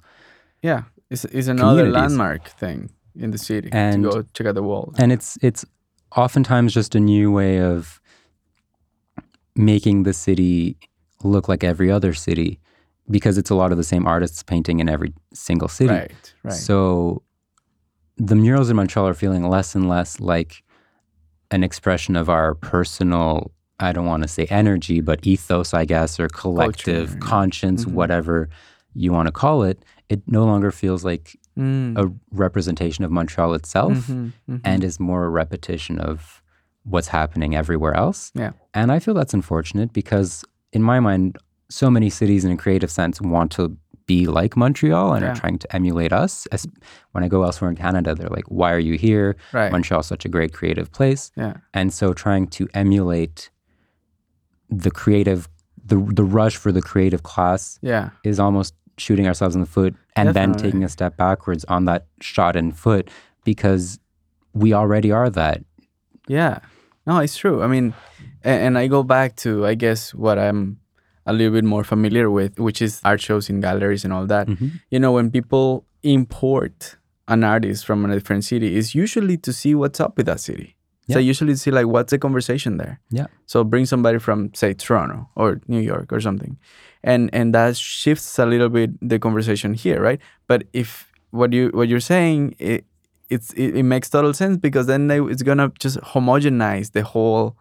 [0.61, 0.83] Yeah.
[1.11, 4.93] It's, it's another landmark thing in the city And- to go check out the wall.
[4.97, 5.65] And it's it's
[6.15, 7.99] oftentimes just a new way of
[9.55, 10.77] making the city
[11.23, 12.59] look like every other city
[13.09, 15.93] because it's a lot of the same artists painting in every single city.
[15.93, 16.33] Right.
[16.43, 16.53] Right.
[16.53, 17.21] So
[18.17, 20.63] the murals in Montreal are feeling less and less like
[21.51, 26.19] an expression of our personal, I don't want to say energy, but ethos, I guess,
[26.19, 27.17] or collective yeah.
[27.19, 27.91] conscience, Mhm.
[27.93, 28.47] whatever
[28.93, 29.83] you want to call it.
[30.11, 31.97] It no longer feels like Mm.
[31.97, 32.05] a
[32.45, 34.61] representation of Montreal itself Mhm, mhm.
[34.63, 36.41] and is more a repetition of
[36.83, 38.31] what's happening everywhere else.
[38.33, 38.51] Yeah.
[38.73, 40.43] And I feel that's unfortunate because,
[40.73, 41.37] in my mind,
[41.69, 43.77] so many cities in a creative sense want to
[44.07, 45.31] be like Montreal and Yeah.
[45.31, 46.45] are trying to emulate us.
[46.51, 46.67] As,
[47.13, 49.35] when I go elsewhere in Canada, they're like, why are you here?
[49.53, 49.71] right.
[49.71, 51.31] Montreal's such a great creative place.
[51.37, 51.53] yeah.
[51.73, 53.49] And so trying to emulate
[54.69, 55.47] the creative,
[55.85, 58.09] the, the rush for the creative class Yeah.
[58.23, 62.05] is almost shooting ourselves in the foot and then taking a step backwards on that
[62.21, 63.09] shot in foot
[63.43, 63.99] because
[64.53, 65.63] we already are that.
[66.27, 66.59] Yeah.
[67.07, 67.63] No, it's true.
[67.63, 67.93] I mean,
[68.43, 70.77] and, and I go back to, I guess, what I'm
[71.25, 74.47] a little bit more familiar with, which is art shows in galleries and all that.
[74.47, 74.81] Mhm.
[74.91, 76.97] You know, when people import
[77.27, 80.75] an artist from a different city, it's usually to see what's up with that city.
[81.09, 81.29] So Yeah.
[81.29, 82.99] usually see like what's the conversation there.
[83.09, 83.27] Yeah.
[83.45, 86.57] So bring somebody from say Toronto or New York or something,
[87.03, 90.19] and and that shifts a little bit the conversation here, right?
[90.47, 92.85] But if what you what you're saying it
[93.29, 97.55] it's it, it makes total sense because then they, it's gonna just homogenize the whole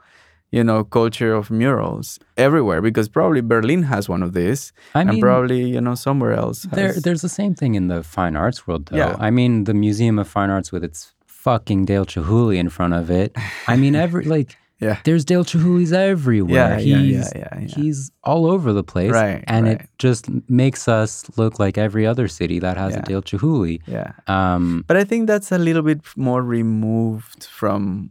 [0.51, 5.21] you know culture of murals everywhere because probably Berlin has one of these I and
[5.21, 8.87] probably you know somewhere else there, there's the same thing in the fine arts world,
[8.87, 8.97] though.
[8.97, 9.17] Yeah.
[9.19, 13.11] I mean, the Museum of Fine Arts with its fucking Dale Chihuly in front of
[13.11, 13.35] it.
[13.67, 14.97] I mean, every like, Yeah.
[15.05, 16.55] there's Dale Chihuly's everywhere.
[16.55, 17.67] Yeah, yeah, he's, yeah, yeah, yeah.
[17.69, 19.81] He's all over the place, Right, And right.
[19.83, 23.01] it just makes us look like every other city that has Yeah.
[23.01, 23.81] a Dale Chihuly.
[23.87, 28.11] yeah Um, But I think that's a little bit more removed from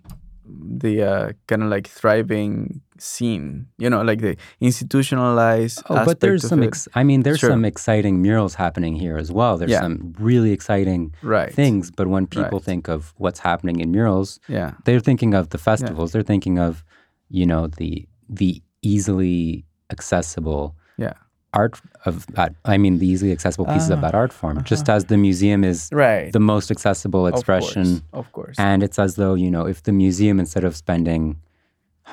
[0.82, 5.82] the uh, kind of like thriving scene, you know, like the institutionalized.
[5.90, 6.64] Oh, but there's some.
[6.64, 7.50] Ex- I mean, there's Sure.
[7.52, 9.58] some exciting murals happening here as well.
[9.58, 9.82] There's Yeah.
[9.82, 11.92] some really exciting right things.
[11.92, 12.64] But when people Right.
[12.64, 16.12] think of what's happening in murals, Yeah, they're thinking of the festivals.
[16.12, 16.84] They're thinking of,
[17.30, 21.14] you know, the the easily accessible yeah,
[21.54, 22.54] art of that.
[22.64, 24.64] I mean, the easily accessible pieces of Ah, that art form.
[24.64, 26.32] Just as the museum is right.
[26.32, 28.56] the most accessible expression, Of course, of course.
[28.60, 31.38] and it's as though you know, if the museum instead of spending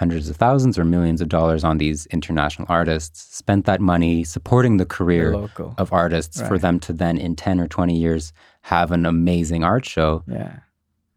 [0.01, 4.77] hundreds of thousands or millions of dollars on these international artists, spent that money supporting
[4.77, 5.75] the career local.
[5.79, 8.33] of artists for them to then in 10 or 20 years
[8.63, 10.59] have an amazing art show yeah,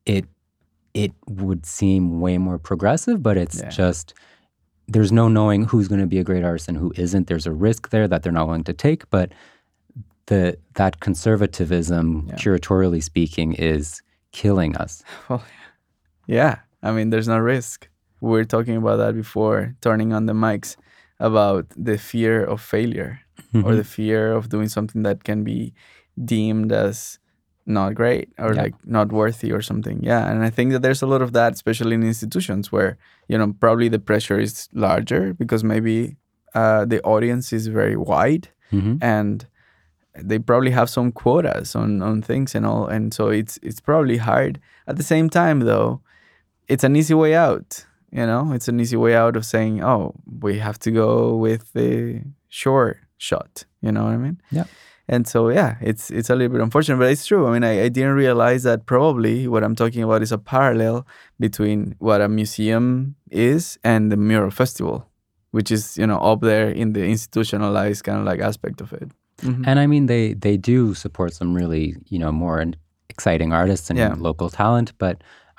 [0.06, 0.26] it
[0.94, 3.70] it would seem way more progressive but it's Yeah.
[3.70, 4.14] just
[4.88, 7.52] there's no knowing who's going to be a great artist and who isn't there's a
[7.52, 9.32] risk there that they're not willing to take but
[10.28, 12.36] the that conservatism Yeah.
[12.36, 14.02] curatorially speaking is
[14.32, 15.44] killing us well,
[16.28, 16.60] yeah.
[16.82, 17.89] I mean, there's no risk.
[18.22, 20.76] We were talking about that before, turning on the mics,
[21.20, 23.20] about the fear of failure
[23.66, 25.74] or the fear of doing something that can be
[26.24, 27.20] deemed as
[27.66, 28.64] not great or Yeah.
[28.64, 30.00] like not worthy or something.
[30.04, 32.98] Yeah, and I think that there's a lot of that, especially in institutions where
[33.28, 36.16] you know probably the pressure is larger because maybe
[36.56, 38.98] uh, the audience is very wide Mhm.
[39.02, 39.46] and
[40.30, 44.18] they probably have some quotas on, on things and all and so it's it's probably
[44.18, 46.02] hard at the same time though
[46.68, 50.14] it's an easy way out you know it's an easy way out of saying oh
[50.42, 54.66] we have to go with the short shot you know what i mean Yeah.
[55.08, 57.84] and so yeah it's it's a little bit unfortunate but it's true i mean I,
[57.86, 61.06] I didn't realize that probably what i'm talking about is a parallel
[61.40, 65.06] between what a museum is and the mural festival
[65.52, 69.10] which is you know up there in the institutionalized kind of like aspect of it
[69.42, 69.64] Mhm.
[69.68, 72.60] And I mean, they they do support some really you know more
[73.10, 74.14] exciting artists and Yeah.
[74.30, 75.16] local talent, but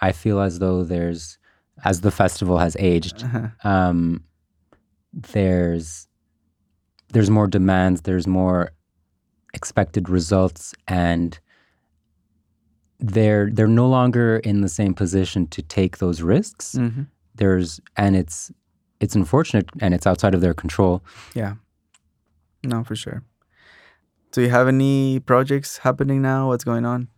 [0.09, 1.39] I feel as though there's
[1.85, 3.49] as the festival has aged, Uh-huh.
[3.69, 4.23] um,
[5.13, 6.07] there's
[7.13, 8.71] there's more demands, there's more
[9.53, 11.39] expected results, and
[12.99, 16.75] they're they're no longer in the same position to take those risks.
[16.77, 17.07] Mhm.
[17.35, 18.53] There's and it's
[19.01, 21.03] it's unfortunate and it's outside of their control.
[21.35, 21.55] Yeah.
[22.63, 23.23] No, for sure.
[24.33, 26.49] Do you have any projects happening now?
[26.49, 27.09] What's going on?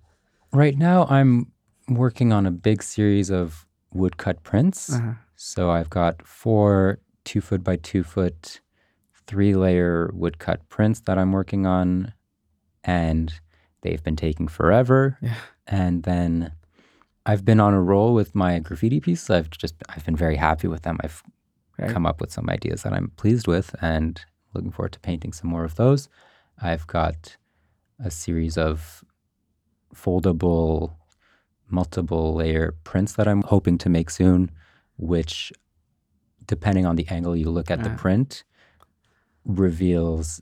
[0.53, 1.51] Right now, I'm
[1.89, 4.93] working on a big series of woodcut prints.
[4.93, 5.13] Uh-huh.
[5.37, 8.61] So I've got four two foot by two foot,
[9.27, 12.13] three layer woodcut prints that I'm working on,
[12.85, 13.33] and
[13.83, 15.19] they've been taking forever.
[15.23, 15.35] Yeah.
[15.67, 16.53] And then
[17.25, 19.31] I've been on a roll with my graffiti pieces.
[19.31, 20.99] I've just I've been very happy with them.
[21.03, 21.23] I've
[21.79, 21.91] Right.
[21.91, 24.21] come up with some ideas that I'm pleased with, and
[24.53, 26.07] looking forward to painting some more of those.
[26.61, 27.39] I've got
[27.99, 29.03] a series of
[29.95, 30.93] foldable,
[31.73, 34.51] multiple layer prints that I'm hoping to make soon,
[34.97, 35.53] which,
[36.47, 37.97] depending on the angle you look at the Ah.
[37.97, 38.45] print,
[39.45, 40.41] reveals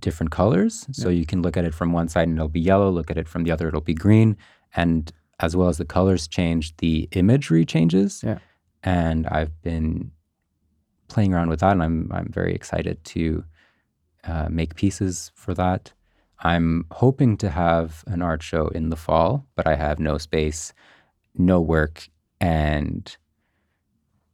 [0.00, 0.86] different colors.
[0.92, 3.18] So you can look at it from one side and it'll be yellow, look at
[3.18, 4.36] it from the other, it'll be green.
[4.74, 8.22] And as well as the colors change, the imagery changes.
[8.24, 8.38] Yeah.
[8.82, 10.12] And I've been
[11.08, 13.44] playing around with that, and I'm I'm very excited to
[14.24, 15.92] uh, make pieces for that.
[16.40, 20.72] I'm hoping to have an art show in the fall, but I have no space,
[21.36, 22.08] no work,
[22.40, 23.16] and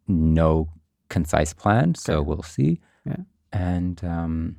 [0.08, 0.68] no
[1.08, 1.94] concise plan.
[1.94, 2.26] So Okay.
[2.28, 2.80] we'll see.
[3.04, 3.16] Yeah.
[3.52, 4.56] And um,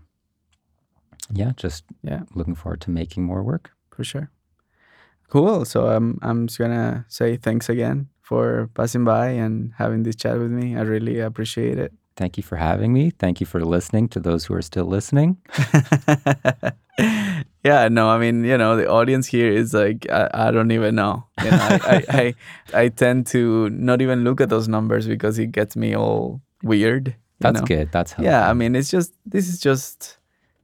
[1.32, 2.24] yeah, just Yeah.
[2.34, 3.72] looking forward to making more work.
[3.92, 4.30] For sure.
[5.30, 5.66] Cool.
[5.66, 10.38] So um, I'm just gonna say thanks again for passing by and having this chat
[10.38, 10.76] with me.
[10.78, 11.92] I really appreciate it.
[12.16, 13.10] Thank you for having me.
[13.10, 15.38] Thank you for listening to those who are still listening.
[17.64, 20.94] yeah, no, I mean, you know, the audience here is like, I, I don't even
[20.96, 21.26] know.
[21.44, 22.36] You know, I, I, I,
[22.82, 27.16] I tend to not even look at those numbers because it gets me all weird.
[27.40, 27.66] That's know?
[27.66, 27.92] good.
[27.92, 28.32] That's helpful.
[28.32, 30.18] Yeah, I mean, it's just, this is just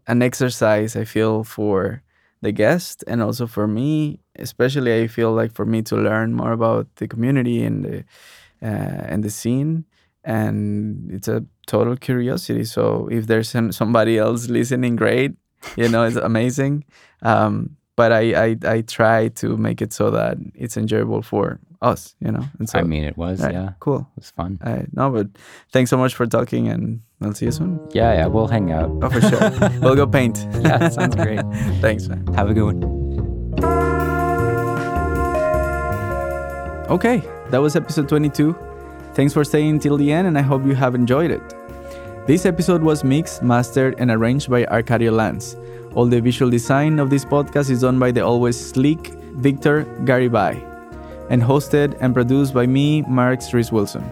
[0.05, 2.03] an exercise, I feel, for
[2.41, 6.51] the guest and also for me, especially I feel like for me to learn more
[6.51, 7.99] about the community and the,
[8.61, 9.85] uh, and the scene.
[10.23, 12.65] And it's a total curiosity.
[12.65, 15.33] So if there's some, somebody else listening, great.
[15.75, 16.85] You know, it's amazing.
[17.21, 22.15] Um, but I, I, I try to make it so that it's enjoyable for us,
[22.21, 22.45] you know?
[22.57, 23.71] And so, I mean, it was, right, yeah.
[23.79, 24.07] Cool.
[24.15, 24.57] It was fun.
[24.63, 25.27] Uh, no, but
[25.73, 27.79] thanks so much for talking and I'll see you soon.
[27.91, 28.27] Yeah, yeah.
[28.27, 28.89] We'll hang out.
[29.01, 29.69] Oh, for sure.
[29.81, 30.47] we'll go paint.
[30.61, 31.41] Yeah, sounds great.
[31.81, 32.25] Thanks, man.
[32.35, 32.99] Have a good one.
[36.89, 37.21] Okay,
[37.51, 38.68] that was episode 22.
[39.19, 41.43] Thanks for staying till the end, and I hope you have enjoyed it.
[42.25, 45.57] This episode was mixed, mastered, and arranged by Arcadio Lance.
[45.93, 50.55] All the visual design of this podcast is done by the always sleek Victor Garibay,
[51.29, 54.09] and hosted and produced by me, Mark Rees Wilson.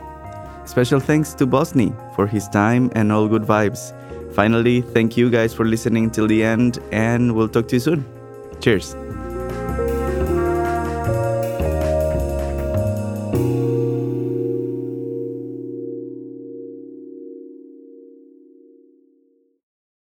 [0.66, 3.94] Special thanks to Bosni for his time and all good vibes.
[4.36, 8.06] Finally, thank you guys for listening till the end, and we'll talk to you soon.
[8.60, 8.94] Cheers.